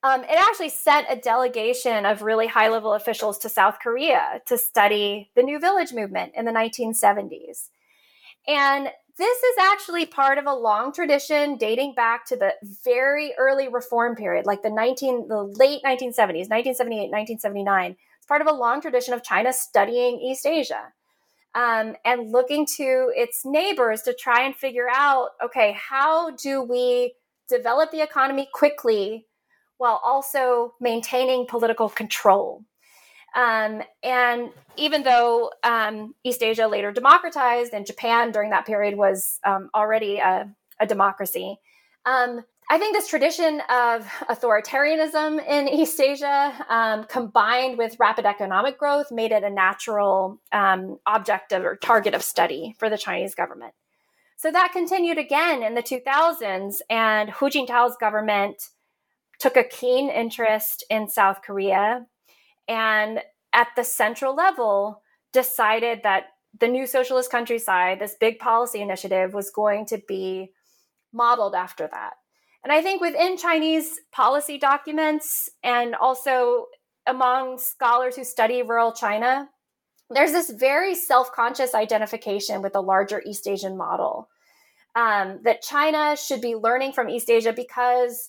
Um, 0.03 0.22
it 0.24 0.38
actually 0.38 0.68
sent 0.68 1.07
a 1.09 1.16
delegation 1.16 2.05
of 2.05 2.22
really 2.22 2.47
high 2.47 2.68
level 2.68 2.93
officials 2.93 3.38
to 3.38 3.49
South 3.49 3.78
Korea 3.82 4.41
to 4.47 4.59
study 4.59 5.30
the 5.34 5.43
New 5.43 5.59
Village 5.59 5.93
movement 5.93 6.32
in 6.36 6.45
the 6.45 6.53
1970s. 6.53 7.68
And 8.47 8.88
this 9.16 9.43
is 9.43 9.57
actually 9.61 10.07
part 10.07 10.38
of 10.38 10.47
a 10.47 10.55
long 10.55 10.93
tradition 10.93 11.57
dating 11.57 11.95
back 11.95 12.26
to 12.26 12.36
the 12.36 12.55
very 12.84 13.34
early 13.38 13.68
reform 13.68 14.14
period, 14.14 14.47
like 14.47 14.62
the 14.62 14.70
19, 14.70 15.28
the 15.28 15.43
late 15.43 15.82
1970s, 15.84 16.49
1978, 16.49 17.11
1979. 17.11 17.97
It's 18.16 18.26
part 18.26 18.41
of 18.41 18.47
a 18.47 18.53
long 18.53 18.80
tradition 18.80 19.12
of 19.12 19.22
China 19.22 19.53
studying 19.53 20.18
East 20.20 20.47
Asia 20.47 20.93
um, 21.55 21.96
and 22.05 22.30
looking 22.30 22.66
to 22.76 23.12
its 23.14 23.42
neighbors 23.44 24.03
to 24.03 24.14
try 24.14 24.42
and 24.42 24.55
figure 24.55 24.88
out 24.90 25.30
okay, 25.44 25.76
how 25.78 26.30
do 26.30 26.62
we 26.62 27.14
develop 27.48 27.90
the 27.90 28.03
economy 28.03 28.48
quickly 28.53 29.26
while 29.78 30.01
also 30.05 30.74
maintaining 30.80 31.46
political 31.46 31.88
control? 31.88 32.64
Um, 33.34 33.82
and 34.03 34.51
even 34.76 35.03
though 35.05 35.53
um, 35.62 36.14
East 36.24 36.42
Asia 36.42 36.66
later 36.66 36.90
democratized 36.92 37.72
and 37.72 37.86
Japan 37.86 38.32
during 38.32 38.51
that 38.51 38.66
period 38.66 38.96
was 38.96 39.38
um, 39.44 39.70
already 39.74 40.18
a, 40.18 40.53
a 40.80 40.86
democracy, 40.86 41.57
um, 42.05 42.44
I 42.72 42.78
think 42.78 42.94
this 42.94 43.08
tradition 43.08 43.60
of 43.68 44.06
authoritarianism 44.28 45.44
in 45.44 45.66
East 45.68 46.00
Asia, 46.00 46.54
um, 46.68 47.02
combined 47.02 47.76
with 47.76 47.96
rapid 47.98 48.26
economic 48.26 48.78
growth, 48.78 49.10
made 49.10 49.32
it 49.32 49.42
a 49.42 49.50
natural 49.50 50.40
um, 50.52 51.00
object 51.04 51.50
of, 51.50 51.64
or 51.64 51.74
target 51.74 52.14
of 52.14 52.22
study 52.22 52.76
for 52.78 52.88
the 52.88 52.96
Chinese 52.96 53.34
government. 53.34 53.74
So 54.36 54.52
that 54.52 54.70
continued 54.72 55.18
again 55.18 55.64
in 55.64 55.74
the 55.74 55.82
2000s, 55.82 56.76
and 56.88 57.30
Hu 57.30 57.50
Jintao's 57.50 57.96
government 57.96 58.68
took 59.40 59.56
a 59.56 59.64
keen 59.64 60.08
interest 60.08 60.84
in 60.88 61.08
South 61.08 61.42
Korea, 61.42 62.06
and 62.68 63.18
at 63.52 63.70
the 63.74 63.82
central 63.82 64.36
level, 64.36 65.02
decided 65.32 66.04
that 66.04 66.26
the 66.56 66.68
new 66.68 66.86
socialist 66.86 67.32
countryside, 67.32 67.98
this 67.98 68.14
big 68.14 68.38
policy 68.38 68.80
initiative, 68.80 69.34
was 69.34 69.50
going 69.50 69.86
to 69.86 70.00
be 70.06 70.52
modeled 71.12 71.56
after 71.56 71.88
that. 71.90 72.12
And 72.62 72.72
I 72.72 72.82
think 72.82 73.00
within 73.00 73.36
Chinese 73.36 74.00
policy 74.12 74.58
documents 74.58 75.48
and 75.62 75.94
also 75.94 76.66
among 77.06 77.58
scholars 77.58 78.16
who 78.16 78.24
study 78.24 78.62
rural 78.62 78.92
China, 78.92 79.48
there's 80.11 80.32
this 80.32 80.50
very 80.50 80.94
self 80.94 81.32
conscious 81.32 81.74
identification 81.74 82.62
with 82.62 82.72
the 82.72 82.82
larger 82.82 83.22
East 83.24 83.46
Asian 83.48 83.76
model. 83.76 84.28
Um, 84.96 85.38
that 85.44 85.62
China 85.62 86.16
should 86.16 86.40
be 86.40 86.56
learning 86.56 86.92
from 86.92 87.08
East 87.08 87.30
Asia 87.30 87.52
because 87.52 88.28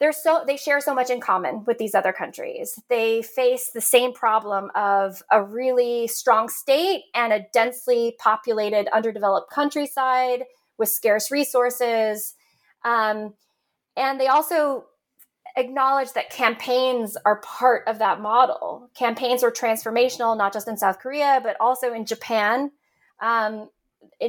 they're 0.00 0.12
so 0.12 0.42
they 0.46 0.56
share 0.56 0.80
so 0.80 0.94
much 0.94 1.10
in 1.10 1.20
common 1.20 1.64
with 1.64 1.78
these 1.78 1.94
other 1.94 2.12
countries. 2.12 2.76
They 2.88 3.22
face 3.22 3.70
the 3.70 3.82
same 3.82 4.12
problem 4.12 4.70
of 4.74 5.22
a 5.30 5.44
really 5.44 6.08
strong 6.08 6.48
state 6.48 7.04
and 7.14 7.32
a 7.32 7.46
densely 7.52 8.16
populated, 8.18 8.88
underdeveloped 8.92 9.50
countryside 9.52 10.44
with 10.78 10.88
scarce 10.88 11.30
resources. 11.30 12.34
Um, 12.84 13.34
and 13.96 14.20
they 14.20 14.28
also 14.28 14.86
acknowledge 15.56 16.12
that 16.12 16.30
campaigns 16.30 17.16
are 17.24 17.40
part 17.40 17.86
of 17.86 17.98
that 17.98 18.20
model. 18.20 18.90
Campaigns 18.94 19.42
were 19.42 19.50
transformational, 19.50 20.36
not 20.36 20.52
just 20.52 20.68
in 20.68 20.76
South 20.76 20.98
Korea, 20.98 21.40
but 21.42 21.56
also 21.60 21.92
in 21.92 22.06
Japan. 22.06 22.70
Um, 23.20 23.68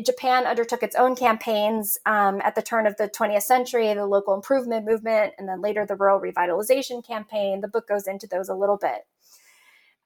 Japan 0.06 0.46
undertook 0.46 0.84
its 0.84 0.96
own 0.96 1.16
campaigns 1.16 1.98
um, 2.06 2.42
at 2.44 2.56
the 2.56 2.62
turn 2.62 2.86
of 2.86 2.98
the 2.98 3.10
20th 3.10 3.44
century, 3.44 3.94
the 3.94 4.06
local 4.06 4.34
improvement 4.34 4.86
movement, 4.86 5.34
and 5.38 5.48
then 5.48 5.62
later 5.62 5.86
the 5.86 5.96
rural 5.96 6.20
revitalization 6.20 7.06
campaign. 7.06 7.62
The 7.62 7.68
book 7.68 7.88
goes 7.88 8.08
into 8.08 8.28
those 8.28 8.50
a 8.50 8.56
little 8.56 8.78
bit. 8.78 9.06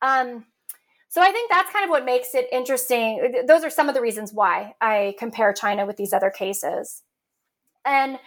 Um, 0.01 0.45
so 1.09 1.21
I 1.21 1.31
think 1.31 1.49
that's 1.49 1.71
kind 1.71 1.83
of 1.83 1.89
what 1.89 2.05
makes 2.05 2.35
it 2.35 2.47
interesting. 2.51 3.43
Those 3.47 3.63
are 3.63 3.69
some 3.69 3.89
of 3.89 3.95
the 3.95 4.01
reasons 4.01 4.33
why 4.33 4.75
I 4.81 5.15
compare 5.17 5.53
China 5.53 5.85
with 5.85 5.97
these 5.97 6.13
other 6.13 6.29
cases. 6.29 7.03
And 7.85 8.19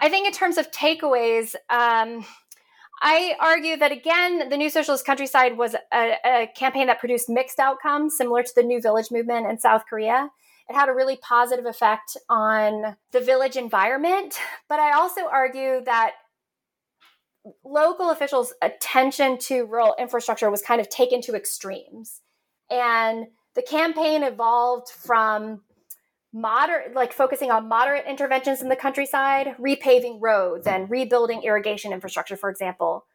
I 0.00 0.08
think 0.08 0.26
in 0.26 0.32
terms 0.32 0.58
of 0.58 0.70
takeaways, 0.70 1.54
um, 1.70 2.24
I 3.02 3.34
argue 3.40 3.76
that 3.76 3.92
again, 3.92 4.48
the 4.48 4.56
New 4.56 4.70
Socialist 4.70 5.04
Countryside 5.04 5.58
was 5.58 5.74
a, 5.92 6.14
a, 6.24 6.46
campaign 6.56 6.86
that 6.86 7.00
produced 7.00 7.28
mixed 7.28 7.58
outcomes, 7.58 8.16
similar 8.16 8.42
to 8.42 8.52
the 8.54 8.62
New 8.62 8.80
Village 8.80 9.10
movement 9.10 9.46
in 9.46 9.58
South 9.58 9.84
Korea. 9.88 10.30
It 10.68 10.74
had 10.74 10.88
a 10.88 10.94
really 10.94 11.16
positive 11.16 11.66
effect 11.66 12.16
on 12.30 12.96
the 13.12 13.20
village 13.20 13.56
environment. 13.56 14.38
But 14.68 14.80
I 14.80 14.92
also 14.92 15.28
argue 15.30 15.82
that 15.84 16.12
local 17.62 18.10
officials' 18.10 18.54
attention 18.62 19.38
to 19.38 19.66
rural 19.66 19.94
infrastructure 19.98 20.50
was 20.50 20.62
kind 20.62 20.80
of 20.80 20.88
taken 20.88 21.20
to 21.22 21.34
extremes. 21.34 22.22
And 22.70 23.26
the 23.54 23.62
campaign 23.62 24.22
evolved 24.22 24.88
from 24.88 25.60
moderate, 26.34 26.94
like 26.94 27.12
focusing 27.12 27.50
on 27.50 27.68
moderate 27.68 28.04
interventions 28.06 28.60
in 28.60 28.68
the 28.68 28.76
countryside, 28.76 29.54
repaving 29.58 30.18
roads 30.20 30.66
and 30.66 30.90
rebuilding 30.90 31.42
irrigation 31.44 31.92
infrastructure, 31.92 32.36
for 32.36 32.50
example, 32.50 33.06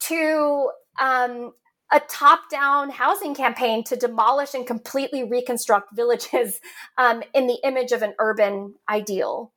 to 0.00 0.70
um, 1.00 1.52
a 1.90 2.00
top 2.00 2.50
down 2.50 2.90
housing 2.90 3.34
campaign 3.34 3.82
to 3.84 3.96
demolish 3.96 4.52
and 4.52 4.66
completely 4.66 5.24
reconstruct 5.24 5.96
villages 5.96 6.60
um, 6.98 7.22
in 7.34 7.46
the 7.46 7.58
image 7.64 7.92
of 7.92 8.02
an 8.02 8.14
urban 8.18 8.74
ideal. 8.88 9.52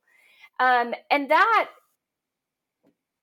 Um, 0.58 0.94
and 1.10 1.30
that 1.30 1.68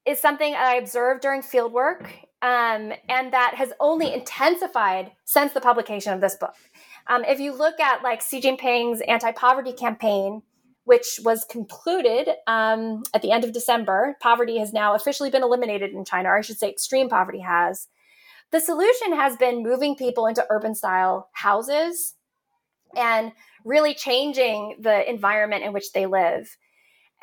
is 0.05 0.19
something 0.19 0.53
I 0.53 0.75
observed 0.75 1.21
during 1.21 1.41
fieldwork, 1.41 2.05
um, 2.41 2.91
and 3.09 3.31
that 3.31 3.53
has 3.55 3.71
only 3.79 4.13
intensified 4.13 5.13
since 5.25 5.53
the 5.53 5.61
publication 5.61 6.13
of 6.13 6.21
this 6.21 6.35
book. 6.35 6.53
Um, 7.07 7.23
if 7.25 7.39
you 7.39 7.55
look 7.55 7.79
at 7.79 8.03
like 8.03 8.21
Xi 8.21 8.41
Jinping's 8.41 9.01
anti-poverty 9.01 9.73
campaign, 9.73 10.41
which 10.85 11.19
was 11.23 11.45
concluded 11.49 12.29
um, 12.47 13.03
at 13.13 13.21
the 13.21 13.31
end 13.31 13.43
of 13.43 13.53
December, 13.53 14.17
poverty 14.21 14.57
has 14.59 14.73
now 14.73 14.95
officially 14.95 15.29
been 15.29 15.43
eliminated 15.43 15.91
in 15.91 16.05
China, 16.05 16.29
or 16.29 16.37
I 16.37 16.41
should 16.41 16.57
say, 16.57 16.69
extreme 16.69 17.09
poverty 17.09 17.39
has. 17.39 17.87
The 18.51 18.59
solution 18.59 19.15
has 19.15 19.35
been 19.37 19.63
moving 19.63 19.95
people 19.95 20.27
into 20.27 20.45
urban 20.49 20.75
style 20.75 21.29
houses 21.33 22.15
and 22.95 23.31
really 23.65 23.93
changing 23.93 24.77
the 24.79 25.09
environment 25.09 25.63
in 25.63 25.73
which 25.73 25.93
they 25.93 26.05
live. 26.05 26.57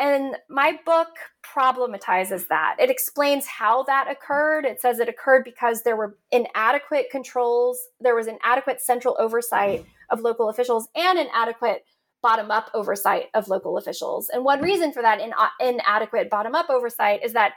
And 0.00 0.36
my 0.48 0.78
book 0.86 1.08
problematizes 1.44 2.48
that. 2.48 2.76
It 2.78 2.88
explains 2.88 3.46
how 3.46 3.82
that 3.82 4.10
occurred. 4.10 4.64
It 4.64 4.80
says 4.80 4.98
it 4.98 5.10
occurred 5.10 5.44
because 5.44 5.82
there 5.82 5.94
were 5.94 6.16
inadequate 6.32 7.10
controls, 7.10 7.78
there 8.00 8.14
was 8.16 8.26
inadequate 8.26 8.80
central 8.80 9.14
oversight 9.18 9.84
of 10.08 10.20
local 10.20 10.48
officials, 10.48 10.88
and 10.94 11.18
inadequate 11.18 11.84
bottom 12.22 12.50
up 12.50 12.70
oversight 12.72 13.26
of 13.34 13.48
local 13.48 13.76
officials. 13.76 14.30
And 14.30 14.42
one 14.42 14.62
reason 14.62 14.90
for 14.90 15.02
that 15.02 15.20
in, 15.20 15.34
inadequate 15.60 16.30
bottom 16.30 16.54
up 16.54 16.70
oversight 16.70 17.20
is 17.22 17.34
that 17.34 17.52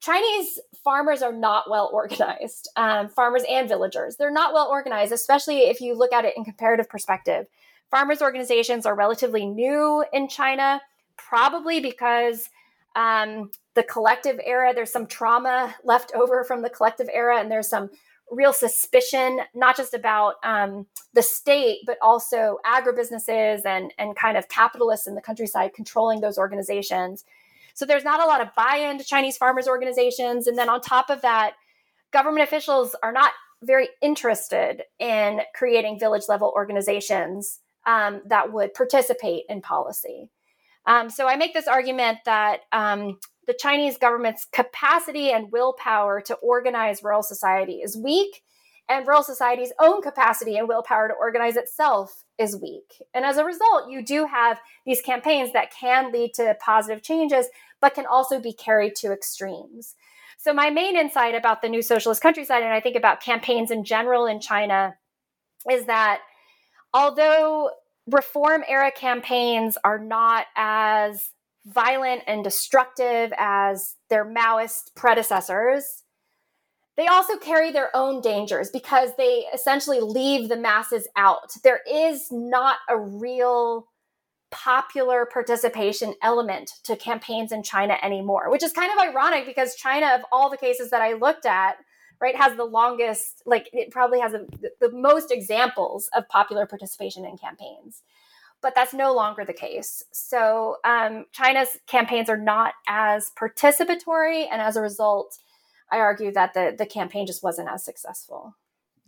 Chinese 0.00 0.60
farmers 0.84 1.20
are 1.20 1.32
not 1.32 1.68
well 1.68 1.90
organized, 1.92 2.68
um, 2.76 3.08
farmers 3.08 3.42
and 3.50 3.68
villagers. 3.68 4.16
They're 4.16 4.30
not 4.30 4.54
well 4.54 4.68
organized, 4.68 5.12
especially 5.12 5.62
if 5.62 5.80
you 5.80 5.98
look 5.98 6.12
at 6.12 6.24
it 6.24 6.36
in 6.36 6.44
comparative 6.44 6.88
perspective. 6.88 7.46
Farmers' 7.90 8.22
organizations 8.22 8.86
are 8.86 8.94
relatively 8.94 9.46
new 9.46 10.04
in 10.12 10.28
China, 10.28 10.80
probably 11.16 11.80
because 11.80 12.48
um, 12.96 13.50
the 13.74 13.82
collective 13.82 14.38
era, 14.44 14.72
there's 14.74 14.92
some 14.92 15.06
trauma 15.06 15.74
left 15.84 16.12
over 16.14 16.44
from 16.44 16.62
the 16.62 16.70
collective 16.70 17.08
era, 17.12 17.38
and 17.38 17.50
there's 17.50 17.68
some 17.68 17.90
real 18.30 18.52
suspicion, 18.52 19.40
not 19.54 19.76
just 19.76 19.94
about 19.94 20.36
um, 20.42 20.86
the 21.12 21.22
state, 21.22 21.80
but 21.86 21.98
also 22.00 22.58
agribusinesses 22.66 23.64
and, 23.66 23.92
and 23.98 24.16
kind 24.16 24.36
of 24.36 24.48
capitalists 24.48 25.06
in 25.06 25.14
the 25.14 25.20
countryside 25.20 25.74
controlling 25.74 26.20
those 26.20 26.38
organizations. 26.38 27.24
So 27.74 27.84
there's 27.84 28.04
not 28.04 28.22
a 28.22 28.26
lot 28.26 28.40
of 28.40 28.54
buy 28.54 28.76
in 28.76 28.98
to 28.98 29.04
Chinese 29.04 29.36
farmers 29.36 29.68
organizations. 29.68 30.46
And 30.46 30.56
then 30.56 30.68
on 30.68 30.80
top 30.80 31.10
of 31.10 31.22
that, 31.22 31.54
government 32.10 32.44
officials 32.44 32.94
are 33.02 33.12
not 33.12 33.32
very 33.62 33.88
interested 34.00 34.82
in 34.98 35.40
creating 35.54 35.98
village 35.98 36.24
level 36.28 36.52
organizations 36.54 37.60
um, 37.86 38.22
that 38.26 38.52
would 38.52 38.74
participate 38.74 39.44
in 39.48 39.60
policy. 39.60 40.28
Um, 40.86 41.10
so 41.10 41.28
I 41.28 41.36
make 41.36 41.54
this 41.54 41.68
argument 41.68 42.18
that 42.24 42.60
um, 42.72 43.18
the 43.46 43.54
Chinese 43.58 43.98
government's 43.98 44.44
capacity 44.44 45.30
and 45.30 45.52
willpower 45.52 46.20
to 46.22 46.34
organize 46.36 47.02
rural 47.02 47.22
society 47.22 47.80
is 47.82 47.96
weak, 47.96 48.42
and 48.88 49.06
rural 49.06 49.22
society's 49.22 49.72
own 49.80 50.02
capacity 50.02 50.56
and 50.56 50.68
willpower 50.68 51.08
to 51.08 51.14
organize 51.14 51.56
itself 51.56 52.24
is 52.38 52.60
weak. 52.60 53.02
And 53.14 53.24
as 53.24 53.36
a 53.36 53.44
result, 53.44 53.90
you 53.90 54.04
do 54.04 54.26
have 54.26 54.60
these 54.84 55.00
campaigns 55.00 55.52
that 55.52 55.72
can 55.72 56.12
lead 56.12 56.34
to 56.34 56.56
positive 56.60 57.02
changes, 57.02 57.46
but 57.80 57.94
can 57.94 58.06
also 58.06 58.40
be 58.40 58.52
carried 58.52 58.96
to 58.96 59.12
extremes. 59.12 59.94
So, 60.38 60.52
my 60.52 60.70
main 60.70 60.96
insight 60.96 61.36
about 61.36 61.62
the 61.62 61.68
new 61.68 61.82
socialist 61.82 62.20
countryside, 62.20 62.64
and 62.64 62.72
I 62.72 62.80
think 62.80 62.96
about 62.96 63.20
campaigns 63.20 63.70
in 63.70 63.84
general 63.84 64.26
in 64.26 64.40
China, 64.40 64.96
is 65.70 65.86
that 65.86 66.20
although 66.92 67.70
reform 68.10 68.64
era 68.68 68.90
campaigns 68.90 69.78
are 69.84 69.98
not 69.98 70.46
as 70.56 71.30
violent 71.64 72.22
and 72.26 72.42
destructive 72.42 73.32
as 73.38 73.94
their 74.10 74.24
Maoist 74.24 74.94
predecessors, 74.96 76.02
they 76.96 77.06
also 77.06 77.36
carry 77.38 77.70
their 77.70 77.94
own 77.96 78.20
dangers 78.20 78.70
because 78.70 79.10
they 79.16 79.44
essentially 79.54 80.00
leave 80.00 80.48
the 80.48 80.56
masses 80.56 81.08
out. 81.16 81.52
There 81.64 81.80
is 81.90 82.28
not 82.30 82.78
a 82.88 82.98
real 82.98 83.86
popular 84.50 85.24
participation 85.24 86.14
element 86.22 86.70
to 86.84 86.94
campaigns 86.96 87.52
in 87.52 87.62
China 87.62 87.96
anymore, 88.02 88.50
which 88.50 88.62
is 88.62 88.72
kind 88.72 88.92
of 88.92 88.98
ironic 88.98 89.46
because 89.46 89.74
China, 89.74 90.08
of 90.14 90.20
all 90.30 90.50
the 90.50 90.58
cases 90.58 90.90
that 90.90 91.00
I 91.00 91.14
looked 91.14 91.46
at, 91.46 91.76
right, 92.22 92.36
has 92.36 92.56
the 92.56 92.64
longest, 92.64 93.42
like 93.44 93.68
it 93.72 93.90
probably 93.90 94.20
has 94.20 94.32
a, 94.32 94.46
the 94.80 94.92
most 94.92 95.32
examples 95.32 96.08
of 96.16 96.28
popular 96.28 96.66
participation 96.66 97.24
in 97.24 97.36
campaigns. 97.36 98.02
But 98.62 98.76
that's 98.76 98.94
no 98.94 99.12
longer 99.12 99.44
the 99.44 99.52
case. 99.52 100.04
So 100.12 100.76
um, 100.84 101.26
China's 101.32 101.78
campaigns 101.88 102.30
are 102.30 102.36
not 102.36 102.74
as 102.88 103.32
participatory, 103.36 104.46
and 104.50 104.62
as 104.62 104.76
a 104.76 104.80
result, 104.80 105.38
I 105.90 105.98
argue 105.98 106.32
that 106.32 106.54
the 106.54 106.74
the 106.78 106.86
campaign 106.86 107.26
just 107.26 107.42
wasn't 107.42 107.68
as 107.68 107.84
successful. 107.84 108.54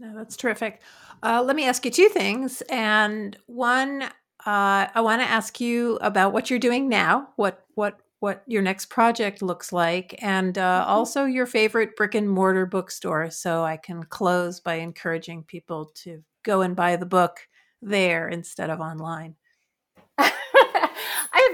No, 0.00 0.12
that's 0.16 0.36
terrific. 0.36 0.82
Uh, 1.22 1.40
let 1.46 1.54
me 1.54 1.66
ask 1.66 1.84
you 1.84 1.92
two 1.92 2.08
things. 2.08 2.62
And 2.68 3.36
one, 3.46 4.02
uh, 4.02 4.88
I 4.92 5.00
want 5.00 5.22
to 5.22 5.28
ask 5.28 5.60
you 5.60 5.98
about 6.00 6.32
what 6.32 6.50
you're 6.50 6.58
doing 6.58 6.88
now. 6.88 7.28
What 7.36 7.64
what 7.76 8.00
what 8.24 8.42
your 8.46 8.62
next 8.62 8.86
project 8.86 9.42
looks 9.42 9.70
like, 9.70 10.18
and 10.22 10.56
uh, 10.56 10.80
mm-hmm. 10.80 10.90
also 10.90 11.26
your 11.26 11.44
favorite 11.44 11.94
brick 11.94 12.14
and 12.14 12.26
mortar 12.26 12.64
bookstore. 12.64 13.30
So 13.30 13.62
I 13.62 13.76
can 13.76 14.02
close 14.02 14.60
by 14.60 14.76
encouraging 14.76 15.42
people 15.42 15.92
to 15.96 16.24
go 16.42 16.62
and 16.62 16.74
buy 16.74 16.96
the 16.96 17.04
book 17.04 17.36
there 17.82 18.30
instead 18.30 18.70
of 18.70 18.80
online. 18.80 19.36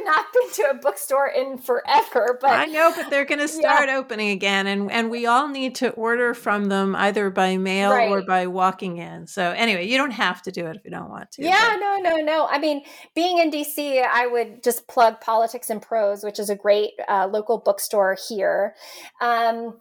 Have 0.01 0.17
not 0.17 0.27
been 0.33 0.51
to 0.55 0.71
a 0.71 0.75
bookstore 0.75 1.29
in 1.29 1.59
forever, 1.59 2.39
but 2.41 2.51
I 2.51 2.67
know, 2.67 2.93
but 2.95 3.11
they're 3.11 3.25
going 3.25 3.41
to 3.41 3.49
start 3.49 3.89
yeah. 3.89 3.97
opening 3.97 4.31
again, 4.31 4.67
and 4.67 4.91
and 4.91 5.11
we 5.11 5.27
all 5.27 5.49
need 5.49 5.75
to 5.77 5.91
order 5.91 6.35
from 6.35 6.67
them 6.67 6.97
either 6.97 7.31
by 7.31 7.57
mail 7.57 7.91
right. 7.91 8.11
or 8.11 8.23
by 8.23 8.47
walking 8.47 8.99
in. 8.99 9.27
So 9.27 9.51
anyway, 9.51 9.87
you 9.87 9.97
don't 9.97 10.13
have 10.13 10.43
to 10.43 10.53
do 10.53 10.67
it 10.67 10.77
if 10.77 10.85
you 10.85 10.91
don't 10.91 11.11
want 11.11 11.33
to. 11.33 11.43
Yeah, 11.43 11.77
but. 11.77 11.81
no, 11.81 11.97
no, 11.97 12.17
no. 12.17 12.47
I 12.51 12.59
mean, 12.59 12.83
being 13.15 13.39
in 13.39 13.51
DC, 13.51 14.05
I 14.05 14.27
would 14.27 14.63
just 14.63 14.89
plug 14.89 15.21
Politics 15.21 15.71
and 15.71 15.81
Prose, 15.81 16.25
which 16.25 16.39
is 16.39 16.51
a 16.51 16.57
great 16.57 16.93
uh, 17.09 17.29
local 17.31 17.59
bookstore 17.59 18.17
here. 18.29 18.75
Um, 19.21 19.79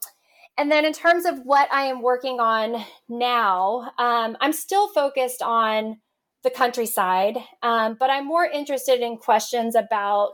and 0.59 0.69
then 0.69 0.83
in 0.83 0.91
terms 0.91 1.23
of 1.25 1.39
what 1.45 1.71
I 1.71 1.83
am 1.83 2.01
working 2.01 2.41
on 2.41 2.83
now, 3.07 3.91
um, 3.97 4.35
I'm 4.41 4.51
still 4.51 4.89
focused 4.89 5.41
on 5.41 5.99
the 6.43 6.49
countryside, 6.49 7.37
um, 7.63 7.97
but 7.99 8.09
I'm 8.09 8.25
more 8.25 8.45
interested 8.45 9.01
in 9.01 9.17
questions 9.17 9.75
about 9.75 10.33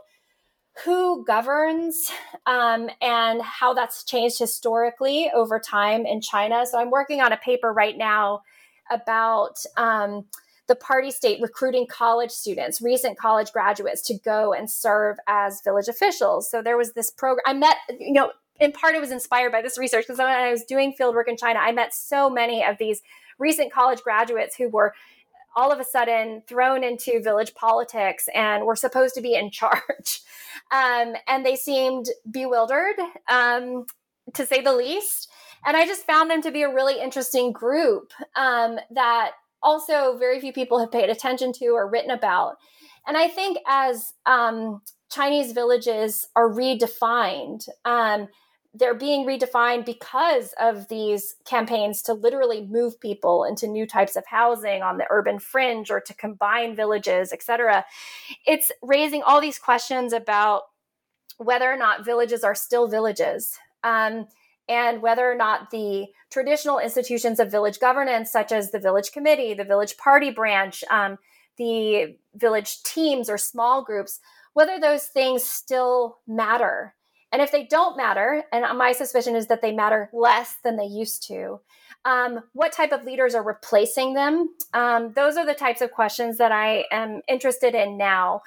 who 0.83 1.23
governs 1.25 2.11
um, 2.45 2.89
and 3.01 3.41
how 3.41 3.73
that's 3.73 4.03
changed 4.03 4.37
historically 4.39 5.31
over 5.33 5.59
time 5.59 6.05
in 6.05 6.21
China. 6.21 6.65
So 6.65 6.79
I'm 6.79 6.91
working 6.91 7.21
on 7.21 7.31
a 7.31 7.37
paper 7.37 7.71
right 7.71 7.97
now 7.97 8.41
about 8.91 9.57
um, 9.77 10.25
the 10.67 10.75
party 10.75 11.11
state 11.11 11.41
recruiting 11.41 11.87
college 11.87 12.31
students, 12.31 12.81
recent 12.81 13.17
college 13.17 13.51
graduates, 13.51 14.01
to 14.03 14.17
go 14.17 14.53
and 14.53 14.69
serve 14.69 15.17
as 15.27 15.61
village 15.61 15.87
officials. 15.87 16.51
So 16.51 16.61
there 16.61 16.77
was 16.77 16.93
this 16.93 17.09
program. 17.09 17.43
I 17.45 17.53
met, 17.53 17.77
you 17.99 18.13
know, 18.13 18.31
in 18.59 18.71
part 18.71 18.95
it 18.95 19.01
was 19.01 19.11
inspired 19.11 19.51
by 19.51 19.61
this 19.61 19.77
research 19.77 20.05
because 20.05 20.17
when 20.17 20.27
I 20.27 20.51
was 20.51 20.63
doing 20.63 20.93
fieldwork 20.99 21.27
in 21.27 21.37
China, 21.37 21.59
I 21.59 21.71
met 21.71 21.93
so 21.93 22.29
many 22.29 22.63
of 22.63 22.77
these 22.77 23.01
recent 23.37 23.71
college 23.71 24.01
graduates 24.01 24.55
who 24.55 24.69
were 24.69 24.93
all 25.55 25.71
of 25.71 25.79
a 25.79 25.83
sudden 25.83 26.43
thrown 26.47 26.83
into 26.83 27.21
village 27.21 27.53
politics 27.55 28.27
and 28.33 28.65
were 28.65 28.75
supposed 28.75 29.15
to 29.15 29.21
be 29.21 29.35
in 29.35 29.51
charge. 29.51 30.21
Um, 30.71 31.15
and 31.27 31.45
they 31.45 31.57
seemed 31.57 32.07
bewildered, 32.31 32.95
um, 33.29 33.85
to 34.33 34.45
say 34.45 34.61
the 34.61 34.73
least. 34.73 35.29
And 35.65 35.75
I 35.75 35.85
just 35.85 36.07
found 36.07 36.31
them 36.31 36.41
to 36.43 36.51
be 36.51 36.63
a 36.63 36.73
really 36.73 36.99
interesting 36.99 37.51
group 37.51 38.13
um, 38.35 38.79
that 38.89 39.31
also 39.61 40.17
very 40.17 40.39
few 40.39 40.53
people 40.53 40.79
have 40.79 40.91
paid 40.91 41.09
attention 41.09 41.51
to 41.53 41.67
or 41.67 41.89
written 41.89 42.09
about. 42.09 42.55
And 43.05 43.17
I 43.17 43.27
think 43.27 43.57
as 43.67 44.13
um, 44.25 44.81
Chinese 45.11 45.51
villages 45.51 46.27
are 46.35 46.49
redefined, 46.49 47.67
um, 47.83 48.27
they're 48.77 48.93
being 48.93 49.25
redefined 49.25 49.85
because 49.85 50.53
of 50.59 50.87
these 50.89 51.35
campaigns 51.45 52.01
to 52.03 52.13
literally 52.13 52.65
move 52.65 52.99
people 52.99 53.45
into 53.45 53.67
new 53.67 53.87
types 53.87 54.15
of 54.15 54.25
housing 54.27 54.83
on 54.83 54.97
the 54.97 55.05
urban 55.09 55.39
fringe 55.39 55.89
or 55.89 56.01
to 56.01 56.13
combine 56.13 56.75
villages, 56.75 57.31
et 57.31 57.41
cetera. 57.41 57.85
It's 58.45 58.71
raising 58.81 59.23
all 59.23 59.39
these 59.39 59.59
questions 59.59 60.13
about 60.13 60.63
whether 61.37 61.71
or 61.71 61.77
not 61.77 62.05
villages 62.05 62.43
are 62.43 62.55
still 62.55 62.87
villages. 62.87 63.57
Um, 63.83 64.27
and 64.67 65.01
whether 65.01 65.31
or 65.31 65.35
not 65.35 65.69
the 65.69 66.07
traditional 66.31 66.79
institutions 66.79 67.39
of 67.39 67.51
village 67.51 67.79
governance, 67.79 68.31
such 68.31 68.51
as 68.51 68.71
the 68.71 68.79
village 68.79 69.11
committee, 69.11 69.53
the 69.53 69.63
village 69.63 69.95
party 69.95 70.31
branch, 70.31 70.83
um, 70.89 71.19
the 71.57 72.17
village 72.33 72.81
teams 72.83 73.29
or 73.29 73.37
small 73.37 73.83
groups, 73.83 74.19
whether 74.53 74.79
those 74.79 75.05
things 75.05 75.43
still 75.43 76.17
matter. 76.27 76.95
And 77.35 77.41
if 77.41 77.51
they 77.51 77.65
don't 77.65 77.97
matter, 77.97 78.45
and 78.53 78.65
my 78.77 78.93
suspicion 78.93 79.35
is 79.35 79.47
that 79.47 79.61
they 79.61 79.73
matter 79.73 80.09
less 80.13 80.55
than 80.63 80.77
they 80.77 80.85
used 80.85 81.27
to, 81.27 81.59
um, 82.05 82.39
what 82.53 82.71
type 82.71 82.93
of 82.93 83.03
leaders 83.03 83.35
are 83.35 83.43
replacing 83.43 84.13
them? 84.13 84.55
Um, 84.73 85.11
those 85.17 85.35
are 85.35 85.45
the 85.45 85.53
types 85.53 85.81
of 85.81 85.91
questions 85.91 86.37
that 86.37 86.53
I 86.53 86.85
am 86.93 87.19
interested 87.27 87.75
in 87.75 87.97
now. 87.97 88.39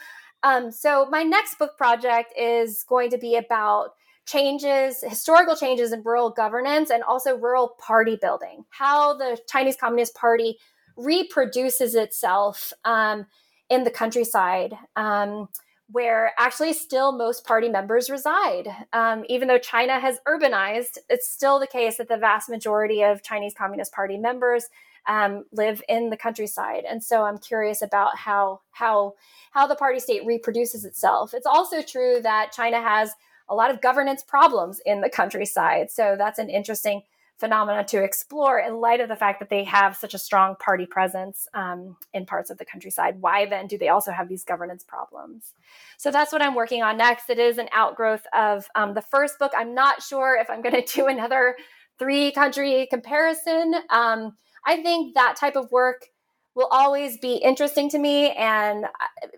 Um, 0.43 0.71
so, 0.73 1.07
my 1.11 1.23
next 1.23 1.59
book 1.59 1.77
project 1.77 2.33
is 2.35 2.83
going 2.89 3.11
to 3.11 3.19
be 3.19 3.37
about 3.37 3.91
changes, 4.25 5.05
historical 5.07 5.55
changes 5.55 5.93
in 5.93 6.03
rural 6.03 6.31
governance 6.31 6.89
and 6.89 7.03
also 7.03 7.37
rural 7.37 7.75
party 7.79 8.17
building, 8.19 8.65
how 8.71 9.13
the 9.19 9.39
Chinese 9.47 9.77
Communist 9.77 10.15
Party 10.15 10.57
reproduces 10.97 11.95
itself 11.95 12.73
um, 12.87 13.27
in 13.69 13.85
the 13.85 13.91
countryside. 13.91 14.73
Um, 14.97 15.51
where 15.91 16.33
actually 16.39 16.75
still 16.75 17.13
most 17.13 17.47
party 17.47 17.69
members 17.69 18.11
reside. 18.11 18.69
Um, 18.93 19.25
even 19.29 19.49
though 19.49 19.59
China 19.59 19.99
has 19.99 20.19
urbanized, 20.29 20.99
it's 21.09 21.29
still 21.29 21.59
the 21.59 21.67
case 21.67 21.97
that 21.97 22.09
the 22.09 22.19
vast 22.19 22.51
majority 22.51 23.03
of 23.03 23.23
Chinese 23.23 23.55
Communist 23.57 23.93
Party 23.93 24.19
members 24.19 24.67
um, 25.07 25.45
live 25.53 25.83
in 25.89 26.11
the 26.11 26.17
countryside. 26.17 26.85
And 26.89 27.03
so 27.03 27.25
I'm 27.25 27.39
curious 27.39 27.81
about 27.81 28.17
how 28.17 28.61
how 28.73 29.15
how 29.53 29.67
the 29.67 29.75
party 29.75 29.99
state 29.99 30.27
reproduces 30.27 30.85
itself. 30.85 31.33
It's 31.33 31.47
also 31.47 31.81
true 31.81 32.21
that 32.23 32.53
China 32.53 32.83
has 32.83 33.13
a 33.49 33.55
lot 33.55 33.71
of 33.71 33.81
governance 33.81 34.23
problems 34.23 34.81
in 34.85 35.01
the 35.01 35.09
countryside. 35.09 35.91
So 35.91 36.17
that's 36.19 36.39
an 36.39 36.51
interesting 36.51 37.03
phenomena 37.39 37.85
to 37.85 38.03
explore 38.03 38.59
in 38.59 38.81
light 38.81 39.01
of 39.01 39.09
the 39.09 39.17
fact 39.17 39.39
that 39.39 39.49
they 39.49 39.65
have 39.65 39.97
such 39.97 40.13
a 40.13 40.19
strong 40.19 40.57
party 40.57 40.87
presence 40.87 41.47
um, 41.55 41.97
in 42.13 42.27
parts 42.27 42.51
of 42.51 42.59
the 42.59 42.65
countryside. 42.65 43.21
Why 43.21 43.47
then 43.47 43.69
do 43.69 43.79
they 43.79 43.89
also 43.89 44.11
have 44.11 44.29
these 44.29 44.45
governance 44.45 44.83
problems? 44.83 45.53
So 45.97 46.11
that's 46.11 46.33
what 46.33 46.43
I'm 46.43 46.55
working 46.55 46.83
on 46.83 46.97
next. 46.97 47.31
It 47.31 47.39
is 47.39 47.59
an 47.59 47.69
outgrowth 47.73 48.27
of 48.35 48.69
um, 48.75 48.95
the 48.95 49.03
first 49.03 49.39
book. 49.39 49.53
I'm 49.57 49.75
not 49.75 50.03
sure 50.03 50.37
if 50.41 50.51
I'm 50.51 50.63
going 50.63 50.83
to 50.85 50.95
do 50.95 51.07
another 51.07 51.57
three 51.99 52.33
country 52.33 52.87
comparison. 52.91 53.75
Um, 53.91 54.37
I 54.67 54.83
think 54.83 55.15
that 55.15 55.37
type 55.37 55.57
of 55.57 55.71
work 55.71 56.07
will 56.55 56.69
always 56.71 57.19
be 57.19 57.37
interesting 57.37 57.89
to 57.91 57.99
me, 57.99 58.33
and 58.33 58.85
uh, 58.85 59.29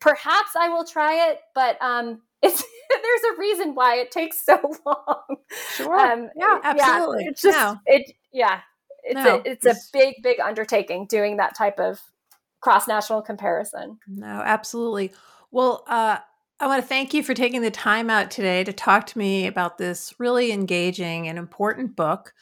perhaps 0.00 0.50
I 0.58 0.68
will 0.68 0.84
try 0.84 1.30
it, 1.30 1.38
but 1.54 1.80
um, 1.80 2.22
it's 2.44 2.62
there's 2.90 3.34
a 3.34 3.40
reason 3.40 3.74
why 3.74 3.96
it 3.96 4.10
takes 4.10 4.44
so 4.44 4.60
long. 4.86 5.36
Sure. 5.74 5.98
Um, 5.98 6.30
yeah, 6.36 6.58
absolutely. 6.62 7.24
Yeah, 7.24 7.30
it's 7.30 7.42
just 7.42 7.58
no. 7.58 7.80
it. 7.86 8.12
Yeah, 8.32 8.60
it's 9.02 9.14
no, 9.14 9.36
a 9.36 9.50
it's, 9.50 9.66
a 9.66 9.74
big 9.92 10.16
big 10.22 10.40
undertaking 10.40 11.06
doing 11.06 11.38
that 11.38 11.56
type 11.56 11.78
of 11.78 12.00
cross 12.60 12.88
national 12.88 13.22
comparison. 13.22 13.98
No, 14.06 14.26
absolutely. 14.26 15.12
Well, 15.50 15.84
uh, 15.86 16.18
I 16.60 16.66
want 16.66 16.82
to 16.82 16.88
thank 16.88 17.14
you 17.14 17.22
for 17.22 17.34
taking 17.34 17.62
the 17.62 17.70
time 17.70 18.10
out 18.10 18.30
today 18.30 18.64
to 18.64 18.72
talk 18.72 19.06
to 19.08 19.18
me 19.18 19.46
about 19.46 19.78
this 19.78 20.14
really 20.18 20.52
engaging 20.52 21.28
and 21.28 21.38
important 21.38 21.96
book. 21.96 22.32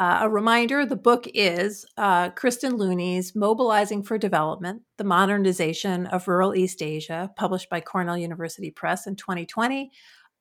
Uh, 0.00 0.20
a 0.22 0.28
reminder 0.28 0.84
the 0.84 0.96
book 0.96 1.28
is 1.32 1.84
uh, 1.96 2.30
Kristen 2.30 2.76
Looney's 2.76 3.36
Mobilizing 3.36 4.02
for 4.02 4.18
Development 4.18 4.82
The 4.96 5.04
Modernization 5.04 6.06
of 6.06 6.26
Rural 6.26 6.54
East 6.54 6.82
Asia, 6.82 7.30
published 7.36 7.68
by 7.68 7.80
Cornell 7.80 8.18
University 8.18 8.70
Press 8.70 9.06
in 9.06 9.14
2020. 9.16 9.90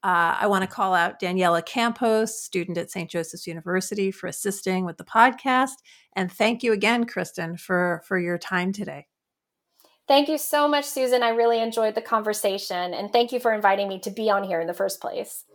Uh, 0.03 0.35
I 0.39 0.47
want 0.47 0.63
to 0.63 0.67
call 0.67 0.95
out 0.95 1.19
Daniela 1.19 1.63
Campos, 1.63 2.41
student 2.41 2.77
at 2.79 2.89
St. 2.89 3.09
Joseph's 3.09 3.45
University, 3.45 4.09
for 4.09 4.25
assisting 4.25 4.83
with 4.83 4.97
the 4.97 5.03
podcast. 5.03 5.75
And 6.15 6.31
thank 6.31 6.63
you 6.63 6.73
again, 6.73 7.05
Kristen, 7.05 7.55
for, 7.55 8.01
for 8.07 8.17
your 8.17 8.39
time 8.39 8.73
today. 8.73 9.05
Thank 10.07 10.27
you 10.27 10.39
so 10.39 10.67
much, 10.67 10.85
Susan. 10.85 11.21
I 11.21 11.29
really 11.29 11.61
enjoyed 11.61 11.93
the 11.93 12.01
conversation. 12.01 12.95
And 12.95 13.13
thank 13.13 13.31
you 13.31 13.39
for 13.39 13.53
inviting 13.53 13.87
me 13.87 13.99
to 13.99 14.09
be 14.09 14.31
on 14.31 14.43
here 14.43 14.59
in 14.59 14.67
the 14.67 14.73
first 14.73 14.99
place. 14.99 15.45